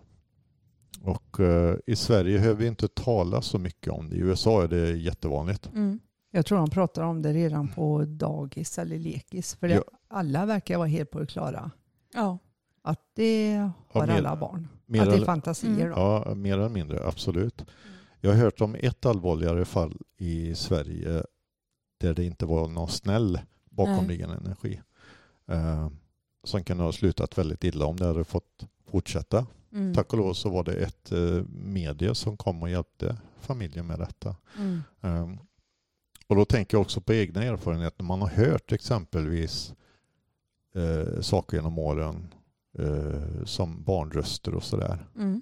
Och 1.01 1.39
eh, 1.39 1.75
i 1.87 1.95
Sverige 1.95 2.39
hör 2.39 2.53
vi 2.53 2.67
inte 2.67 2.87
tala 2.87 3.41
så 3.41 3.57
mycket 3.57 3.93
om 3.93 4.09
det. 4.09 4.15
I 4.15 4.19
USA 4.19 4.63
är 4.63 4.67
det 4.67 4.91
jättevanligt. 4.91 5.69
Mm. 5.73 5.99
Jag 6.31 6.45
tror 6.45 6.57
de 6.57 6.69
pratar 6.69 7.03
om 7.03 7.21
det 7.21 7.33
redan 7.33 7.67
på 7.67 8.05
dagis 8.05 8.77
eller 8.79 8.99
lekis. 8.99 9.55
För 9.55 9.67
det, 9.67 9.73
Ja. 9.73 9.83
alla 10.07 10.45
verkar 10.45 10.77
vara 10.77 10.87
helt 10.87 11.11
på 11.11 11.19
det 11.19 11.25
klara. 11.27 11.71
Ja. 12.13 12.37
Att 12.81 13.01
det 13.15 13.69
har 13.87 14.07
mer- 14.07 14.17
alla 14.17 14.35
barn. 14.35 14.67
Mer 14.85 15.01
att 15.01 15.09
det 15.09 15.15
är 15.15 15.25
fantasier. 15.25 15.71
Mm. 15.85 15.91
Ja, 15.91 16.33
mer 16.35 16.53
eller 16.53 16.69
mindre, 16.69 17.07
absolut. 17.07 17.65
Jag 18.21 18.31
har 18.31 18.37
hört 18.37 18.61
om 18.61 18.75
ett 18.79 19.05
allvarligare 19.05 19.65
fall 19.65 19.97
i 20.17 20.55
Sverige 20.55 21.23
där 21.99 22.13
det 22.13 22.23
inte 22.25 22.45
var 22.45 22.67
någon 22.67 22.87
snäll 22.89 23.39
bakomliggande 23.69 24.35
energi. 24.35 24.81
Eh, 25.47 25.89
som 26.43 26.63
kan 26.63 26.79
ha 26.79 26.91
slutat 26.91 27.37
väldigt 27.37 27.63
illa 27.63 27.85
om 27.85 27.95
det 27.95 28.05
hade 28.05 28.23
fått 28.23 28.65
fortsätta. 28.91 29.45
Mm. 29.71 29.93
Tack 29.93 30.13
och 30.13 30.19
lov 30.19 30.33
så 30.33 30.49
var 30.49 30.63
det 30.63 30.73
ett 30.73 31.11
eh, 31.11 31.43
medie 31.49 32.15
som 32.15 32.37
kom 32.37 32.63
och 32.63 32.69
hjälpte 32.69 33.17
familjen 33.39 33.87
med 33.87 33.99
detta. 33.99 34.35
Mm. 34.57 34.81
Um, 35.01 35.39
och 36.27 36.35
då 36.35 36.45
tänker 36.45 36.77
jag 36.77 36.81
också 36.81 37.01
på 37.01 37.13
egna 37.13 37.43
erfarenheter. 37.43 38.03
Man 38.03 38.21
har 38.21 38.27
hört 38.27 38.71
exempelvis 38.71 39.73
eh, 40.75 41.21
saker 41.21 41.57
genom 41.57 41.79
åren 41.79 42.33
eh, 42.77 43.45
som 43.45 43.83
barnröster 43.83 44.55
och 44.55 44.63
sådär. 44.63 45.07
Mm. 45.15 45.41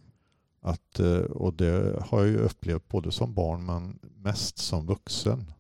Att, 0.61 0.99
eh, 0.99 1.19
och 1.19 1.53
det 1.53 2.03
har 2.05 2.19
jag 2.19 2.27
ju 2.27 2.37
upplevt 2.37 2.87
både 2.87 3.11
som 3.11 3.33
barn 3.33 3.65
men 3.65 3.99
mest 4.15 4.57
som 4.57 4.85
vuxen. 4.85 5.51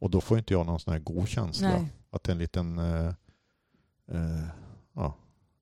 Och 0.00 0.10
då 0.10 0.20
får 0.20 0.38
inte 0.38 0.54
jag 0.54 0.66
någon 0.66 0.80
sån 0.80 0.92
här 0.92 1.00
god 1.00 1.28
känsla. 1.28 1.68
Nej. 1.68 1.92
Att 2.10 2.28
en 2.28 2.38
liten 2.38 2.78
eh, 2.78 3.12
eh, 4.08 4.46
ja, 4.92 5.14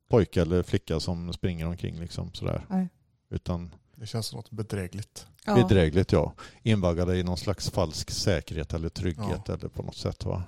pojke 0.09 0.42
eller 0.42 0.62
flicka 0.62 1.01
som 1.01 1.33
springer 1.33 1.66
omkring 1.66 2.01
liksom 2.01 2.33
sådär. 2.35 2.66
Nej. 2.69 2.88
Utan 3.31 3.75
Det 3.95 4.07
känns 4.07 4.27
som 4.27 4.37
något 4.37 4.51
bedrägligt. 4.51 5.27
Ja. 5.47 5.55
Bedrägligt 5.55 6.12
ja. 6.12 6.33
Invaggade 6.62 7.16
i 7.19 7.23
någon 7.23 7.37
slags 7.37 7.71
falsk 7.71 8.11
säkerhet 8.11 8.75
eller 8.75 8.88
trygghet 8.88 9.49
eller 9.49 9.69
på 9.69 9.83
något 9.83 9.97
sätt. 9.97 10.25
Va? 10.25 10.42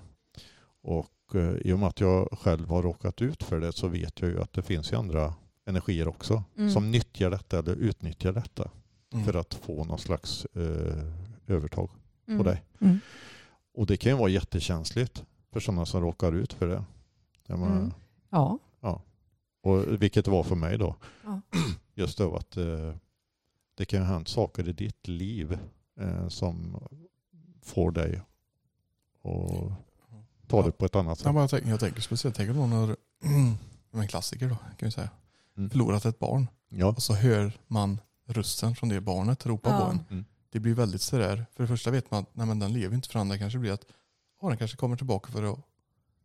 Och 0.82 1.34
eh, 1.34 1.50
i 1.64 1.72
och 1.72 1.78
med 1.78 1.88
att 1.88 2.00
jag 2.00 2.38
själv 2.40 2.68
har 2.68 2.82
råkat 2.82 3.22
ut 3.22 3.42
för 3.42 3.60
det 3.60 3.72
så 3.72 3.88
vet 3.88 4.20
jag 4.20 4.30
ju 4.30 4.42
att 4.42 4.52
det 4.52 4.62
finns 4.62 4.92
ju 4.92 4.96
andra 4.96 5.34
energier 5.66 6.08
också 6.08 6.44
Mm. 6.56 6.70
som 6.70 6.90
nyttjar 6.90 7.30
detta 7.30 7.58
eller 7.58 7.74
utnyttjar 7.76 8.32
detta 8.32 8.70
Mm. 9.12 9.24
för 9.24 9.34
att 9.34 9.54
få 9.54 9.84
någon 9.84 9.98
slags 9.98 10.44
eh, 10.44 11.04
övertag 11.46 11.90
Mm. 12.28 12.38
på 12.38 12.44
dig. 12.44 12.62
Mm. 12.80 13.00
Och 13.74 13.86
det 13.86 13.96
kan 13.96 14.12
ju 14.12 14.18
vara 14.18 14.28
jättekänsligt 14.28 15.24
för 15.52 15.60
sådana 15.60 15.86
som 15.86 16.00
råkar 16.00 16.32
ut 16.32 16.52
för 16.52 16.66
det. 16.68 16.84
Menar, 17.46 17.66
Mm. 17.66 17.92
Ja. 18.30 18.58
Och 19.60 20.02
vilket 20.02 20.24
det 20.24 20.30
var 20.30 20.42
för 20.44 20.54
mig 20.56 20.78
då. 20.78 20.96
Ja. 21.24 21.40
Just 21.94 22.18
då 22.18 22.36
att 22.36 22.56
eh, 22.56 22.94
det 23.74 23.84
kan 23.84 24.00
ju 24.00 24.06
ha 24.06 24.12
hänt 24.12 24.28
saker 24.28 24.68
i 24.68 24.72
ditt 24.72 25.08
liv 25.08 25.58
eh, 26.00 26.28
som 26.28 26.76
får 27.62 27.90
dig 27.90 28.22
att 29.24 29.72
ta 30.48 30.62
det 30.62 30.72
på 30.72 30.84
ett 30.84 30.96
annat 30.96 31.08
Ja, 31.10 31.14
sätt. 31.24 31.32
men 31.32 31.40
jag, 31.40 31.50
tänker, 31.50 31.68
jag 31.70 31.80
tänker 31.80 32.00
speciellt, 32.00 32.36
tänker 32.36 32.54
då 32.54 32.66
när, 32.66 32.96
en 34.00 34.08
klassiker 34.08 34.48
då 34.48 34.54
kan 34.54 34.86
vi 34.86 34.90
säga, 34.90 35.10
Mm. 35.56 35.70
förlorat 35.70 36.04
ett 36.04 36.18
barn 36.18 36.46
Ja. 36.68 36.86
och 36.86 37.02
så 37.02 37.14
hör 37.14 37.52
man 37.66 38.00
rösten 38.26 38.76
från 38.76 38.88
det 38.88 39.00
barnet 39.00 39.46
ropa 39.46 39.70
Ja. 39.70 39.78
på 39.80 39.90
en. 39.90 40.00
Mm. 40.10 40.24
Det 40.50 40.60
blir 40.60 40.74
väldigt 40.74 41.02
sådär, 41.02 41.46
för 41.54 41.62
det 41.62 41.68
första 41.68 41.90
vet 41.90 42.10
man 42.10 42.22
att 42.22 42.34
nej, 42.36 42.46
men 42.46 42.58
den 42.58 42.72
lever 42.72 42.94
inte, 42.94 43.08
för 43.08 43.14
det 43.14 43.20
andra 43.20 43.38
kanske 43.38 43.58
blir 43.58 43.72
att 43.72 43.84
ja, 44.42 44.48
den 44.48 44.58
kanske 44.58 44.76
kommer 44.76 44.96
tillbaka 44.96 45.32
för 45.32 45.52
att 45.52 45.58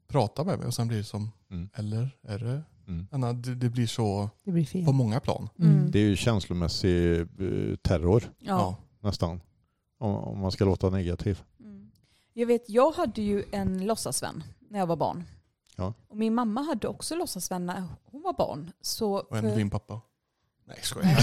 prata 0.07 0.43
med 0.43 0.57
mig 0.59 0.67
och 0.67 0.73
sen 0.73 0.87
blir 0.87 0.97
det 0.97 1.03
som, 1.03 1.31
Mm. 1.49 1.69
eller 1.73 2.09
är 2.21 2.39
det, 2.39 2.63
Mm. 2.87 3.07
Anna, 3.11 3.33
det, 3.33 3.55
det 3.55 3.69
blir 3.69 3.87
så 3.87 4.29
Det 4.43 4.51
blir 4.51 4.65
fel. 4.65 4.85
på 4.85 4.91
många 4.91 5.19
plan. 5.19 5.49
Mm. 5.59 5.91
Det 5.91 5.99
är 5.99 6.03
ju 6.03 6.15
känslomässig 6.15 7.19
eh, 7.21 7.75
terror 7.81 8.23
Ja. 8.39 8.75
nästan. 8.99 9.41
Om, 9.97 10.15
om 10.15 10.39
man 10.39 10.51
ska 10.51 10.65
låta 10.65 10.89
negativ. 10.89 11.43
Mm. 11.59 11.91
Jag 12.33 12.47
vet, 12.47 12.69
jag 12.69 12.91
hade 12.91 13.21
ju 13.21 13.43
en 13.51 13.85
låtsasvän 13.85 14.43
när 14.69 14.79
jag 14.79 14.87
var 14.87 14.95
barn. 14.95 15.23
Ja. 15.75 15.93
Och 16.07 16.17
min 16.17 16.33
mamma 16.35 16.61
hade 16.61 16.87
också 16.87 17.15
låtsasvän 17.15 17.65
när 17.65 17.83
hon 18.05 18.21
var 18.21 18.33
barn. 18.33 18.71
Så 18.81 19.13
Och 19.13 19.37
en 19.37 19.43
för- 19.43 19.55
din 19.55 19.69
pappa. 19.69 20.01
Nej, 20.65 20.77
skojar. 20.81 21.17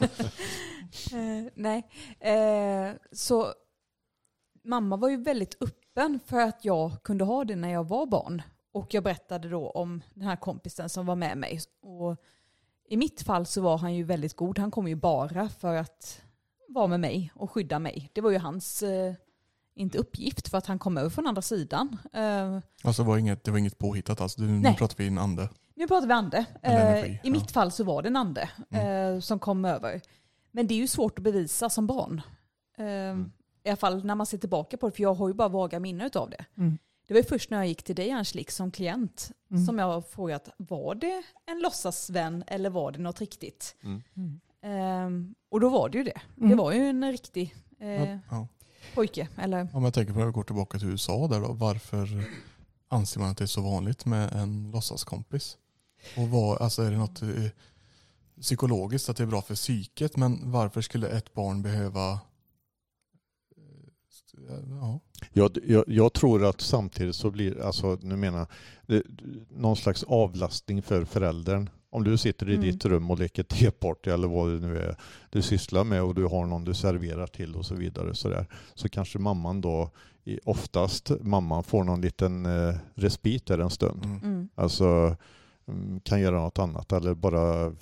Eh, 1.12 1.50
nej. 1.54 1.86
Eh, 2.20 2.92
så 3.12 3.46
mamma 4.64 4.96
var 4.96 5.08
ju 5.08 5.16
väldigt 5.22 5.56
öppen 5.62 6.20
för 6.26 6.40
att 6.40 6.64
jag 6.64 7.02
kunde 7.02 7.24
ha 7.24 7.44
det 7.44 7.56
när 7.56 7.68
jag 7.68 7.88
var 7.88 8.06
barn. 8.06 8.42
Och 8.74 8.94
jag 8.94 9.04
berättade 9.04 9.48
då 9.48 9.70
om 9.70 10.02
den 10.14 10.28
här 10.28 10.36
kompisen 10.36 10.88
som 10.88 11.06
var 11.06 11.16
med 11.16 11.38
mig. 11.38 11.60
Och 11.82 12.16
I 12.88 12.96
mitt 12.96 13.22
fall 13.22 13.46
så 13.46 13.60
var 13.62 13.78
han 13.78 13.94
ju 13.94 14.04
väldigt 14.04 14.36
god. 14.36 14.58
Han 14.58 14.70
kom 14.70 14.88
ju 14.88 14.94
bara 14.94 15.48
för 15.48 15.74
att 15.74 16.20
vara 16.68 16.86
med 16.86 17.00
mig 17.00 17.32
och 17.34 17.50
skydda 17.50 17.78
mig. 17.78 18.10
Det 18.12 18.20
var 18.20 18.30
ju 18.30 18.38
hans, 18.38 18.82
eh, 18.82 19.14
inte 19.74 19.98
uppgift 19.98 20.48
för 20.48 20.58
att 20.58 20.66
han 20.66 20.78
kom 20.78 20.98
över 20.98 21.10
från 21.10 21.26
andra 21.26 21.42
sidan. 21.42 21.96
Eh, 22.12 22.58
Alltså 22.84 23.02
det 23.02 23.08
var 23.08 23.18
inget, 23.18 23.44
det 23.44 23.50
var 23.50 23.58
inget 23.58 23.78
påhittat 23.78 24.20
alls. 24.20 24.34
Du, 24.34 24.44
nu 24.46 24.58
Nej. 24.60 24.76
pratar 24.76 24.96
vi 24.96 25.06
en 25.06 25.18
ande. 25.18 25.48
nu 25.74 25.86
pratar 25.88 26.06
vi 26.06 26.12
ande. 26.12 26.44
Eh, 26.62 27.04
I 27.06 27.20
ja. 27.22 27.30
mitt 27.30 27.50
fall 27.50 27.70
så 27.72 27.84
var 27.84 28.02
det 28.02 28.08
en 28.08 28.16
ande 28.16 28.48
Mm. 28.70 29.14
eh, 29.14 29.20
som 29.20 29.38
kom 29.38 29.64
över. 29.64 30.00
Men 30.52 30.66
det 30.66 30.74
är 30.74 30.78
ju 30.78 30.86
svårt 30.88 31.18
att 31.18 31.24
bevisa 31.24 31.70
som 31.70 31.86
barn. 31.86 32.22
Eh, 32.78 32.84
Mm. 32.84 33.32
I 33.64 33.68
alla 33.68 33.76
fall 33.76 34.04
när 34.04 34.14
man 34.14 34.26
ser 34.26 34.38
tillbaka 34.38 34.76
på 34.76 34.88
det, 34.88 34.96
för 34.96 35.02
jag 35.02 35.14
har 35.14 35.28
ju 35.28 35.34
bara 35.34 35.48
vaga 35.48 35.80
minnen 35.80 36.10
av 36.14 36.30
det. 36.30 36.44
Mm. 36.56 36.78
Det 37.06 37.14
var 37.14 37.20
ju 37.20 37.26
först 37.26 37.50
när 37.50 37.58
jag 37.58 37.66
gick 37.66 37.82
till 37.82 37.94
dig 37.96 38.10
Angelique 38.10 38.52
som 38.52 38.70
klient 38.70 39.30
Mm. 39.50 39.66
som 39.66 39.78
jag 39.78 40.06
frågat, 40.08 40.48
var 40.56 40.94
det 40.94 41.22
en 41.46 41.60
låtsasvän 41.60 42.44
eller 42.46 42.70
var 42.70 42.92
det 42.92 42.98
något 42.98 43.20
riktigt? 43.20 43.76
Mm. 43.84 44.02
Mm. 44.16 44.40
Eh, 44.62 45.34
och 45.48 45.60
då 45.60 45.68
var 45.68 45.88
det 45.88 45.98
ju 45.98 46.04
det. 46.04 46.20
Det 46.36 46.44
Mm. 46.44 46.58
var 46.58 46.72
ju 46.72 46.88
en 46.88 47.12
riktig 47.12 47.54
eh, 47.80 47.88
Ja, 47.88 48.18
ja. 48.30 48.48
pojke. 48.94 49.28
Eller, 49.38 49.68
Om 49.72 49.84
jag 49.84 49.94
tänker 49.94 50.12
på 50.12 50.18
det, 50.18 50.24
jag 50.24 50.34
går 50.34 50.42
tillbaka 50.42 50.78
till 50.78 50.88
USA 50.88 51.28
där 51.28 51.40
då. 51.40 51.52
Varför 51.52 52.08
anser 52.88 53.20
man 53.20 53.30
att 53.30 53.38
det 53.38 53.44
är 53.44 53.46
så 53.46 53.60
vanligt 53.62 54.04
med 54.04 54.32
en 54.32 54.70
låtsaskompis? 54.70 55.58
Och 56.16 56.28
vad, 56.28 56.60
alltså 56.62 56.82
är 56.82 56.90
det 56.90 56.96
något 56.96 57.22
eh, 57.22 57.28
psykologiskt 58.40 59.08
att 59.08 59.16
det 59.16 59.22
är 59.22 59.26
bra 59.26 59.42
för 59.42 59.54
psyket 59.54 60.16
men 60.16 60.50
varför 60.52 60.80
skulle 60.80 61.08
ett 61.08 61.32
barn 61.34 61.62
behöva 61.62 62.12
eh, 62.12 62.18
ja, 64.80 65.00
Jag, 65.32 65.58
jag, 65.66 65.84
jag 65.86 66.12
tror 66.12 66.44
att 66.44 66.60
samtidigt 66.60 67.16
så 67.16 67.30
blir, 67.30 67.60
alltså 67.60 67.98
nu 68.02 68.16
menar 68.16 68.46
det, 68.86 69.02
någon 69.56 69.76
slags 69.76 70.02
avlastning 70.04 70.82
för 70.82 71.04
föräldern. 71.04 71.70
Om 71.90 72.04
du 72.04 72.16
sitter 72.16 72.48
i 72.50 72.54
Mm. 72.54 72.66
ditt 72.66 72.84
rum 72.84 73.10
och 73.10 73.18
leker 73.18 73.42
teparty 73.42 74.10
eller 74.10 74.28
vad 74.28 74.50
det 74.50 74.66
nu 74.66 74.78
är 74.78 74.96
du 75.30 75.42
sysslar 75.42 75.84
med 75.84 76.02
och 76.02 76.14
du 76.14 76.24
har 76.24 76.46
någon 76.46 76.64
du 76.64 76.74
serverar 76.74 77.26
till 77.26 77.54
och 77.54 77.66
så 77.66 77.74
vidare 77.74 78.14
så, 78.14 78.28
där, 78.28 78.46
så 78.74 78.88
kanske 78.88 79.18
mamman 79.18 79.60
då, 79.60 79.90
oftast 80.44 81.10
mamman 81.20 81.62
får 81.64 81.84
någon 81.84 82.00
liten 82.00 82.46
eh, 82.46 82.74
respit 82.94 83.46
där 83.46 83.58
en 83.58 83.70
stund. 83.70 84.04
mm. 84.04 84.18
mm. 84.22 84.48
Alltså 84.54 85.16
mm, 85.68 86.00
kan 86.00 86.20
göra 86.20 86.40
något 86.40 86.58
annat 86.58 86.92
eller 86.92 87.14
bara 87.14 87.72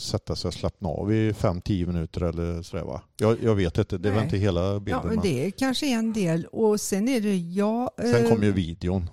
sätta 0.00 0.36
sig 0.36 0.48
och 0.48 0.54
slappna 0.54 0.88
av 0.88 1.12
i 1.12 1.32
5-10 1.32 1.86
minuter 1.86 2.20
eller 2.20 2.62
sådär 2.62 2.84
va? 2.84 3.02
Jag, 3.16 3.42
jag 3.42 3.54
vet 3.54 3.78
inte, 3.78 3.98
det 3.98 4.08
är 4.08 4.12
väl 4.12 4.24
inte 4.24 4.36
hela 4.38 4.60
Ja, 4.72 4.78
bilden. 4.80 5.00
men 5.04 5.14
men 5.14 5.22
det 5.22 5.46
är 5.46 5.50
kanske 5.50 5.86
en 5.86 6.12
del. 6.12 6.46
Och 6.46 6.80
sen 6.80 7.08
är 7.08 7.20
det 7.20 7.36
jag... 7.36 7.90
Sen 7.98 8.24
eh, 8.24 8.30
kom 8.30 8.42
ju 8.42 8.52
videon 8.52 9.10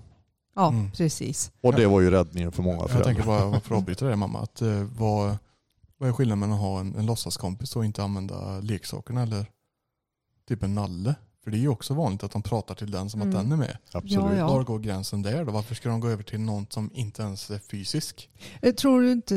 Ja, 0.56 0.68
Mm. 0.70 0.92
precis. 0.92 1.52
och 1.62 1.74
det 1.76 1.86
var 1.88 2.02
ju 2.02 2.12
räddningen 2.12 2.52
för 2.52 2.64
många 2.64 2.78
Jag 2.80 2.90
föräldrar. 2.90 3.14
tänker 3.14 3.28
bara, 3.28 3.46
varför 3.46 3.76
avbryta 3.78 4.06
det 4.06 4.16
mamma? 4.16 4.40
Att, 4.40 4.62
eh, 4.62 4.84
vad, 4.98 5.38
vad 5.98 6.10
är 6.10 6.14
skillnaden 6.14 6.40
mellan 6.40 6.56
att 6.56 6.62
ha 6.62 6.80
en, 6.80 6.96
en 6.96 7.06
låtsaskompis 7.06 7.76
och 7.76 7.86
inte 7.86 8.04
använda 8.04 8.60
leksakerna 8.60 9.22
eller 9.24 9.46
typ 10.50 10.64
en 10.64 10.76
nalle? 10.76 11.16
För 11.44 11.52
det 11.52 11.58
är 11.58 11.60
ju 11.60 11.70
också 11.70 11.94
vanligt 11.94 12.24
att 12.24 12.32
de 12.32 12.42
pratar 12.42 12.76
till 12.76 12.92
den 12.92 13.10
som 13.10 13.22
Mm. 13.22 13.36
att 13.36 13.44
den 13.44 13.52
är 13.52 13.56
med. 13.58 13.78
Absolut. 13.92 14.14
Ja, 14.26 14.36
ja. 14.36 14.48
Var 14.48 14.64
går 14.64 14.80
gränsen 14.80 15.22
där 15.22 15.46
då? 15.46 15.52
Varför 15.52 15.76
ska 15.76 15.90
de 15.90 16.00
gå 16.00 16.08
över 16.08 16.24
till 16.24 16.40
någon 16.40 16.66
som 16.70 16.90
inte 16.94 17.22
ens 17.22 17.50
är 17.52 17.60
fysisk? 17.60 18.30
Eh, 18.62 18.74
Tror 18.74 19.02
du 19.02 19.12
inte... 19.12 19.36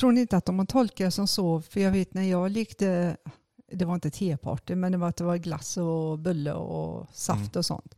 Tror 0.00 0.12
ni 0.12 0.20
inte 0.20 0.36
att 0.36 0.44
de 0.44 0.58
har 0.58 0.66
tolkat 0.66 0.96
det 1.06 1.10
som 1.10 1.26
så? 1.26 1.60
För 1.60 1.80
jag 1.80 1.90
vet 1.90 2.14
när 2.14 2.22
jag 2.22 2.50
lekte, 2.50 3.16
det 3.72 3.84
var 3.84 3.94
inte 3.94 4.10
teparty, 4.10 4.74
men 4.74 4.92
det 4.92 4.98
var 4.98 5.08
att 5.08 5.16
det 5.16 5.24
var 5.24 5.36
glass 5.36 5.76
och 5.76 6.18
bulle 6.18 6.52
och 6.52 7.06
saft 7.12 7.38
Mm. 7.40 7.50
och 7.58 7.66
sånt. 7.66 7.94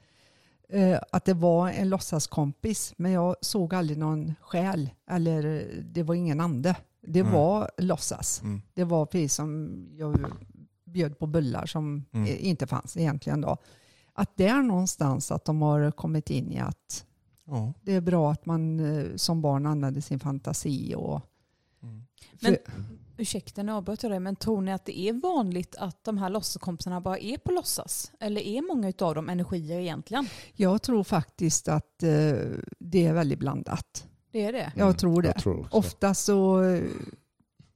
Eh, 0.68 0.98
Att 1.12 1.24
det 1.24 1.34
var 1.34 1.68
en 1.70 1.88
låtsaskompis, 1.88 2.94
men 2.96 3.12
jag 3.12 3.36
såg 3.40 3.74
aldrig 3.74 3.98
någon 3.98 4.34
själ 4.40 4.90
eller 5.10 5.70
det 5.92 6.02
var 6.02 6.14
ingen 6.14 6.40
ande. 6.40 6.76
Det 7.06 7.20
Mm. 7.20 7.32
var 7.32 7.70
låtsas. 7.78 8.42
Mm. 8.42 8.62
Det 8.74 8.84
var 8.84 9.06
precis 9.06 9.34
som 9.34 9.72
jag 9.96 10.26
bjöd 10.84 11.18
på 11.18 11.26
bullar 11.26 11.66
som 11.66 12.04
Mm. 12.12 12.36
inte 12.40 12.66
fanns 12.66 12.96
egentligen 12.96 13.40
då. 13.40 13.56
Att 14.12 14.36
det 14.36 14.46
är 14.46 14.62
någonstans 14.62 15.32
att 15.32 15.44
de 15.44 15.62
har 15.62 15.90
kommit 15.90 16.30
in 16.30 16.52
i 16.52 16.58
att 16.58 17.06
Ja. 17.46 17.72
det 17.82 17.92
är 17.94 18.00
bra 18.00 18.32
att 18.32 18.46
man 18.46 18.80
eh, 18.80 19.06
som 19.16 19.42
barn 19.42 19.66
använder 19.66 20.00
sin 20.00 20.20
fantasi 20.20 20.94
och. 20.96 21.20
Men- 22.40 22.56
för- 22.66 22.72
Ursäkta 23.18 23.62
nu 23.62 23.72
avbröt 23.72 24.02
jag 24.02 24.12
dig, 24.12 24.20
men 24.20 24.36
tror 24.36 24.60
ni 24.60 24.72
att 24.72 24.84
det 24.84 24.98
är 24.98 25.12
vanligt 25.12 25.76
att 25.76 26.04
de 26.04 26.18
här 26.18 26.30
låtsaskompisarna 26.30 27.00
bara 27.00 27.18
är 27.18 27.38
på 27.38 27.52
låtsas? 27.52 28.12
Eller 28.20 28.40
är 28.40 28.62
många 28.62 28.92
av 28.98 29.14
dem 29.14 29.28
energier 29.28 29.78
egentligen? 29.80 30.26
Jag 30.54 30.82
tror 30.82 31.04
faktiskt 31.04 31.68
att 31.68 32.02
eh, 32.02 32.08
det 32.78 33.06
är 33.06 33.12
väldigt 33.12 33.38
blandat. 33.38 34.06
Det 34.30 34.44
är 34.44 34.52
det? 34.52 34.72
Jag 34.76 34.84
Mm, 34.86 34.96
tror 34.96 35.22
det. 35.22 35.28
Jag 35.28 35.42
tror. 35.42 35.68
Ofta 35.70 36.14
så, 36.14 36.62
eh, 36.62 36.82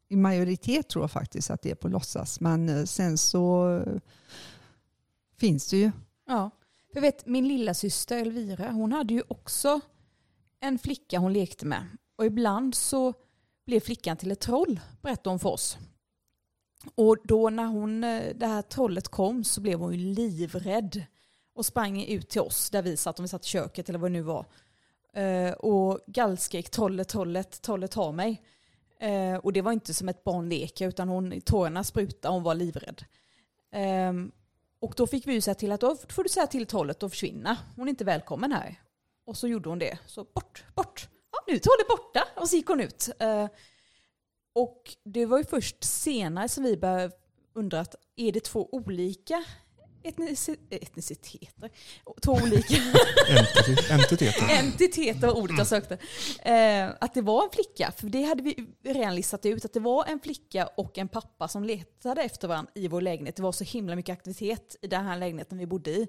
i 0.09 0.17
majoritet 0.17 0.89
tror 0.89 1.03
jag 1.03 1.11
faktiskt 1.11 1.51
att 1.51 1.63
det 1.63 1.71
är 1.71 1.75
på 1.75 1.89
låtsas. 1.89 2.41
Men 2.41 2.69
eh, 2.69 2.85
sen 2.85 3.19
så 3.19 3.81
finns 5.39 5.69
det 5.71 5.77
ju. 5.77 5.91
Ja. 6.27 6.51
För 6.93 6.97
jag 6.97 7.03
vet, 7.03 7.27
min 7.27 7.49
lilla 7.49 7.75
syster 7.75 8.19
Elvira, 8.19 8.71
hon 8.71 8.93
hade 8.93 9.15
ju 9.15 9.23
också 9.29 9.81
en 10.61 10.79
flicka 10.79 11.19
hon 11.19 11.33
lekte 11.33 11.67
med. 11.67 11.87
Och 12.17 12.27
ibland 12.27 12.75
så 12.75 13.15
blev 13.67 13.81
flickan 13.81 14.17
till 14.17 14.31
ett 14.31 14.41
troll, 14.41 14.81
berättade 15.03 15.31
hon 15.31 15.39
för 15.39 15.49
oss. 15.49 15.79
Och 16.95 17.17
då 17.25 17.51
när 17.51 17.67
hon, 17.67 18.05
eh, 18.05 18.35
det 18.35 18.47
här 18.47 18.62
trollet 18.62 19.09
kom 19.09 19.45
så 19.45 19.61
blev 19.61 19.79
hon 19.79 19.93
ju 19.93 20.14
livrädd 20.14 21.05
och 21.55 21.67
sprang 21.67 22.05
ut 22.05 22.29
till 22.29 22.41
oss 22.41 22.71
där 22.71 22.83
vi 22.83 22.97
satt, 22.97 23.19
om 23.19 23.23
vi 23.23 23.29
satt 23.29 23.45
i 23.45 23.49
köket 23.49 23.89
eller 23.89 23.99
vad 23.99 24.11
det 24.11 24.12
nu 24.12 24.23
var. 24.23 24.47
Eh, 25.12 25.53
och 25.53 26.01
gallskrek 26.07 26.71
trollet, 26.71 27.09
trollet, 27.09 27.62
trollet 27.62 27.95
har 27.95 28.12
mig. 28.12 28.43
Eh, 29.01 29.37
och 29.37 29.53
det 29.53 29.62
var 29.62 29.73
inte 29.73 29.95
som 29.95 30.09
ett 30.09 30.25
barn 30.25 30.49
leker 30.49 30.89
utan 30.89 31.09
hon, 31.09 31.41
tårarna 31.41 31.85
sprutade 31.85 32.35
hon 32.35 32.43
var 32.43 32.55
livrädd. 32.55 33.05
Ehm, 33.73 34.33
och 34.81 34.95
då 34.97 35.07
fick 35.07 35.27
vi 35.27 35.33
ju 35.33 35.41
säga 35.41 35.55
till 35.55 35.73
att 35.73 35.81
då 35.81 35.97
får 36.09 36.23
du 36.23 36.29
säga 36.29 36.47
till 36.47 36.67
trollet 36.67 37.03
att 37.03 37.11
försvinna. 37.11 37.59
Hon 37.77 37.89
är 37.89 37.91
inte 37.91 38.05
välkommen 38.05 38.53
här. 38.53 38.81
Och 39.25 39.37
så 39.37 39.49
gjorde 39.49 39.69
hon 39.69 39.79
det. 39.79 39.99
Så 40.07 40.25
bort, 40.25 40.64
bort. 40.75 41.09
Ja, 41.37 41.45
nu 41.47 41.55
är 41.55 41.59
trollet 41.59 41.89
borta. 41.89 42.28
Och 42.37 42.49
så 42.49 42.57
gick 42.57 42.66
hon 42.66 42.80
ut. 42.80 43.09
Eh, 43.18 43.47
och 44.55 44.97
det 45.05 45.26
var 45.26 45.39
ju 45.39 45.45
först 45.45 45.84
senare 45.84 46.49
som 46.49 46.64
vi 46.64 46.76
började 46.76 47.11
undra 47.55 47.80
att 47.80 47.95
är 48.16 48.32
det 48.32 48.41
två 48.45 48.68
olika 48.72 49.45
etnici- 50.05 50.59
etniciteter? 50.70 51.70
Två 52.22 52.32
olika 52.32 52.74
Entiteter. 53.91 54.59
entiteter 54.59 55.26
var 55.26 55.37
ordet 55.37 55.59
jag 55.59 55.66
sökte. 55.66 55.99
Eh, 56.43 56.91
att 57.01 57.14
det 57.14 57.22
var 57.22 57.45
en 57.45 57.51
flicka, 57.51 57.93
för 57.97 58.07
det 58.07 58.22
hade 58.22 58.43
vi 58.43 58.66
redan 58.84 59.14
listat 59.14 59.47
ut, 59.47 59.64
att 59.64 59.72
det 59.72 59.80
var 59.80 60.05
en 60.05 60.20
flicka 60.20 60.66
och 60.76 60.99
en 60.99 61.09
pappa 61.09 61.49
som 61.49 61.64
letade 61.64 62.22
efter 62.22 62.49
varandra 62.49 62.72
i 62.74 62.89
vår 62.89 63.01
lägenhet. 63.01 63.37
Det 63.37 63.43
var 63.43 63.53
så 63.53 63.64
himla 63.64 63.97
mycket 63.97 64.12
aktivitet 64.12 64.76
i 64.82 64.87
den 64.87 65.05
här 65.05 65.18
lägenheten 65.18 65.59
vi 65.59 65.66
bodde 65.66 65.91
i. 65.91 66.09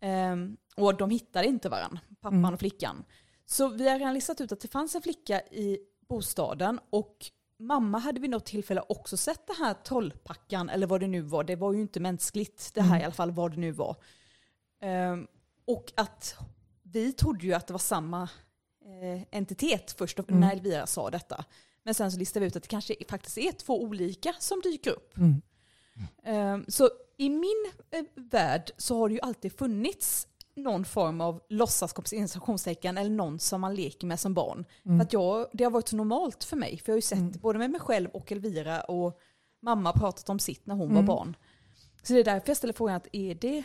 Eh, 0.00 0.36
och 0.84 0.96
de 0.96 1.10
hittade 1.10 1.46
inte 1.46 1.68
varandra, 1.68 2.00
pappan 2.20 2.38
Mm. 2.38 2.54
och 2.54 2.60
flickan. 2.60 3.04
Så 3.46 3.68
vi 3.68 3.88
har 3.88 3.98
redan 3.98 4.14
listat 4.14 4.40
ut 4.40 4.52
att 4.52 4.60
det 4.60 4.68
fanns 4.68 4.94
en 4.94 5.02
flicka 5.02 5.40
i 5.40 5.78
bostaden 6.08 6.80
och 6.90 7.26
mamma 7.58 7.98
hade 7.98 8.20
vid 8.20 8.30
något 8.30 8.44
tillfälle 8.44 8.82
också 8.88 9.16
sett 9.16 9.46
den 9.46 9.56
här 9.56 9.74
trollpackan 9.74 10.68
eller 10.68 10.86
vad 10.86 11.00
det 11.00 11.06
nu 11.06 11.20
var. 11.20 11.44
Det 11.44 11.56
var 11.56 11.72
ju 11.72 11.80
inte 11.80 12.00
mänskligt 12.00 12.70
det 12.74 12.80
här 12.82 12.88
Mm. 12.90 13.00
i 13.00 13.04
alla 13.04 13.14
fall, 13.14 13.30
vad 13.30 13.50
det 13.50 13.56
nu 13.56 13.72
var. 13.72 13.96
Ehm, 14.80 15.26
och 15.64 15.92
att 15.94 16.34
vi 16.82 17.12
trodde 17.12 17.46
ju 17.46 17.54
att 17.54 17.66
det 17.66 17.72
var 17.72 17.78
samma 17.78 18.22
eh, 18.84 19.22
entitet 19.30 19.94
först 19.98 20.18
Mm. 20.18 20.40
när 20.40 20.52
Elvira 20.52 20.86
sa 20.86 21.10
detta. 21.10 21.44
Men 21.82 21.94
sen 21.94 22.12
så 22.12 22.18
listade 22.18 22.40
vi 22.40 22.46
ut 22.46 22.56
att 22.56 22.62
det 22.62 22.68
kanske 22.68 22.94
faktiskt 23.08 23.38
är 23.38 23.52
två 23.52 23.82
olika 23.82 24.34
som 24.38 24.60
dyker 24.60 24.90
upp. 24.90 25.16
Mm. 25.16 25.42
Ehm, 26.24 26.64
så 26.68 26.90
i 27.16 27.28
min 27.30 27.70
eh, 27.90 28.04
värld 28.14 28.70
så 28.76 28.98
har 28.98 29.08
det 29.08 29.14
ju 29.14 29.20
alltid 29.20 29.58
funnits 29.58 30.28
någon 30.56 30.84
form 30.84 31.20
av 31.20 31.40
låtsaskompis, 31.48 32.12
eller 32.12 33.08
någon 33.10 33.38
som 33.38 33.60
man 33.60 33.74
leker 33.74 34.06
med 34.06 34.20
som 34.20 34.34
barn. 34.34 34.64
Mm. 34.84 34.98
För 34.98 35.04
att 35.06 35.12
jag, 35.12 35.46
det 35.52 35.64
har 35.64 35.70
varit 35.70 35.88
så 35.88 35.96
normalt 35.96 36.44
för 36.44 36.56
mig. 36.56 36.78
För 36.78 36.92
jag 36.92 36.94
har 36.94 36.98
ju 36.98 37.02
sett 37.02 37.18
Mm. 37.18 37.32
både 37.42 37.58
med 37.58 37.70
mig 37.70 37.80
själv 37.80 38.10
och 38.10 38.32
Elvira 38.32 38.80
och 38.80 39.18
mamma 39.62 39.92
pratat 39.92 40.28
om 40.28 40.38
sitt 40.38 40.66
när 40.66 40.74
hon 40.74 40.90
Mm. 40.90 40.94
var 41.06 41.16
barn. 41.16 41.36
Så 42.02 42.12
det 42.12 42.20
är 42.20 42.24
därför 42.24 42.48
jag 42.50 42.56
ställer 42.56 42.72
frågan 42.74 42.96
att 42.96 43.06
är 43.12 43.34
det 43.34 43.62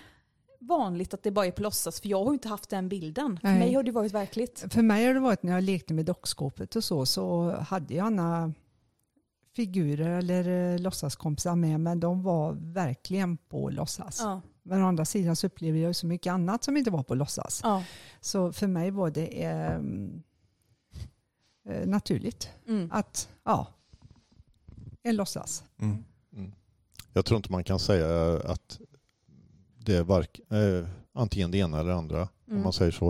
vanligt 0.59 1.13
att 1.13 1.23
det 1.23 1.31
bara 1.31 1.45
är 1.45 1.51
på 1.51 1.61
låtsas? 1.61 2.01
För 2.01 2.09
jag 2.09 2.17
har 2.23 2.25
ju 2.31 2.33
inte 2.33 2.47
haft 2.49 2.69
den 2.69 2.89
bilden. 2.89 3.39
För 3.41 3.47
Nej. 3.47 3.59
mig 3.59 3.73
har 3.73 3.83
det 3.83 3.91
varit 3.91 4.11
verkligt. 4.11 4.65
För 4.73 4.81
mig 4.81 5.05
har 5.05 5.13
det 5.13 5.19
varit 5.19 5.43
när 5.43 5.53
jag 5.53 5.63
lekte 5.63 5.93
med 5.93 6.05
dockskåpet 6.05 6.75
och 6.75 6.83
så, 6.83 7.05
så 7.05 7.51
hade 7.51 7.93
jag 7.93 8.13
några 8.13 8.53
figurer 9.55 10.17
eller 10.17 10.73
eh, 10.73 10.79
låtsaskompisar 10.79 11.55
med, 11.55 11.79
men 11.79 11.99
de 11.99 12.23
var 12.23 12.53
verkligen 12.73 13.37
på 13.37 13.69
låtsas. 13.69 14.19
Ja. 14.19 14.41
Men 14.63 14.81
å 14.83 14.87
andra 14.87 15.05
sidan 15.05 15.35
så 15.35 15.47
upplever 15.47 15.79
jag 15.79 15.95
så 15.95 16.07
mycket 16.07 16.31
annat 16.31 16.63
som 16.63 16.77
inte 16.77 16.91
var 16.91 17.03
på 17.03 17.15
låtsas. 17.15 17.59
Ja. 17.63 17.83
Så 18.21 18.51
för 18.53 18.67
mig 18.67 18.91
var 18.91 19.09
det 19.11 19.43
ehm, 19.43 20.23
eh, 21.69 21.87
naturligt 21.87 22.49
Mm. 22.67 22.89
att, 22.91 23.29
ja, 23.43 23.67
en 25.03 25.15
låtsas. 25.15 25.63
Mm. 25.79 26.03
Mm. 26.35 26.51
Jag 27.13 27.25
tror 27.25 27.37
inte 27.37 27.51
man 27.51 27.63
kan 27.63 27.79
säga 27.79 28.33
att 28.45 28.79
det 29.77 29.95
är 29.95 30.03
vark, 30.03 30.39
eh, 30.51 30.87
antingen 31.13 31.51
det 31.51 31.57
ena 31.57 31.79
eller 31.79 31.89
det 31.91 31.97
andra, 31.97 32.21
om 32.21 32.29
Mm. 32.51 32.63
man 32.63 32.73
säger 32.73 32.91
så. 32.91 33.07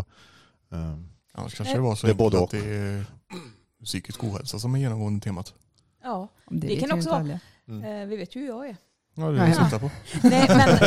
Eh, 0.72 0.98
Annars 1.34 1.56
kanske 1.56 1.76
det 1.76 1.82
var 1.82 1.96
så 1.96 2.08
Det 2.08 2.14
både 2.14 2.44
att 2.44 2.50
det 2.50 2.76
är 2.76 3.06
psykisk 3.84 4.24
ohälsa 4.24 4.60
som 4.60 4.76
är 4.76 4.80
genomgående 4.80 5.20
temat. 5.24 5.54
Ja. 6.04 6.28
Det 6.50 6.68
vet 6.68 6.80
kan 6.80 6.92
också 6.92 7.10
vara- 7.10 7.20
alla. 7.20 7.40
Eh, 8.02 8.08
vi 8.08 8.18
vet 8.18 8.36
ju 8.36 8.40
hur 8.42 8.48
jag 8.48 8.70
är. 8.70 8.78
Ja, 9.16 9.24
det 9.24 9.38
är 9.40 9.42
det 9.42 9.48
jag 9.48 9.58
syftar 9.58 9.80
på. 9.80 9.90
Nej 10.28 10.48
men, 10.48 10.80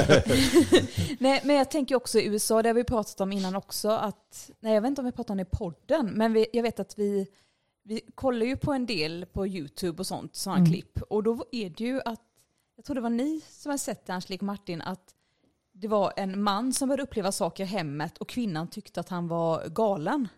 nej, 1.21 1.41
men 1.45 1.57
jag 1.57 1.71
tänker 1.71 1.95
också 1.95 2.19
i 2.19 2.27
USA, 2.27 2.63
det 2.63 2.69
har 2.69 2.75
vi 2.75 2.85
pratat 2.85 3.21
om 3.21 3.33
innan 3.33 3.57
också, 3.57 3.89
att, 3.91 4.51
nej 4.61 4.75
jag 4.75 4.81
vet 4.83 4.89
inte 4.89 5.01
om 5.01 5.05
vi 5.07 5.13
pratat 5.13 5.31
om 5.31 5.37
det 5.37 5.43
i 5.43 5.57
podden, 5.59 6.07
men 6.07 6.33
vi, 6.33 6.47
jag 6.53 6.63
vet 6.63 6.81
att 6.81 6.99
vi, 6.99 7.27
vi 7.85 8.01
kollar 8.15 8.47
ju 8.47 8.57
på 8.57 8.73
en 8.73 8.87
del 8.87 9.27
på 9.33 9.47
YouTube 9.47 9.99
och 10.03 10.07
sånt, 10.07 10.37
sådana 10.37 10.59
Mm. 10.59 10.73
klipp. 10.73 11.03
Och 11.03 11.23
då 11.23 11.45
är 11.53 11.71
det 11.71 11.85
ju 11.85 12.01
att, 12.05 12.21
jag 12.77 12.85
tror 12.85 12.95
det 12.95 13.01
var 13.01 13.11
ni 13.11 13.41
som 13.49 13.71
har 13.71 13.79
sett 13.79 14.07
det, 14.07 14.13
Angelique 14.15 14.45
Martin, 14.45 14.83
att 14.83 15.15
det 15.73 15.89
var 15.89 16.13
en 16.17 16.43
man 16.43 16.73
som 16.73 16.89
började 16.89 17.03
uppleva 17.03 17.33
saker 17.33 17.65
i 17.65 17.67
hemmet 17.67 18.19
och 18.19 18.29
kvinnan 18.29 18.69
tyckte 18.69 19.01
att 19.01 19.09
han 19.09 19.29
var 19.29 19.69
galen. 19.69 20.29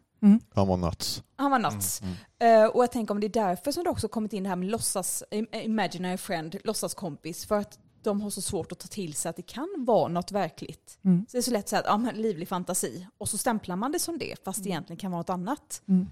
Han 0.54 0.68
var 0.68 0.76
nuts. 0.76 1.22
Han 1.36 1.50
var 1.50 1.58
nuts. 1.58 2.02
Mm. 2.02 2.14
Eh, 2.62 2.68
och 2.68 2.82
jag 2.82 2.92
tänker 2.92 3.14
om 3.14 3.20
det 3.20 3.26
är 3.26 3.28
därför 3.46 3.72
som 3.72 3.84
det 3.84 3.90
också 3.90 4.08
kommit 4.08 4.32
in 4.32 4.42
det 4.42 4.48
här 4.48 4.56
med 4.56 4.68
låtsas, 4.68 5.22
im- 5.30 5.62
imaginary 5.62 6.16
friend, 6.16 6.56
låtsaskompis. 6.64 7.46
För 7.46 7.58
att 7.58 7.78
de 8.02 8.20
har 8.20 8.30
så 8.30 8.42
svårt 8.42 8.72
att 8.72 8.78
ta 8.78 8.88
till 8.88 9.14
sig 9.14 9.30
att 9.30 9.36
det 9.36 9.42
kan 9.42 9.68
vara 9.78 10.08
något 10.08 10.32
verkligt. 10.32 10.98
Mm. 11.04 11.26
Så 11.28 11.36
det 11.36 11.38
är 11.38 11.42
så 11.42 11.50
lätt 11.50 11.64
att 11.64 11.68
säga 11.68 11.80
att 11.80 11.86
ja, 11.86 11.96
men 11.98 12.14
livlig 12.16 12.48
fantasi. 12.48 13.06
Och 13.18 13.28
så 13.28 13.38
stämplar 13.38 13.76
man 13.76 13.92
det 13.92 13.98
som 13.98 14.18
det, 14.18 14.44
fast 14.44 14.62
det 14.64 14.68
egentligen 14.70 14.98
kan 14.98 15.10
vara 15.10 15.20
något 15.20 15.30
annat. 15.30 15.82
Mm. 15.88 16.06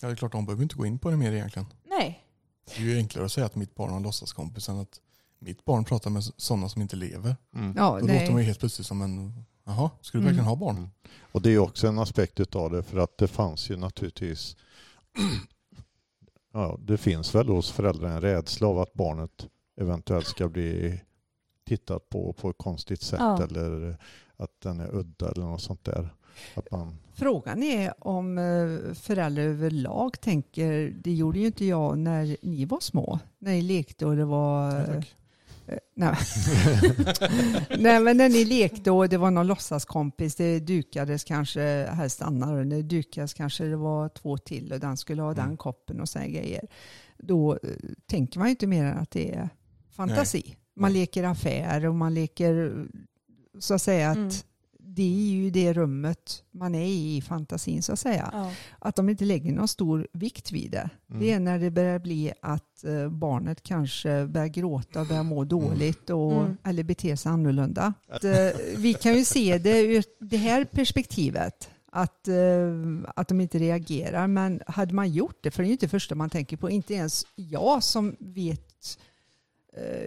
Ja, 0.00 0.08
det 0.08 0.14
är 0.14 0.16
klart, 0.16 0.32
de 0.32 0.46
behöver 0.46 0.62
inte 0.62 0.74
gå 0.76 0.86
in 0.86 0.98
på 0.98 1.10
det 1.10 1.16
mer 1.16 1.32
egentligen. 1.32 1.68
Nej. 1.86 2.24
Det 2.76 2.76
är 2.82 2.86
ju 2.86 2.96
enklare 2.96 3.26
att 3.26 3.32
säga 3.32 3.46
att 3.46 3.54
mitt 3.54 3.74
barn 3.74 3.90
har 3.90 3.96
en 3.96 4.02
låtsaskompis 4.02 4.68
än 4.68 4.78
att 4.78 5.00
mitt 5.38 5.64
barn 5.64 5.84
pratar 5.84 6.10
med 6.10 6.24
sådana 6.36 6.68
som 6.68 6.82
inte 6.82 6.96
lever. 6.96 7.36
Mm. 7.54 7.74
Ja, 7.76 7.90
Då 7.90 8.06
låter 8.06 8.14
man 8.16 8.26
ju 8.26 8.34
nej. 8.34 8.44
helt 8.44 8.58
plötsligt 8.60 8.86
som 8.86 9.02
en, 9.02 9.44
jaha, 9.68 9.90
ska 10.00 10.18
du 10.18 10.22
Mm. 10.22 10.26
verkligen 10.26 10.48
ha 10.48 10.56
barn? 10.56 10.76
Mm. 10.76 10.88
Och 11.32 11.42
det 11.42 11.50
är 11.50 11.58
också 11.58 11.86
en 11.86 11.98
aspekt 11.98 12.40
utav 12.40 12.70
det 12.70 12.82
för 12.82 12.98
att 12.98 13.18
det 13.18 13.28
fanns 13.28 13.70
ju 13.70 13.76
naturligtvis 13.76 14.56
ja, 16.52 16.78
det 16.82 16.96
finns 16.96 17.34
väl 17.34 17.48
hos 17.48 17.70
föräldrar 17.70 18.08
en 18.08 18.20
rädsla 18.20 18.66
av 18.68 18.78
att 18.78 18.92
barnet 18.92 19.46
eventuellt 19.80 20.26
ska 20.26 20.48
bli 20.48 21.00
tittat 21.66 22.08
på 22.10 22.32
på 22.32 22.50
ett 22.50 22.58
konstigt 22.58 23.02
sätt 23.02 23.20
Ja. 23.20 23.42
eller 23.42 23.96
att 24.36 24.60
den 24.62 24.80
är 24.80 24.94
udda 24.94 25.30
eller 25.30 25.44
något 25.46 25.62
sånt 25.62 25.84
där. 25.84 26.14
Att 26.54 26.70
man, 26.70 26.96
Frågan 27.14 27.62
är 27.62 27.94
om 28.06 28.38
eh, 28.38 28.94
föräldrar 28.94 29.42
överlag 29.42 30.20
tänker, 30.20 30.90
det 31.04 31.12
gjorde 31.12 31.38
ju 31.38 31.46
inte 31.46 31.64
jag 31.64 31.98
när 31.98 32.36
ni 32.42 32.64
var 32.64 32.80
små, 32.80 33.18
när 33.38 33.52
ni 33.52 33.62
lekte 33.62 34.06
och 34.06 34.16
det 34.16 34.24
var... 34.24 34.84
Tack. 34.86 35.14
Eh, 35.68 35.78
nej. 35.96 36.14
nej 37.78 38.00
men 38.00 38.16
när 38.16 38.28
ni 38.28 38.44
lekte 38.44 38.90
och 38.90 39.08
det 39.08 39.16
var 39.16 39.30
någon 39.30 39.46
låtsaskompis, 39.46 40.34
det 40.34 40.60
dukades 40.60 41.24
kanske, 41.24 41.60
här 41.92 42.08
stannar 42.08 42.56
det, 42.56 42.64
det 42.64 42.82
dukades 42.82 43.34
kanske 43.34 43.64
det 43.64 43.76
var 43.76 44.08
två 44.08 44.38
till 44.38 44.72
och 44.72 44.80
den 44.80 44.96
skulle 44.96 45.22
ha 45.22 45.34
den 45.34 45.44
Mm. 45.44 45.56
koppen 45.56 46.00
och 46.00 46.08
sådana 46.08 46.28
grejer. 46.28 46.66
Då 47.18 47.52
eh, 47.52 47.58
tänker 48.06 48.38
man 48.38 48.48
ju 48.48 48.50
inte 48.50 48.66
mer 48.66 48.84
än 48.84 48.98
att 48.98 49.10
det 49.10 49.34
är 49.34 49.48
fantasi. 49.90 50.56
Man 50.76 50.92
Nej. 50.92 51.00
leker 51.00 51.24
affär 51.24 51.86
och 51.86 51.94
man 51.94 52.14
leker 52.14 52.86
så 53.58 53.74
att 53.74 53.82
säga 53.82 54.10
att 54.10 54.16
Mm. 54.16 54.30
Det 54.90 55.02
är 55.02 55.30
ju 55.30 55.50
det 55.50 55.72
rummet 55.72 56.42
man 56.50 56.74
är 56.74 56.84
i 56.84 57.16
i 57.16 57.20
fantasin 57.22 57.82
så 57.82 57.92
att 57.92 57.98
säga. 57.98 58.30
Ja. 58.32 58.50
Att 58.78 58.96
de 58.96 59.08
inte 59.08 59.24
lägger 59.24 59.52
någon 59.52 59.68
stor 59.68 60.08
vikt 60.12 60.52
vid 60.52 60.70
det. 60.70 60.90
Mm. 61.10 61.20
Det 61.20 61.32
är 61.32 61.40
när 61.40 61.58
det 61.58 61.70
börjar 61.70 61.98
bli 61.98 62.32
att 62.42 62.84
eh, 62.84 63.08
barnet 63.08 63.62
kanske 63.62 64.26
börjar 64.26 64.46
gråta, 64.48 65.04
börjar 65.04 65.22
må 65.22 65.44
dåligt 65.44 66.10
och, 66.10 66.32
Mm. 66.32 66.56
eller 66.64 66.82
bete 66.82 67.16
sig 67.16 67.30
annorlunda. 67.32 67.94
Att, 68.08 68.24
eh, 68.24 68.32
vi 68.76 68.94
kan 68.94 69.14
ju 69.16 69.24
se 69.24 69.58
det 69.58 69.80
ur 69.80 70.04
det 70.20 70.36
här 70.36 70.64
perspektivet. 70.64 71.70
Att, 71.92 72.28
eh, 72.28 72.34
att 73.16 73.28
de 73.28 73.40
inte 73.40 73.58
reagerar. 73.58 74.26
Men 74.26 74.60
hade 74.66 74.94
man 74.94 75.10
gjort 75.10 75.38
det, 75.42 75.50
för 75.50 75.62
det 75.62 75.66
är 75.66 75.68
ju 75.68 75.72
inte 75.72 75.86
det 75.86 75.90
första 75.90 76.14
man 76.14 76.30
tänker 76.30 76.56
på, 76.56 76.70
inte 76.70 76.94
ens 76.94 77.26
jag 77.36 77.82
som 77.82 78.16
vet 78.20 78.98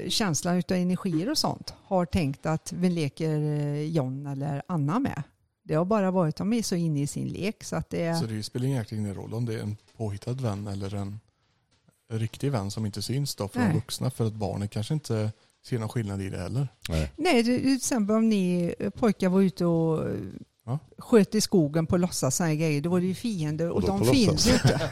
känslan 0.07 0.55
av 0.69 0.75
energier 0.77 1.29
och 1.29 1.37
sånt 1.37 1.73
har 1.83 2.05
tänkt 2.05 2.45
att 2.45 2.73
vi 2.73 2.89
leker 2.89 3.39
eh, 3.39 3.81
John 3.81 4.27
eller 4.27 4.61
Anna 4.67 4.99
med. 4.99 5.23
Det 5.63 5.73
har 5.75 5.85
bara 5.85 6.11
varit, 6.11 6.35
de 6.35 6.53
är 6.53 6.61
så 6.63 6.75
inne 6.75 7.01
i 7.01 7.07
sin 7.07 7.27
lek 7.27 7.63
så 7.63 7.75
att 7.75 7.89
det 7.89 8.03
är... 8.05 8.13
Så 8.15 8.25
det 8.25 8.43
spelar 8.43 8.65
egentligen 8.67 9.03
ingen 9.03 9.15
roll 9.15 9.33
om 9.33 9.45
det 9.45 9.53
är 9.55 9.59
en 9.59 9.77
påhittad 9.97 10.33
vän 10.33 10.67
eller 10.67 10.95
en 10.95 11.19
riktig 12.11 12.51
vän 12.51 12.71
som 12.71 12.85
inte 12.85 13.01
syns 13.01 13.35
då 13.35 13.47
för 13.47 13.59
de 13.59 13.65
Nej. 13.65 13.75
vuxna 13.75 14.11
för 14.11 14.27
att 14.27 14.33
barnet 14.33 14.71
kanske 14.71 14.93
inte 14.93 15.31
ser 15.65 15.79
någon 15.79 15.89
skillnad 15.89 16.21
i 16.21 16.29
det 16.29 16.37
heller. 16.37 16.67
nej. 16.89 17.11
Nej, 17.15 17.43
det- 17.43 17.59
till 17.59 17.75
exempel 17.75 18.15
om 18.15 18.29
ni 18.29 18.73
pojkar 18.95 19.29
var 19.29 19.41
ute 19.41 19.65
och 19.65 20.09
Ja. 20.65 20.79
sköt 20.97 21.35
i 21.35 21.41
skogen 21.41 21.85
på 21.85 21.97
låtsas 21.97 22.39
här 22.39 22.53
grejer, 22.53 22.81
då 22.81 22.89
var 22.89 22.99
det 22.99 23.05
ju 23.05 23.13
fiender 23.13 23.69
och, 23.69 23.75
Och 23.75 23.81
de 23.81 24.05
finns 24.05 24.27
låtsas. 24.27 24.47
ju 24.47 24.53
inte. 24.53 24.91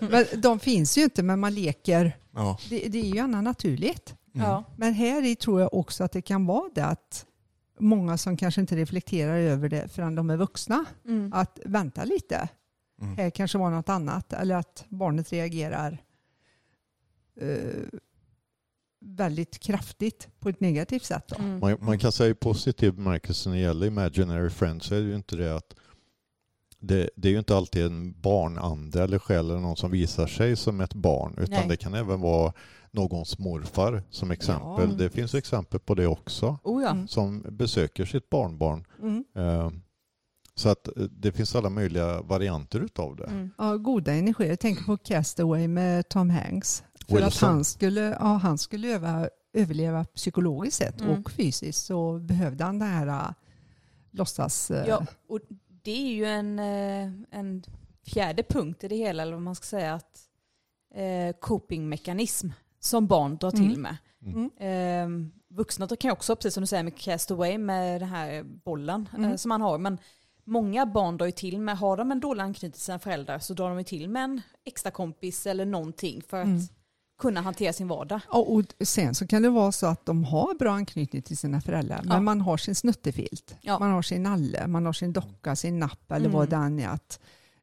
men 0.32 0.40
de 0.40 0.60
finns 0.60 0.98
ju 0.98 1.02
inte, 1.04 1.22
men 1.22 1.40
man 1.40 1.54
leker. 1.54 2.16
Ja. 2.34 2.58
Det, 2.70 2.88
det 2.88 2.98
är 2.98 3.14
ju 3.14 3.18
annat 3.18 3.44
naturligt. 3.44 4.14
Mm. 4.34 4.46
Ja. 4.46 4.64
Men 4.76 4.94
här 4.94 5.24
i 5.24 5.36
tror 5.36 5.60
jag 5.60 5.74
också 5.74 6.04
att 6.04 6.12
det 6.12 6.22
kan 6.22 6.46
vara 6.46 6.70
det 6.74 6.84
att 6.84 7.26
många 7.78 8.18
som 8.18 8.36
kanske 8.36 8.60
inte 8.60 8.76
reflekterar 8.76 9.36
över 9.38 9.68
det 9.68 9.88
förrän 9.92 10.14
de 10.14 10.30
är 10.30 10.36
vuxna, 10.36 10.84
Mm. 11.06 11.32
att 11.32 11.58
vänta 11.64 12.04
lite. 12.04 12.48
Mm. 13.02 13.16
Här 13.16 13.30
kanske 13.30 13.58
var 13.58 13.70
något 13.70 13.88
annat 13.88 14.32
eller 14.32 14.54
att 14.56 14.84
barnet 14.88 15.32
reagerar 15.32 16.02
eh, 17.40 17.98
väldigt 19.00 19.58
kraftigt 19.58 20.28
på 20.40 20.48
ett 20.48 20.60
negativt 20.60 21.04
sätt. 21.04 21.24
Då. 21.28 21.36
Mm. 21.38 21.58
Man, 21.60 21.76
man 21.80 21.98
kan 21.98 22.12
säga 22.12 22.30
i 22.30 22.34
positiv 22.34 22.94
bemärkelse 22.94 23.48
när 23.48 23.56
det 23.56 23.62
gäller 23.62 23.86
imaginary 23.86 24.50
friends 24.50 24.86
så 24.86 24.94
är 24.94 24.98
det 25.00 25.06
ju 25.06 25.14
inte 25.14 25.36
det 25.36 25.56
att 25.56 25.74
det, 26.78 27.10
det 27.16 27.28
är 27.28 27.32
ju 27.32 27.38
inte 27.38 27.56
alltid 27.56 27.86
en 27.86 28.20
barnande 28.20 29.02
eller 29.02 29.18
själ 29.18 29.50
eller 29.50 29.60
någon 29.60 29.76
som 29.76 29.90
visar 29.90 30.26
sig 30.26 30.56
som 30.56 30.80
ett 30.80 30.94
barn 30.94 31.34
utan 31.38 31.50
Nej. 31.58 31.68
det 31.68 31.76
kan 31.76 31.94
även 31.94 32.20
vara 32.20 32.52
någons 32.90 33.38
morfar 33.38 34.02
som 34.10 34.30
exempel. 34.30 34.88
Ja. 34.90 34.96
Det 34.96 35.10
finns 35.10 35.34
exempel 35.34 35.80
på 35.80 35.94
det 35.94 36.06
också 36.06 36.58
Oh 36.62 36.82
ja. 36.82 36.90
Mm. 36.90 37.08
som 37.08 37.44
besöker 37.50 38.04
sitt 38.04 38.30
barnbarn. 38.30 38.84
Mm. 39.02 39.24
Eh, 39.36 39.70
Så 40.54 40.68
att 40.68 40.88
eh, 40.88 40.92
det 41.02 41.32
finns 41.32 41.54
alla 41.54 41.70
möjliga 41.70 42.22
varianter 42.22 42.80
utav 42.80 43.16
det. 43.16 43.24
Mm. 43.24 43.50
Ja, 43.58 43.76
goda 43.76 44.12
energier. 44.12 44.48
Jag 44.48 44.60
tänker 44.60 44.84
på 44.84 44.96
Castaway 44.96 45.68
med 45.68 46.08
Tom 46.08 46.30
Hanks. 46.30 46.84
För 47.10 47.16
att 47.18 47.24
Wilson. 47.26 47.48
han 47.48 47.64
skulle, 47.64 48.00
ja, 48.20 48.26
han 48.26 48.58
skulle 48.58 48.88
öva, 48.94 49.28
överleva 49.52 50.04
psykologiskt 50.04 50.76
sett 50.76 51.00
Mm. 51.00 51.20
och 51.20 51.30
fysiskt 51.30 51.84
så 51.86 52.18
behövde 52.18 52.64
han 52.64 52.78
det 52.78 52.84
här 52.84 53.06
äh, 53.06 53.32
låtsas... 54.10 54.70
äh, 54.70 54.88
Ja, 54.88 55.06
och 55.28 55.40
det 55.82 55.90
är 55.90 56.12
ju 56.14 56.24
en, 56.24 56.58
eh, 56.58 57.38
en 57.38 57.62
fjärde 58.06 58.42
punkt 58.42 58.84
i 58.84 58.88
det 58.88 58.96
hela, 58.96 59.22
eller 59.22 59.32
vad 59.32 59.42
man 59.42 59.54
ska 59.54 59.64
säga, 59.64 59.94
att 59.94 60.20
eh, 60.94 61.36
copingmekanism 61.40 62.48
som 62.80 63.06
barn 63.06 63.36
drar 63.36 63.50
till 63.50 63.74
Mm. 63.76 63.82
med. 63.82 63.96
Mm. 64.22 64.50
Eh, 64.56 65.30
vuxna 65.56 65.86
kan 65.88 66.10
också, 66.10 66.36
precis 66.36 66.54
som 66.54 66.60
du 66.60 66.66
säger 66.66 66.82
med 66.82 66.98
Castaway, 66.98 67.58
med 67.58 68.00
den 68.00 68.08
här 68.08 68.42
bollen 68.42 69.08
eh, 69.12 69.18
Mm. 69.24 69.38
som 69.38 69.48
man 69.48 69.60
har, 69.60 69.78
men 69.78 69.98
många 70.44 70.86
barn 70.86 71.16
drar 71.16 71.26
ju 71.26 71.32
till 71.32 71.60
med, 71.60 71.78
har 71.78 71.96
de 71.96 72.12
en 72.12 72.20
dålig 72.20 72.42
anknytning 72.42 72.72
till 72.72 72.80
sina 72.80 72.98
föräldrar 72.98 73.38
så 73.38 73.54
drar 73.54 73.68
de 73.68 73.78
ju 73.78 73.84
till 73.84 74.08
med 74.08 74.24
en 74.24 74.40
extra 74.64 74.90
kompis 74.90 75.46
eller 75.46 75.64
någonting 75.64 76.22
för 76.28 76.36
att 76.40 76.46
Mm. 76.46 76.60
Kunna 77.20 77.40
hantera 77.40 77.72
sin 77.72 77.88
vardag. 77.88 78.20
Ja, 78.30 78.38
och 78.38 78.62
sen 78.86 79.14
så 79.14 79.26
kan 79.26 79.42
det 79.42 79.50
vara 79.50 79.72
så 79.72 79.86
att 79.86 80.06
de 80.06 80.24
har 80.24 80.54
bra 80.58 80.72
anknytning 80.72 81.22
till 81.22 81.36
sina 81.36 81.60
föräldrar 81.60 82.00
men 82.04 82.12
Ja. 82.12 82.20
man 82.20 82.40
har 82.40 82.56
sin 82.56 82.74
snuttefilt, 82.74 83.56
Ja. 83.60 83.78
man 83.78 83.90
har 83.90 84.02
sin 84.02 84.22
nalle, 84.22 84.66
man 84.66 84.86
har 84.86 84.92
sin 84.92 85.12
docka, 85.12 85.56
sin 85.56 85.78
napp 85.78 86.12
eller 86.12 86.26
Mm. 86.26 86.32
vad 86.38 86.48
det 86.50 86.56
än 86.56 86.78
är. 86.80 86.88
Att, 86.88 87.20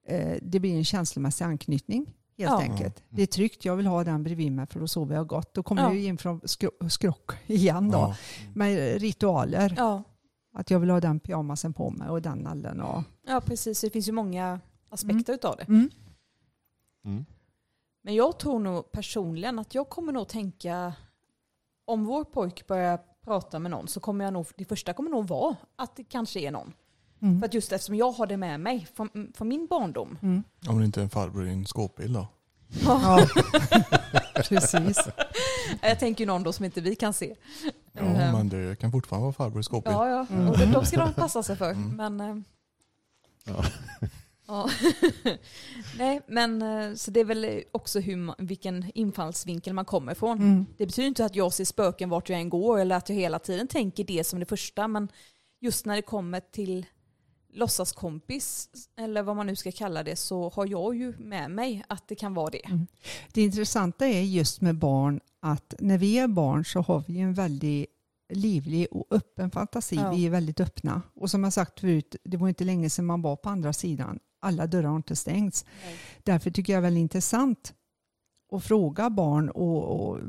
eh, 0.07 0.37
det 0.41 0.59
blir 0.59 0.75
en 0.75 0.85
känslomässig 0.85 1.45
anknytning 1.45 2.05
helt 2.37 2.51
Ja. 2.51 2.61
enkelt. 2.61 3.03
Det 3.09 3.21
är 3.21 3.25
tryggt, 3.27 3.65
jag 3.65 3.75
vill 3.75 3.85
ha 3.87 4.03
den 4.03 4.23
bredvid 4.23 4.51
mig 4.51 4.67
för 4.67 4.79
då 4.79 4.87
sover 4.87 5.15
jag 5.15 5.27
gott. 5.27 5.53
Då 5.53 5.63
kommer 5.63 5.81
Ja. 5.81 5.93
jag 5.93 6.03
in 6.03 6.17
från 6.17 6.39
skro- 6.41 6.89
skrock 6.89 7.31
igen 7.47 7.89
då 7.91 7.97
Ja. 7.97 8.15
med 8.53 9.01
ritualer. 9.01 9.73
Ja, 9.77 10.03
Att 10.53 10.71
jag 10.71 10.79
vill 10.79 10.89
ha 10.89 10.99
den 10.99 11.19
pyjamasen 11.19 11.73
på 11.73 11.89
mig 11.89 12.09
och 12.09 12.21
den 12.21 12.37
nallen. 12.37 12.81
Och, 12.81 13.03
ja 13.27 13.41
precis. 13.41 13.81
Det 13.81 13.89
finns 13.89 14.07
ju 14.07 14.11
många 14.11 14.59
aspekter 14.89 15.33
utav 15.33 15.55
det. 15.57 15.63
mm. 15.67 15.89
Mm. 17.05 17.25
Men 18.07 18.15
jag 18.15 18.39
tror 18.39 18.59
nog 18.59 18.91
personligen 18.91 19.59
att 19.59 19.75
jag 19.75 19.89
kommer 19.89 20.11
nog 20.13 20.27
tänka, 20.27 20.93
om 21.85 22.05
vår 22.05 22.23
pojk 22.23 22.67
börjar 22.67 22.99
prata 23.23 23.59
med 23.59 23.71
någon 23.71 23.87
så 23.87 23.99
kommer 23.99 24.25
jag 24.25 24.33
nog, 24.33 24.47
det 24.55 24.65
första 24.65 24.93
kommer 24.93 25.09
nog 25.09 25.27
vara 25.27 25.55
att 25.75 25.95
det 25.95 26.03
kanske 26.03 26.39
är 26.39 26.51
någon. 26.51 26.73
Mm. 27.21 27.39
För 27.39 27.45
att 27.47 27.53
just 27.53 27.71
eftersom 27.71 27.95
jag 27.95 28.11
har 28.11 28.27
det 28.27 28.37
med 28.37 28.59
mig 28.59 28.87
från, 28.95 29.31
från 29.35 29.47
min 29.47 29.67
barndom. 29.67 30.17
Mm. 30.21 30.43
Om 30.69 30.79
det 30.79 30.85
inte 30.85 30.99
är 30.99 31.03
en 31.03 31.09
farbror 31.09 31.47
i 31.47 31.51
en 31.51 31.65
skåpbil 31.65 32.13
då. 32.13 32.27
Ja, 32.83 33.27
precis. 34.35 34.99
Jag 35.81 35.99
tänker 35.99 36.23
ju 36.23 36.27
någon 36.27 36.43
då 36.43 36.53
som 36.53 36.65
inte 36.65 36.81
vi 36.81 36.95
kan 36.95 37.13
se. 37.13 37.35
Ja, 37.91 38.01
Eh, 38.01 38.33
men 38.33 38.49
det 38.49 38.79
kan 38.79 38.91
fortfarande 38.91 39.23
vara 39.23 39.33
farbror 39.33 39.59
i 39.59 39.63
skåpbil. 39.63 39.93
Ja, 39.93 40.09
ja. 40.09 40.25
Mm. 40.29 40.49
Och 40.49 40.57
de, 40.57 40.65
de 40.65 40.85
ska 40.85 40.97
de 40.99 41.13
passa 41.13 41.43
sig 41.43 41.55
för. 41.55 41.71
Mm. 41.71 42.15
Men, 42.15 42.19
eh, 42.21 42.43
Ja. 43.43 43.63
Ja. 44.47 44.69
Nej, 45.97 46.21
men 46.27 46.61
eh, 46.61 46.93
så 46.93 47.11
det 47.11 47.19
är 47.19 47.25
väl 47.25 47.63
också 47.71 47.99
hur 47.99 48.15
man, 48.15 48.35
vilken 48.37 48.91
infallsvinkel 48.93 49.73
man 49.73 49.85
kommer 49.85 50.11
ifrån. 50.11 50.37
Mm. 50.37 50.65
Det 50.77 50.85
betyder 50.85 51.07
inte 51.07 51.25
att 51.25 51.35
jag 51.35 51.53
ser 51.53 51.65
spöken 51.65 52.09
vart 52.09 52.29
jag 52.29 52.39
än 52.39 52.49
går 52.49 52.79
eller 52.79 52.95
att 52.95 53.09
jag 53.09 53.15
hela 53.15 53.39
tiden 53.39 53.67
tänker 53.67 54.03
det 54.03 54.23
som 54.23 54.39
det 54.39 54.45
första. 54.45 54.87
Men 54.87 55.11
just 55.59 55.85
när 55.85 55.95
det 55.95 56.01
kommer 56.01 56.39
till 56.39 56.85
låtsaskompis 57.53 58.69
eller 58.97 59.23
vad 59.23 59.35
man 59.35 59.47
nu 59.47 59.55
ska 59.55 59.71
kalla 59.71 60.03
det 60.03 60.15
så 60.15 60.49
har 60.49 60.65
jag 60.65 60.95
ju 60.95 61.13
med 61.17 61.51
mig 61.51 61.83
att 61.89 62.07
det 62.07 62.15
kan 62.15 62.33
vara 62.33 62.49
det. 62.49 62.65
Mm. 62.65 62.87
Det 63.33 63.41
intressanta 63.41 64.07
är 64.07 64.21
just 64.21 64.61
med 64.61 64.75
barn 64.75 65.19
att 65.39 65.73
när 65.79 65.97
vi 65.97 66.17
är 66.17 66.27
barn 66.27 66.65
så 66.65 66.81
har 66.81 67.03
vi 67.07 67.19
en 67.19 67.33
väldigt 67.33 67.87
livlig 68.33 68.87
och 68.91 69.05
öppen 69.09 69.51
fantasi. 69.51 69.95
Ja. 69.95 70.11
Vi 70.11 70.25
är 70.25 70.29
väldigt 70.29 70.59
öppna. 70.59 71.01
Och 71.15 71.31
som 71.31 71.43
jag 71.43 71.53
sagt 71.53 71.79
förut, 71.79 72.15
det 72.23 72.37
var 72.37 72.47
inte 72.47 72.63
länge 72.63 72.89
sedan 72.89 73.05
man 73.05 73.21
var 73.21 73.35
på 73.35 73.49
andra 73.49 73.73
sidan. 73.73 74.19
Alla 74.39 74.67
dörrar 74.67 74.89
har 74.89 74.95
inte 74.95 75.15
stängts. 75.15 75.65
Därför 76.23 76.51
tycker 76.51 76.73
jag 76.73 76.83
det 76.83 76.87
är 76.87 76.97
intressant 76.97 77.73
att 78.51 78.63
fråga 78.63 79.09
barn 79.09 79.49
och, 79.49 80.09
och 80.09 80.19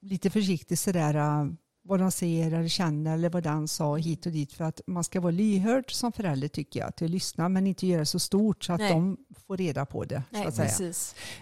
lite 0.00 0.30
försiktigt 0.30 0.78
sådär 0.78 1.14
äh, 1.14 1.46
vad 1.82 2.00
de 2.00 2.10
ser 2.10 2.46
eller 2.46 2.68
känner 2.68 3.14
eller 3.14 3.30
vad 3.30 3.42
den 3.42 3.68
sa 3.68 3.96
hit 3.96 4.26
och 4.26 4.32
dit 4.32 4.52
för 4.52 4.64
att 4.64 4.80
man 4.86 5.04
ska 5.04 5.20
vara 5.20 5.30
lyhörd 5.30 5.92
som 5.92 6.12
förälder 6.12 6.48
tycker 6.48 6.80
jag 6.80 6.96
till 6.96 7.04
att 7.04 7.10
lyssna 7.10 7.48
men 7.48 7.66
inte 7.66 7.86
göra 7.86 8.00
det 8.00 8.06
så 8.06 8.18
stort 8.18 8.64
så 8.64 8.72
att 8.72 8.80
Nej. 8.80 8.92
de 8.92 9.16
får 9.46 9.56
reda 9.56 9.86
på 9.86 10.04
det. 10.04 10.22
så 10.30 10.38
Nej, 10.38 10.46
att 10.46 10.54
säga. 10.54 10.92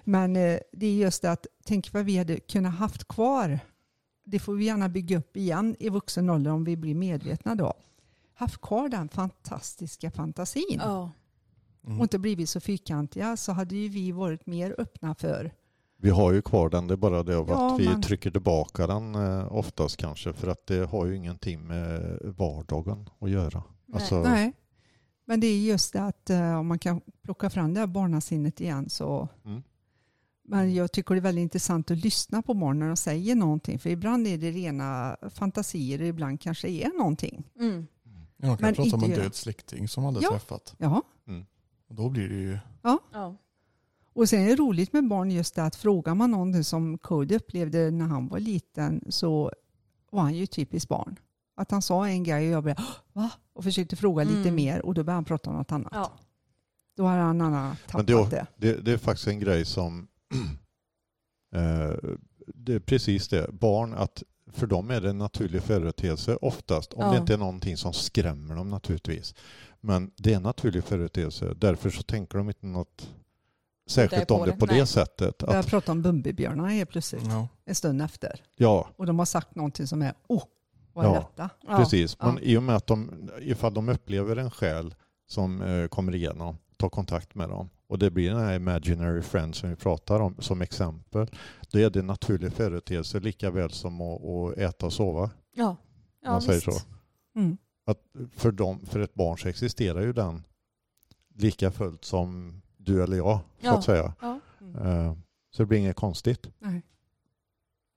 Men 0.04 0.36
eh, 0.36 0.58
det 0.72 0.86
är 0.86 0.94
just 0.94 1.22
det 1.22 1.30
att 1.32 1.46
tänk 1.64 1.92
vad 1.92 2.04
vi 2.04 2.18
hade 2.18 2.40
kunnat 2.40 2.74
haft 2.74 3.08
kvar. 3.08 3.58
Det 4.24 4.38
får 4.38 4.54
vi 4.54 4.64
gärna 4.64 4.88
bygga 4.88 5.18
upp 5.18 5.36
igen 5.36 5.76
i 5.78 5.88
vuxen 5.88 6.30
ålder 6.30 6.50
om 6.50 6.64
vi 6.64 6.76
blir 6.76 6.94
medvetna 6.94 7.54
då. 7.54 7.74
Haft 8.34 8.60
kvar 8.60 8.88
den 8.88 9.08
fantastiska 9.08 10.10
fantasin 10.10 10.78
Ja. 10.78 11.10
Mm. 11.86 11.98
och 12.00 12.04
inte 12.04 12.18
blivit 12.18 12.48
så 12.48 12.60
fyrkantiga 12.60 13.36
så 13.36 13.52
hade 13.52 13.76
ju 13.76 13.88
vi 13.88 14.12
varit 14.12 14.46
mer 14.46 14.74
öppna 14.78 15.14
för. 15.14 15.52
Vi 15.96 16.10
har 16.10 16.32
ju 16.32 16.42
kvar 16.42 16.68
den, 16.70 16.86
det 16.86 16.94
är 16.94 16.96
bara 16.96 17.22
det 17.22 17.36
av 17.38 17.48
Ja, 17.48 17.74
att 17.74 17.80
vi 17.80 17.88
men- 17.88 18.02
trycker 18.02 18.30
tillbaka 18.30 18.86
den 18.86 19.14
eh, 19.14 19.52
oftast 19.52 19.96
kanske 19.96 20.32
för 20.32 20.48
att 20.48 20.66
det 20.66 20.90
har 20.90 21.06
ju 21.06 21.16
ingenting 21.16 21.66
med 21.66 22.18
vardagen 22.22 23.08
att 23.18 23.30
göra. 23.30 23.62
Nej. 23.86 24.00
Alltså, 24.00 24.22
Nej. 24.22 24.52
Men 25.26 25.40
det 25.40 25.46
är 25.46 25.58
just 25.60 25.92
det 25.92 26.02
att 26.04 26.30
eh, 26.30 26.58
om 26.58 26.66
man 26.66 26.78
kan 26.78 27.00
plocka 27.22 27.50
fram 27.50 27.74
det 27.74 27.80
här 27.80 27.86
barnasinnet 27.86 28.60
igen 28.60 28.90
så 28.90 29.28
Mm. 29.44 29.62
men 30.44 30.74
jag 30.74 30.92
tycker 30.92 31.14
det 31.14 31.18
är 31.18 31.22
väldigt 31.22 31.42
intressant 31.42 31.90
att 31.90 31.98
lyssna 31.98 32.42
på 32.42 32.54
barn 32.54 32.78
när 32.78 32.86
de 32.86 32.96
säger 32.96 33.34
någonting. 33.34 33.78
För 33.78 33.90
ibland 33.90 34.26
är 34.26 34.38
det 34.38 34.50
rena 34.50 35.16
fantasier 35.30 36.00
och 36.00 36.06
ibland 36.06 36.40
kanske 36.40 36.68
är 36.68 36.98
någonting. 36.98 37.44
Mm. 37.58 37.86
Ja, 38.36 38.46
de 38.48 38.56
kan 38.56 38.66
Men 38.66 38.74
prata 38.74 38.96
om 38.96 39.04
en 39.04 39.10
död 39.10 39.34
släkting 39.34 39.88
som 39.88 40.04
aldrig 40.06 40.24
Ja. 40.24 40.30
träffat. 40.30 40.74
Ja. 40.78 41.02
Och 41.96 42.02
då 42.02 42.10
blir 42.10 42.28
det 42.28 42.34
ju... 42.34 42.58
Ja. 42.82 43.36
Och 44.12 44.28
sen 44.28 44.40
är 44.40 44.48
det 44.48 44.56
roligt 44.56 44.92
med 44.92 45.08
barn 45.08 45.30
just 45.30 45.54
det 45.54 45.62
att 45.62 45.76
frågar 45.76 46.14
man 46.14 46.30
någonting 46.30 46.64
som 46.64 46.98
Cody 46.98 47.36
upplevde 47.36 47.90
när 47.90 48.04
han 48.06 48.28
var 48.28 48.38
liten 48.38 49.04
så 49.08 49.52
var 50.10 50.22
han 50.22 50.34
ju 50.34 50.46
typiskt 50.46 50.88
barn. 50.88 51.16
Att 51.56 51.70
han 51.70 51.82
sa 51.82 52.08
en 52.08 52.24
grej 52.24 52.46
och 52.48 52.52
jag 52.54 52.62
blev 52.62 52.76
va? 53.12 53.30
Och 53.52 53.64
försökte 53.64 53.96
fråga 53.96 54.24
lite 54.24 54.40
Mm. 54.40 54.54
mer 54.54 54.86
och 54.86 54.94
då 54.94 55.02
började 55.04 55.16
han 55.16 55.24
prata 55.24 55.50
om 55.50 55.56
något 55.56 55.72
annat. 55.72 55.92
Ja. 55.92 56.12
Då 56.96 57.04
har 57.04 57.16
han 57.18 57.40
annan 57.40 57.52
Men 57.68 57.76
tappat 57.86 58.06
det- 58.06 58.28
det. 58.30 58.46
det, 58.56 58.80
det 58.84 58.92
är 58.92 58.98
faktiskt 58.98 59.28
en 59.28 59.40
grej 59.40 59.64
som 59.64 60.08
eh, 61.54 62.10
det 62.54 62.74
är 62.74 62.80
precis 62.80 63.28
det. 63.28 63.50
Barn, 63.52 63.94
att 63.94 64.22
för 64.52 64.66
dem 64.66 64.90
är 64.90 65.00
det 65.00 65.10
en 65.10 65.18
naturlig 65.18 65.62
företeelse 65.62 66.36
oftast. 66.36 66.92
Om 66.92 67.00
det 67.00 67.14
Ja. 67.14 67.20
inte 67.20 67.34
är 67.34 67.38
någonting 67.38 67.76
som 67.76 67.92
skrämmer 67.92 68.54
dem 68.56 68.70
naturligtvis. 68.70 69.34
Men 69.84 70.10
det 70.16 70.32
är 70.32 70.36
en 70.36 70.42
naturlig 70.42 70.84
företeelse. 70.84 71.54
Därför 71.56 71.90
så 71.90 72.02
tänker 72.02 72.38
de 72.38 72.48
inte 72.48 72.66
något 72.66 73.10
särskilt 73.86 74.28
på 74.28 74.34
om 74.34 74.46
det 74.46 74.50
det. 74.52 74.56
på 74.58 74.66
Nej. 74.66 74.80
det 74.80 74.86
sättet. 74.86 75.42
Att, 75.42 75.66
prata 75.66 75.92
om 75.92 76.02
Bumbibjörnarna 76.02 76.68
helt 76.68 76.90
plötsligt 76.90 77.22
Ja. 77.26 77.48
en 77.64 77.74
stund 77.74 78.02
efter. 78.02 78.40
ja, 78.56 78.88
Och 78.96 79.06
de 79.06 79.18
har 79.18 79.26
sagt 79.26 79.54
någonting 79.54 79.86
som 79.86 80.02
är 80.02 80.14
oh, 80.28 80.42
vad 80.92 81.04
är 81.04 81.08
Ja. 81.08 81.14
detta? 81.14 81.50
Ja. 81.68 81.76
precis. 81.76 82.18
Men 82.20 82.34
Ja. 82.34 82.40
i 82.40 82.56
och 82.56 82.62
med 82.62 82.76
att 82.76 82.86
de, 82.86 83.30
ifall 83.40 83.74
de 83.74 83.88
upplever 83.88 84.36
en 84.36 84.50
själ 84.50 84.94
som 85.26 85.62
eh, 85.62 85.86
kommer 85.88 86.14
igenom, 86.14 86.58
tar 86.76 86.88
kontakt 86.88 87.34
med 87.34 87.48
dem 87.48 87.70
och 87.86 87.98
det 87.98 88.10
blir 88.10 88.30
den 88.30 88.40
här 88.40 88.54
imaginary 88.54 89.22
friend 89.22 89.54
som 89.54 89.70
vi 89.70 89.76
pratar 89.76 90.20
om 90.20 90.36
som 90.38 90.62
exempel. 90.62 91.26
Då 91.70 91.78
är 91.78 91.90
det 91.90 91.98
en 91.98 92.06
naturlig 92.06 92.52
företeelse 92.52 93.20
lika 93.20 93.50
väl 93.50 93.70
som 93.70 94.00
att, 94.00 94.22
att 94.24 94.58
äta 94.58 94.86
och 94.86 94.92
sova. 94.92 95.30
Ja. 95.54 95.76
Ja, 96.22 96.30
man 96.30 96.42
säger 96.42 96.66
visst. 96.66 96.80
så. 96.80 96.86
Mm. 97.36 97.56
Att 97.84 97.98
för, 98.36 98.52
dem, 98.52 98.80
för 98.86 99.00
ett 99.00 99.14
barn 99.14 99.38
så 99.38 99.48
existerar 99.48 100.00
ju 100.00 100.12
den 100.12 100.44
lika 101.34 101.70
fullt 101.70 102.04
som 102.04 102.60
du 102.76 103.02
eller 103.02 103.16
jag, 103.16 103.38
så 103.38 103.66
Ja. 103.66 103.78
att 103.78 103.84
säga. 103.84 104.12
Ja. 104.20 104.40
Eh, 104.80 105.14
Så 105.50 105.62
det 105.62 105.66
blir 105.66 105.78
inget 105.78 105.96
konstigt. 105.96 106.46
Nej. 106.58 106.82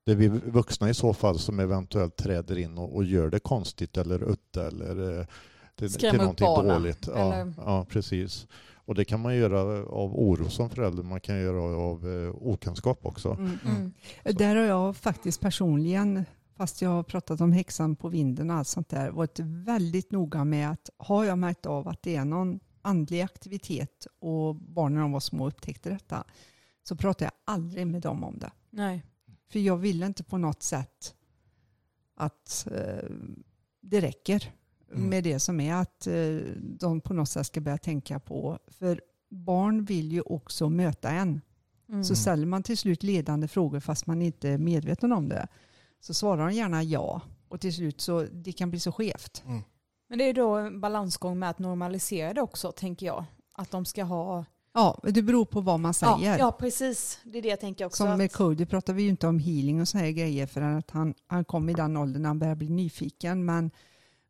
Det 0.06 0.12
är 0.12 0.16
vi 0.16 0.28
vuxna 0.28 0.90
i 0.90 0.94
så 0.94 1.14
fall 1.14 1.40
som 1.40 1.60
eventuellt 1.60 2.16
träder 2.16 2.58
in 2.58 2.78
och, 2.78 2.96
och 2.96 3.04
gör 3.04 3.30
det 3.30 3.40
konstigt 3.40 3.98
eller 3.98 4.24
udda 4.24 4.68
eller 4.68 5.20
eh, 5.20 5.26
till, 5.76 5.90
Skrämma 5.94 6.12
till 6.12 6.20
någonting 6.22 6.46
barnen, 6.48 6.82
dåligt. 6.82 7.08
Ja, 7.16 7.48
ja, 7.58 7.86
precis. 7.90 8.48
Och 8.76 8.96
det 8.96 9.06
kan 9.06 9.20
man 9.22 9.36
göra 9.36 9.60
av 9.86 10.16
oro 10.20 10.50
som 10.50 10.70
förälder, 10.70 11.04
man 11.04 11.20
kan 11.20 11.40
göra 11.42 11.62
av 11.82 12.08
eh, 12.24 12.36
okunskap 12.48 13.06
också. 13.06 13.32
Mm. 13.32 13.58
Mm. 13.66 13.92
Där 14.24 14.56
har 14.56 14.64
jag 14.66 14.98
faktiskt 14.98 15.42
personligen, 15.42 16.26
fast 16.58 16.82
jag 16.82 16.90
har 16.90 17.04
pratat 17.04 17.42
om 17.42 17.52
häxan 17.52 17.96
på 17.96 18.10
vinden 18.10 18.50
och 18.50 18.56
allt 18.56 18.68
sånt 18.68 18.90
där, 18.90 19.10
varit 19.12 19.40
väldigt 19.40 20.12
noga 20.12 20.44
med 20.44 20.72
att 20.72 20.90
har 20.98 21.26
jag 21.26 21.38
märkt 21.38 21.66
av 21.66 21.88
att 21.88 22.02
det 22.02 22.16
är 22.16 22.26
någon 22.26 22.60
andlig 22.82 23.22
aktivitet 23.22 24.08
och 24.20 24.56
barnen 24.56 24.96
när 24.96 25.02
de 25.02 25.12
var 25.12 25.20
små 25.20 25.48
upptäckte 25.48 25.90
detta 25.90 26.24
så 26.84 26.96
pratar 26.96 27.26
jag 27.26 27.32
aldrig 27.46 27.88
med 27.88 28.02
dem 28.02 28.24
om 28.24 28.40
det. 28.40 28.52
Nej. 28.70 29.04
För 29.50 29.60
jag 29.60 29.78
vill 29.78 30.04
inte 30.04 30.24
på 30.24 30.38
något 30.38 30.64
sätt 30.64 31.16
att 32.16 32.68
eh, 32.72 33.10
det 33.82 34.02
räcker 34.02 34.54
Mm. 34.92 35.10
med 35.10 35.24
det 35.24 35.40
som 35.40 35.60
är 35.60 35.74
att 35.74 36.08
eh, 36.08 36.38
de 36.80 37.02
på 37.02 37.14
något 37.14 37.30
sätt 37.30 37.48
ska 37.48 37.62
börja 37.62 37.78
tänka 37.78 38.20
på. 38.20 38.60
För 38.68 39.02
barn 39.30 39.86
vill 39.86 40.12
ju 40.12 40.22
också 40.22 40.70
möta 40.70 41.10
en. 41.10 41.42
Mm. 41.90 42.04
Så 42.04 42.16
ställer 42.16 42.46
man 42.46 42.64
till 42.64 42.78
slut 42.78 43.04
ledande 43.04 43.48
frågor 43.48 43.80
fast 43.80 44.08
man 44.08 44.22
inte 44.22 44.50
är 44.50 44.58
medveten 44.58 45.12
om 45.12 45.30
det 45.30 45.48
så 46.00 46.14
svarar 46.14 46.48
de 46.48 46.56
gärna 46.56 46.84
ja. 46.84 47.22
Och 47.50 47.62
till 47.62 47.74
slut 47.74 48.02
så 48.02 48.22
det 48.32 48.52
kan 48.52 48.70
bli 48.70 48.80
så 48.80 48.92
skevt. 48.92 49.44
Mm. 49.46 49.62
Men 50.10 50.18
det 50.20 50.24
är 50.30 50.34
då 50.34 50.56
en 50.56 50.82
balansgång 50.82 51.40
med 51.40 51.50
att 51.50 51.60
normalisera 51.60 52.34
det 52.34 52.42
också, 52.42 52.72
tänker 52.72 53.06
jag. 53.06 53.26
Att 53.54 53.72
de 53.72 53.86
ska 53.86 54.04
ha... 54.04 54.46
Ja, 54.74 55.00
det 55.04 55.22
beror 55.22 55.46
på 55.46 55.62
vad 55.62 55.80
man 55.80 55.94
Ja, 56.02 56.18
säger. 56.18 56.38
ja, 56.40 56.52
precis. 56.52 57.20
Det 57.24 57.38
är 57.38 57.42
det 57.42 57.48
jag 57.48 57.60
tänker 57.60 57.86
också. 57.86 58.04
Som 58.04 58.18
med 58.18 58.32
Cody 58.32 58.66
pratar 58.66 58.94
vi 58.94 59.04
ju 59.04 59.10
inte 59.10 59.28
om 59.28 59.40
healing 59.40 59.82
och 59.82 59.88
såna 59.88 60.04
här 60.04 60.12
grejer 60.12 60.48
för 60.48 60.62
att 60.62 60.92
han, 60.92 61.14
han 61.28 61.46
kom 61.46 61.70
i 61.70 61.74
den 61.74 61.98
åldern 61.98 62.22
när 62.22 62.30
han 62.30 62.40
började 62.40 62.56
bli 62.56 62.70
nyfiken. 62.70 63.46
Men 63.46 63.72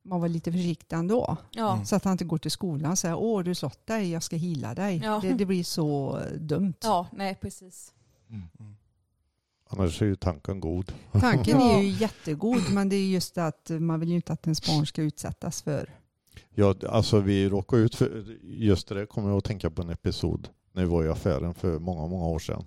man 0.03 0.21
var 0.21 0.27
lite 0.27 0.51
försiktig 0.51 0.95
ändå. 0.95 1.37
Ja. 1.51 1.73
Mm. 1.73 1.85
Så 1.85 1.95
att 1.95 2.03
han 2.03 2.11
inte 2.11 2.25
går 2.25 2.37
till 2.37 2.51
skolan 2.51 2.91
och 2.91 2.97
säger 2.97 3.15
åh 3.15 3.43
du 3.43 3.55
slått 3.55 3.87
dig, 3.87 4.11
jag 4.11 4.23
ska 4.23 4.35
hila 4.35 4.75
dig. 4.75 5.01
Ja. 5.03 5.19
Det, 5.21 5.33
det 5.33 5.45
blir 5.45 5.63
så 5.63 6.19
dumt. 6.37 6.73
ja, 6.83 7.07
nej 7.11 7.35
precis. 7.41 7.93
Mm. 8.29 8.76
Annars 9.77 10.01
är 10.01 10.05
ju 10.05 10.15
tanken 10.15 10.59
god. 10.59 10.93
Tanken 11.11 11.61
är 11.61 11.79
ju 11.81 11.89
jättegod 11.99 12.61
men 12.71 12.89
det 12.89 12.95
är 12.95 13.07
just 13.07 13.35
det 13.35 13.45
att 13.45 13.69
man 13.69 13.99
vill 13.99 14.09
ju 14.09 14.15
inte 14.15 14.33
att 14.33 14.45
ens 14.47 14.67
barn 14.67 14.85
ska 14.85 15.01
utsättas 15.01 15.61
för. 15.61 15.89
Ja, 16.55 16.75
alltså 16.89 17.19
vi 17.19 17.49
råkade 17.49 17.81
ut 17.81 17.95
för, 17.95 18.37
just 18.43 18.87
det 18.87 19.05
kommer 19.05 19.29
jag 19.29 19.37
att 19.37 19.43
tänka 19.43 19.69
på 19.69 19.81
en 19.81 19.89
episod 19.89 20.49
när 20.71 20.83
vi 20.83 20.89
var 20.89 21.03
i 21.03 21.09
affären 21.09 21.53
för 21.53 21.79
många, 21.79 22.07
många 22.07 22.25
år 22.25 22.39
sedan. 22.39 22.65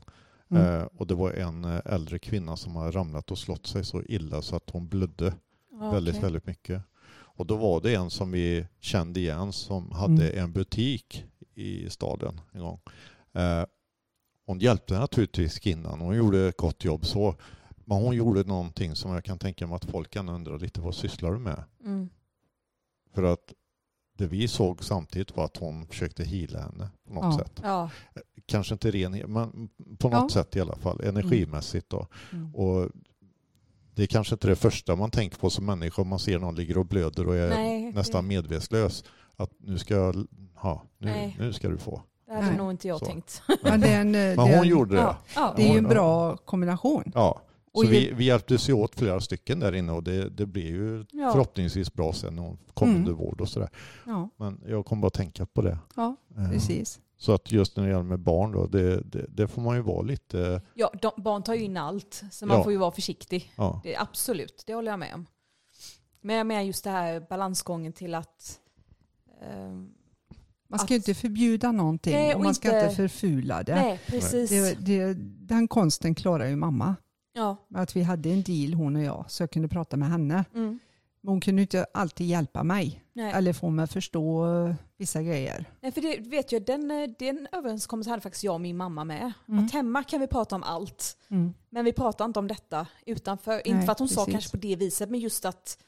Mm. 0.51 0.81
Eh, 0.81 0.83
och 0.97 1.07
det 1.07 1.15
var 1.15 1.33
en 1.33 1.65
eh, 1.65 1.81
äldre 1.85 2.19
kvinna 2.19 2.57
som 2.57 2.77
hade 2.77 2.91
ramlat 2.91 3.31
och 3.31 3.39
slått 3.39 3.67
sig 3.67 3.85
så 3.85 4.03
illa 4.03 4.43
så 4.43 4.57
att 4.57 4.71
hon 4.71 4.89
blödde 4.89 5.35
Ja, 5.81 5.91
väldigt, 5.91 6.15
okej. 6.15 6.23
väldigt 6.23 6.47
mycket. 6.47 6.83
Och 7.13 7.47
då 7.47 7.57
var 7.57 7.81
det 7.81 7.95
en 7.95 8.11
som 8.11 8.31
vi 8.31 8.67
kände 8.81 9.21
igen 9.21 9.53
som 9.53 9.93
hade 9.93 10.31
Mm. 10.31 10.45
en 10.45 10.53
butik 10.53 11.25
i 11.55 11.91
staden 11.91 12.41
en 12.53 12.61
gång. 12.61 12.81
Eh, 13.33 13.65
hon 14.51 14.59
hjälpte 14.59 14.99
naturligtvis 14.99 15.59
kvinnan. 15.59 16.01
Hon 16.01 16.17
gjorde 16.17 16.49
ett 16.49 16.57
gott 16.57 16.85
jobb 16.85 17.07
så. 17.07 17.35
Men 17.85 17.99
hon 17.99 18.17
gjorde 18.17 18.45
någonting 18.45 18.97
som 18.97 19.13
jag 19.13 19.25
kan 19.25 19.39
tänka 19.39 19.67
mig 19.67 19.77
att 19.77 19.85
folk 19.85 20.11
kan 20.11 20.29
undra 20.29 20.57
lite 20.57 20.81
vad 20.81 20.95
sysslar 20.95 21.33
du 21.33 21.39
med? 21.39 21.65
Mm. 21.85 22.09
För 23.15 23.23
att 23.23 23.53
det 24.19 24.27
vi 24.27 24.49
såg 24.49 24.85
samtidigt 24.85 25.37
var 25.37 25.45
att 25.45 25.57
hon 25.57 25.87
försökte 25.87 26.25
hila 26.25 26.61
henne 26.61 26.91
på 27.09 27.15
något 27.15 27.25
Ja. 27.25 27.39
sätt. 27.39 27.61
Ja, 27.63 27.91
Kanske 28.47 28.75
inte 28.75 28.91
ren, 28.91 29.13
men 29.33 29.69
på 29.99 30.09
något 30.09 30.21
Ja. 30.23 30.29
sätt 30.29 30.57
i 30.57 30.61
alla 30.61 30.77
fall. 30.77 31.01
Energimässigt 31.01 31.91
då. 31.91 32.07
Mm. 32.33 32.55
Och 32.55 32.91
det 33.95 34.03
är 34.03 34.07
kanske 34.07 34.35
inte 34.35 34.49
det 34.49 34.57
första 34.57 34.97
man 34.97 35.11
tänker 35.11 35.39
på 35.39 35.51
som 35.51 35.67
människa 35.67 36.03
om 36.03 36.09
man 36.09 36.19
ser 36.19 36.39
någon 36.39 36.55
ligger 36.55 36.79
och 36.79 36.87
blöder 36.87 37.29
och 37.29 37.37
är 37.37 37.49
nej. 37.49 37.93
nästan 37.93 38.27
medvetslös. 38.27 39.05
Att 39.37 39.51
nu 39.59 39.79
ska 39.79 39.95
jag, 39.95 40.27
ja, 40.63 40.83
nu, 40.99 41.33
nu 41.39 41.53
ska 41.53 41.69
du 41.69 41.79
få. 41.79 42.03
Det 42.31 42.37
hade 42.37 42.47
Nej. 42.49 42.57
nog 42.57 42.71
inte 42.71 42.89
jag 42.89 42.99
Så. 42.99 43.05
tänkt. 43.07 43.43
Men 43.63 43.81
det 43.81 43.89
är 43.89 44.01
en, 44.01 44.15
eh, 44.15 44.21
Men 44.21 44.39
hon 44.39 44.51
en- 44.51 44.69
gjorde 44.69 44.95
det. 44.95 45.01
Ja, 45.03 45.17
ja. 45.35 45.53
Det 45.57 45.63
är 45.69 45.73
ju 45.73 45.79
en 45.79 45.89
bra 45.89 46.37
kombination. 46.37 47.13
Ja, 47.15 47.41
Och 47.73 47.83
så 47.85 47.89
vi, 47.91 48.13
vi 48.13 48.25
hjälptes 48.25 48.69
ju 48.69 48.73
åt 48.73 48.95
flera 48.95 49.21
stycken 49.21 49.61
där 49.61 49.75
inne 49.75 49.93
och 49.93 50.03
det, 50.03 50.29
det 50.29 50.47
blir 50.47 50.67
ju 50.67 51.05
Ja. 51.13 51.33
förhoppningsvis 51.33 51.93
bra 51.93 52.13
sen 52.13 52.37
när 52.37 52.43
hon 52.43 52.59
kommer 52.75 52.93
Mm. 52.93 53.03
under 53.03 53.25
vård 53.25 53.41
och 53.41 53.49
sådär. 53.49 53.69
Ja, 54.07 54.29
Men 54.37 54.61
jag 54.67 54.87
kommer 54.87 55.03
bara 55.03 55.11
tänka 55.11 55.47
på 55.47 55.63
det. 55.63 55.79
ja 55.97 56.17
Eh, 56.39 56.51
precis. 56.51 57.01
Så 57.17 57.33
att 57.33 57.53
just 57.53 57.77
när 57.77 57.85
det 57.85 57.91
gäller 57.91 58.03
med 58.03 58.21
barn 58.21 58.53
då, 58.53 58.67
det, 58.67 59.01
det, 59.01 59.27
det 59.29 59.49
får 59.49 59.63
man 59.63 59.77
ju 59.77 59.83
vara 59.83 60.03
lite, 60.03 60.63
Ja, 60.75 60.91
de, 61.03 61.11
barn 61.17 61.43
tar 61.43 61.55
ju 61.55 61.61
in 61.65 61.77
allt, 61.77 62.23
så 62.31 62.47
man 62.47 62.57
Ja. 62.57 62.63
får 62.63 62.73
ju 62.73 62.79
vara 62.79 62.91
försiktig. 62.91 63.53
ja, 63.57 63.81
Det, 63.85 63.97
absolut, 63.97 64.63
det 64.67 64.75
håller 64.75 64.91
jag 64.93 64.99
med 64.99 65.15
om. 65.15 65.27
Men 66.21 66.37
jag 66.37 66.47
menar 66.47 66.63
just 66.63 66.85
det 66.85 66.91
här 66.91 67.21
balansgången 67.29 67.93
till 67.93 68.15
att 68.15 68.59
ehm, 69.43 69.91
Man 70.71 70.79
ska 70.79 70.89
ju 70.89 70.97
inte 70.97 71.15
förbjuda 71.15 71.73
någonting 71.73 72.13
Nej, 72.15 72.35
och 72.35 72.39
och 72.39 72.45
man 72.45 72.55
ska 72.55 72.69
inte- 72.69 72.81
inte 72.85 72.97
förfula 72.97 73.63
det. 73.63 73.75
Nej, 73.75 74.01
precis. 74.07 74.51
det, 74.51 74.75
det 74.87 75.15
den 75.47 75.69
konsten 75.69 76.15
klarar 76.15 76.47
ju 76.47 76.57
mamma. 76.57 76.97
Ja. 77.33 77.57
Att 77.75 77.97
vi 77.97 78.03
hade 78.03 78.31
en 78.31 78.43
deal 78.43 78.75
hon 78.75 78.97
och 78.97 79.03
jag 79.03 79.25
så 79.29 79.43
jag 79.43 79.51
kunde 79.51 79.69
prata 79.69 79.97
med 79.97 80.09
henne. 80.09 80.45
Mm. 80.55 80.79
Men 81.23 81.31
hon 81.33 81.41
kunde 81.41 81.63
inte 81.63 81.87
alltid 81.95 82.27
hjälpa 82.27 82.65
mig 82.65 83.05
Nej. 83.13 83.33
eller 83.33 83.53
få 83.53 83.71
mig 83.71 83.83
att 83.83 83.93
förstå 83.93 84.47
eh, 84.67 84.75
vissa 84.97 85.23
grejer. 85.23 85.65
Nej, 85.81 85.93
för 85.93 86.01
det 86.01 86.19
vet 86.31 86.53
jag, 86.53 86.67
den, 86.67 86.91
eh, 86.91 87.09
den 87.19 87.49
överenskommelsen 87.53 88.11
hade 88.11 88.21
faktiskt 88.23 88.45
jag 88.45 88.55
och 88.55 88.61
min 88.61 88.77
mamma 88.77 89.05
med. 89.05 89.33
Mm. 89.49 89.65
Att 89.65 89.73
hemma 89.73 90.03
kan 90.05 90.21
vi 90.21 90.27
prata 90.27 90.55
om 90.57 90.63
allt, 90.63 91.17
Mm. 91.31 91.55
men 91.71 91.85
vi 91.85 91.93
pratar 91.93 92.25
inte 92.25 92.39
om 92.39 92.49
detta 92.49 92.87
utanför. 93.07 93.57
inte 93.59 93.75
Nej, 93.75 93.85
för 93.87 93.93
att 93.93 93.99
hon 93.99 94.09
sa 94.09 94.21
precis. 94.25 94.33
kanske 94.33 94.51
på 94.51 94.57
det 94.57 94.77
viset, 94.77 95.11
men 95.11 95.21
just 95.21 95.45
att 95.45 95.79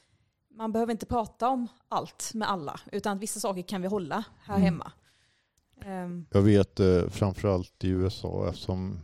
man 0.54 0.72
behöver 0.72 0.92
inte 0.92 1.06
prata 1.06 1.48
om 1.48 1.68
allt 1.88 2.30
med 2.34 2.50
alla, 2.50 2.80
utan 2.92 3.18
vissa 3.18 3.40
saker 3.40 3.62
kan 3.62 3.82
vi 3.82 3.88
hålla 3.88 4.24
här 4.42 4.54
Mm. 4.56 4.64
hemma. 4.64 4.92
Ehm, 5.84 6.26
Jag 6.30 6.42
vet 6.42 6.80
eh, 6.80 7.08
framförallt 7.08 7.84
i 7.84 7.88
USA 7.88 8.48
eftersom 8.48 8.98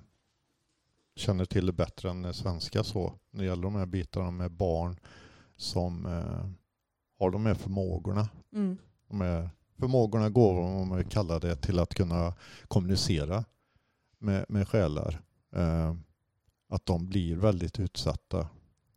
jag 1.15 1.21
känner 1.23 1.45
till 1.45 1.67
det 1.67 1.73
bättre 1.73 2.11
än 2.11 2.35
svenska 2.35 2.85
så 2.85 3.13
när 3.31 3.41
det 3.43 3.47
gäller 3.49 3.63
de 3.63 3.75
här 3.75 3.87
bitarna 3.87 4.31
med 4.31 4.51
barn 4.53 4.97
som 5.57 6.07
eh, 6.07 6.49
har 7.19 7.31
de 7.31 7.47
här 7.47 7.55
förmågorna. 7.55 8.29
mm. 8.53 8.79
De 9.09 9.21
här 9.21 9.51
förmågorna, 9.79 10.31
gåvorna 10.31 10.77
om 10.77 10.89
man 10.89 11.05
kallar 11.05 11.41
det 11.41 11.57
till 11.57 11.79
att 11.79 11.95
kunna 11.95 12.35
kommunicera 12.69 13.45
med, 14.19 14.45
med 14.49 14.69
själar. 14.69 15.21
Eh, 15.53 15.95
att 16.69 16.87
de 16.87 17.07
blir 17.09 17.37
väldigt 17.37 17.79
utsatta 17.81 18.49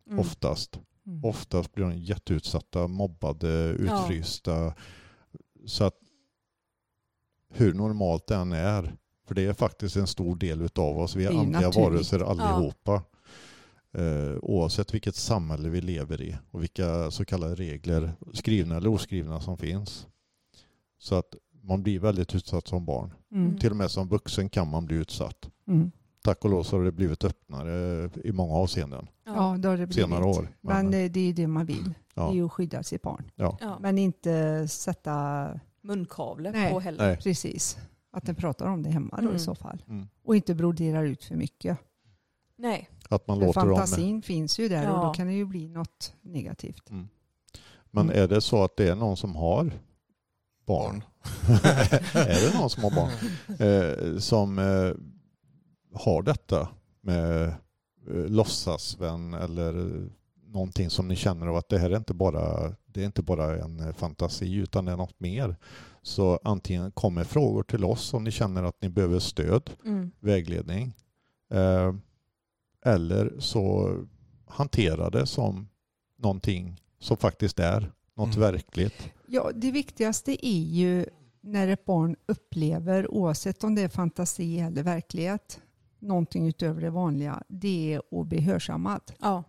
Mm. 0.07 0.19
oftast. 0.19 0.79
Mm. 1.07 1.25
Oftast 1.25 1.73
blir 1.73 1.85
de 1.85 1.97
jätteutsatta, 1.97 2.87
mobbade, 2.87 3.47
utfrysta. 3.69 4.73
Så 5.65 5.83
att 5.83 5.95
hur 7.49 7.73
normalt 7.73 8.27
det 8.27 8.35
än 8.35 8.51
är, 8.51 8.95
för 9.27 9.35
det 9.35 9.45
är 9.45 9.53
faktiskt 9.53 9.95
en 9.95 10.07
stor 10.07 10.35
del 10.35 10.61
utav 10.61 10.99
oss, 10.99 11.15
vi 11.15 11.25
är 11.25 11.31
är 11.31 11.39
andliga 11.39 11.61
naturligt. 11.61 11.91
varelser 11.91 12.19
allihopa. 12.19 13.03
Eh, 13.93 14.37
oavsett 14.41 14.93
vilket 14.93 15.15
samhälle 15.15 15.69
vi 15.69 15.81
lever 15.81 16.21
i 16.21 16.37
och 16.51 16.63
vilka 16.63 17.11
så 17.11 17.25
kallade 17.25 17.55
regler, 17.55 18.13
skrivna 18.33 18.77
eller 18.77 18.89
oskrivna, 18.89 19.41
som 19.41 19.57
finns. 19.57 20.07
Så 20.97 21.15
att 21.15 21.35
man 21.63 21.83
blir 21.83 21.99
väldigt 21.99 22.35
utsatt 22.35 22.67
som 22.67 22.85
barn. 22.85 23.13
Mm. 23.31 23.57
Till 23.57 23.71
och 23.71 23.77
med 23.77 23.91
som 23.91 24.09
vuxen 24.09 24.49
kan 24.49 24.67
man 24.67 24.85
bli 24.85 24.95
utsatt. 24.95 25.49
Mm. 25.67 25.91
Tack 26.24 26.43
och 26.45 26.49
lov 26.51 26.63
så 26.63 26.78
har 26.78 26.84
det 26.84 26.91
blivit 26.91 27.24
öppnare 27.24 28.09
i 28.24 28.32
många 28.32 28.53
avseenden. 28.53 29.07
Ja. 29.26 29.34
Ja, 29.36 29.57
det 29.57 29.67
har 29.67 29.78
det 29.78 29.88
blivit. 29.88 30.05
Senare 30.05 30.26
år. 30.26 30.47
Men 30.61 30.86
Men, 30.89 31.05
eh, 31.05 31.11
det 31.11 31.19
är 31.19 31.24
ju 31.26 31.34
det 31.34 31.47
man 31.47 31.65
vill. 31.65 31.84
Det 31.84 32.22
är 32.22 32.26
ja, 32.26 32.34
ju 32.34 32.45
att 32.45 32.51
skydda 32.51 32.84
sitt 32.84 33.01
barn. 33.01 33.32
ja. 33.36 33.57
Ja. 33.61 33.78
Men 33.82 33.97
inte 33.97 34.67
sätta, 34.67 35.47
Munkavle 35.84 36.51
Nej. 36.51 36.72
på 36.72 36.80
heller. 36.80 37.07
Nej. 37.07 37.17
precis, 37.17 37.78
att 38.11 38.26
den 38.26 38.36
pratar 38.36 38.65
om 38.65 38.84
det 38.84 38.89
hemma 38.89 39.15
då 39.17 39.22
Mm. 39.24 39.36
i 39.36 39.39
så 39.39 39.55
fall. 39.55 39.84
Mm. 39.88 40.07
Och 40.24 40.36
inte 40.36 40.55
broderar 40.55 41.03
ut 41.03 41.24
för 41.24 41.36
mycket. 41.36 41.78
Nej. 42.57 42.89
Att 43.09 43.28
man 43.28 43.39
För 43.39 43.45
låter 43.45 43.61
dem... 43.61 43.69
fantasin 43.76 44.22
finns 44.22 44.59
ju 44.59 44.69
där 44.69 44.89
och 44.91 44.97
Ja. 44.97 45.03
då 45.07 45.13
kan 45.13 45.28
det 45.28 45.34
ju 45.34 45.45
bli 45.45 45.67
något 45.67 46.13
negativt. 46.22 46.89
Mm. 46.89 47.07
Men 47.91 48.05
Mm. 48.09 48.24
är 48.24 48.28
det 48.28 48.41
så 48.41 48.63
att 48.63 48.76
det 48.78 48.88
är 48.89 48.95
någon 48.95 49.17
som 49.17 49.36
har 49.36 49.63
barn? 49.63 49.74
Barn. 50.65 51.03
är 52.13 52.51
det 52.51 52.59
någon 52.59 52.69
som 52.69 52.84
har 52.84 52.91
barn? 52.91 53.11
Eh, 54.13 54.17
som 54.19 54.59
eh, 54.59 54.91
har 55.93 56.21
detta 56.21 56.69
med 57.01 57.47
eh, 57.47 58.25
låtsasvän 58.27 59.33
eller 59.33 60.01
någonting 60.45 60.89
som 60.89 61.07
ni 61.07 61.15
känner 61.15 61.47
av 61.47 61.55
att 61.55 61.69
det 61.69 61.77
här 61.77 61.89
är 61.89 61.97
inte 61.97 62.13
bara, 62.13 62.75
det 62.85 63.01
är 63.01 63.05
inte 63.05 63.21
bara 63.21 63.57
en 63.63 63.93
fantasi 63.93 64.53
utan 64.55 64.85
det 64.85 64.91
är 64.91 64.97
något 64.97 65.19
mer. 65.19 65.55
Så 66.01 66.39
antingen 66.43 66.91
kommer 66.91 67.23
frågor 67.23 67.63
till 67.63 67.85
oss 67.85 68.13
om 68.13 68.23
ni 68.23 68.31
känner 68.31 68.63
att 68.63 68.81
ni 68.81 68.89
behöver 68.89 69.19
stöd, 69.19 69.69
Mm. 69.85 70.11
vägledning. 70.19 70.93
Eh, 71.51 71.93
eller 72.85 73.33
så 73.39 73.95
hantera 74.47 75.09
det 75.09 75.25
som 75.25 75.67
någonting 76.17 76.81
som 76.99 77.17
faktiskt 77.17 77.59
är 77.59 77.91
något 78.15 78.35
Mm. 78.35 78.39
verkligt. 78.39 79.09
Ja, 79.27 79.51
det 79.55 79.71
viktigaste 79.71 80.47
är 80.47 80.63
ju 80.63 81.05
när 81.41 81.67
ett 81.67 81.85
barn 81.85 82.15
upplever, 82.25 83.11
oavsett 83.11 83.63
om 83.63 83.75
det 83.75 83.81
är 83.81 83.89
fantasi 83.89 84.59
eller 84.59 84.83
verklighet, 84.83 85.59
någonting 86.01 86.47
utöver 86.47 86.81
det 86.81 86.89
vanliga, 86.89 87.43
det 87.47 87.93
är 87.93 88.21
att 88.21 88.27
bli 88.27 88.41
hörsammad. 88.41 89.01
Ja. 89.21 89.43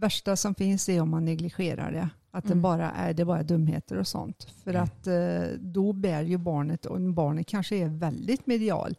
värsta 0.00 0.36
som 0.36 0.54
finns 0.54 0.88
är 0.88 1.00
om 1.00 1.10
man 1.10 1.24
negligerar 1.24 1.92
det. 1.92 2.08
Att 2.30 2.44
det 2.44 2.52
Mm. 2.52 2.62
bara 2.62 2.90
är 2.90 3.14
det 3.14 3.24
bara 3.24 3.42
dumheter 3.42 3.96
och 3.96 4.06
sånt. 4.06 4.44
För 4.64 4.70
Mm. 4.70 4.82
att 4.82 5.06
eh, 5.06 5.58
då 5.58 5.92
bär 5.92 6.22
ju 6.22 6.36
barnet, 6.38 6.86
och 6.86 7.00
barnet 7.00 7.46
kanske 7.46 7.76
är 7.76 7.88
väldigt 7.88 8.46
medial, 8.46 8.96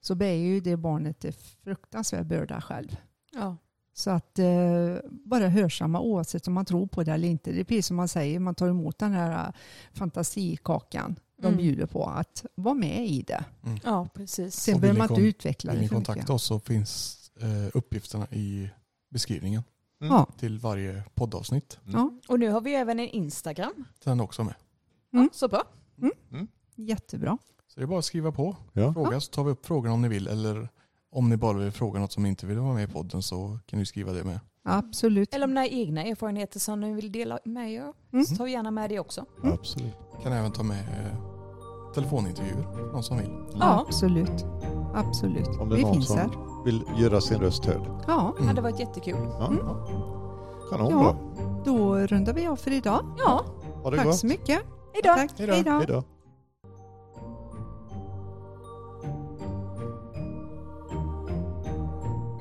så 0.00 0.14
bär 0.14 0.32
ju 0.32 0.60
det 0.60 0.76
barnet 0.76 1.24
en 1.24 1.32
fruktansvärd 1.32 2.26
börda 2.26 2.60
själv. 2.60 2.96
Ja. 3.32 3.56
Så 3.92 4.10
att 4.10 4.38
eh, 4.38 4.96
bara 5.10 5.48
hörsamma 5.48 6.00
oavsett 6.00 6.48
om 6.48 6.54
man 6.54 6.64
tror 6.64 6.86
på 6.86 7.02
det 7.02 7.12
eller 7.12 7.28
inte. 7.28 7.52
Det 7.52 7.60
är 7.60 7.64
precis 7.64 7.86
som 7.86 7.96
man 7.96 8.08
säger, 8.08 8.38
man 8.40 8.54
tar 8.54 8.68
emot 8.68 8.98
den 8.98 9.12
här 9.12 9.46
eh, 9.48 9.52
fantasikakan 9.92 11.16
de 11.44 11.48
Mm. 11.54 11.56
bjuder 11.64 11.86
på. 11.86 12.04
Att 12.06 12.46
vara 12.54 12.74
med 12.74 13.06
i 13.06 13.22
det. 13.22 13.44
ja, 13.84 14.08
precis. 14.14 14.54
Sen 14.54 14.80
behöver 14.80 14.88
vill 14.94 14.98
man 14.98 15.08
ni 15.08 15.14
inte 15.14 15.28
utveckla 15.28 15.72
Vill 15.72 15.78
det 15.78 15.82
ni 15.82 15.88
för 15.88 15.96
mycket. 15.96 16.06
kontakta 16.06 16.32
oss 16.32 16.44
så 16.44 16.60
finns 16.60 17.20
eh, 17.40 17.70
uppgifterna 17.74 18.26
i 18.30 18.70
beskrivningen 19.10 19.62
Ja, 19.98 20.26
till 20.38 20.58
varje 20.58 21.02
poddavsnitt. 21.14 21.78
Mm. 21.86 21.94
ja, 22.00 22.12
Och 22.28 22.40
nu 22.40 22.50
har 22.50 22.60
vi 22.60 22.74
även 22.74 23.00
en 23.00 23.08
Instagram. 23.08 23.84
Den 24.04 24.20
är 24.20 24.24
också 24.24 24.44
med. 24.44 24.54
Mm. 25.12 25.24
Ja, 25.24 25.28
så 25.32 25.48
bra. 25.48 25.62
jättebra. 26.76 27.38
Så 27.66 27.80
det 27.80 27.84
är 27.84 27.86
bara 27.86 27.98
att 27.98 28.04
skriva 28.04 28.32
på. 28.32 28.56
Ja. 28.72 28.92
Fråga 28.92 29.20
så 29.20 29.30
tar 29.30 29.44
vi 29.44 29.50
upp 29.50 29.66
frågan 29.66 29.92
om 29.92 30.02
ni 30.02 30.08
vill. 30.08 30.26
Eller 30.28 30.68
om 31.10 31.28
ni 31.28 31.36
bara 31.36 31.58
vill 31.58 31.72
fråga 31.72 32.00
något 32.00 32.12
som 32.12 32.22
ni 32.22 32.28
inte 32.28 32.46
vill 32.46 32.58
vara 32.58 32.74
med 32.74 32.88
i 32.90 32.92
podden 32.92 33.22
så 33.22 33.58
kan 33.66 33.78
ni 33.78 33.86
skriva 33.86 34.12
det 34.12 34.24
med. 34.24 34.40
Absolut. 34.62 35.34
Eller 35.34 35.46
om 35.46 35.54
ni 35.54 35.60
har 35.60 35.66
egna 35.68 36.02
erfarenheter 36.04 36.60
som 36.60 36.80
ni 36.80 36.92
vill 36.92 37.12
dela 37.12 37.38
med 37.44 37.72
er 37.72 37.82
av, 37.82 37.94
Mm. 38.12 38.24
så 38.24 38.36
tar 38.36 38.44
vi 38.44 38.50
gärna 38.52 38.70
med 38.70 38.90
det 38.90 38.98
också. 39.00 39.26
Absolut. 39.42 39.94
Kan 40.22 40.32
även 40.32 40.52
ta 40.52 40.62
med 40.62 40.78
eh, 40.80 41.33
telefonintervjuer. 41.94 42.66
Någon 42.92 43.02
som 43.02 43.16
vill. 43.16 43.30
Ja. 43.60 43.84
Absolut. 43.88 44.44
Absolut. 44.94 45.48
Om 45.60 45.68
det 45.68 45.74
är 45.74 45.76
Vi 45.76 45.82
någon 45.82 45.92
finns 45.94 46.06
som- 46.06 46.18
här. 46.18 46.28
Vill 46.64 46.82
göra 46.96 47.20
sin 47.20 47.40
röst 47.40 47.64
hörd. 47.66 47.82
Ja, 48.06 48.34
Det 48.40 48.46
hade 48.46 48.60
varit 48.60 48.80
jättekul. 48.80 49.16
Ja. 49.38 49.46
Mm. 49.46 49.58
Kanon 50.70 50.90
Ja. 50.90 50.98
bra. 50.98 51.16
då 51.64 51.94
rundar 51.98 52.32
vi 52.32 52.46
av 52.46 52.56
för 52.56 52.70
idag. 52.70 53.00
Ja, 53.18 53.44
Ha 53.82 53.90
det 53.90 53.96
Tack 53.96 54.06
gott. 54.06 54.16
så 54.16 54.26
mycket. 54.26 54.60
Hej 54.92 55.02
då. 55.04 55.10
Hej 55.72 55.86
då. 55.88 56.02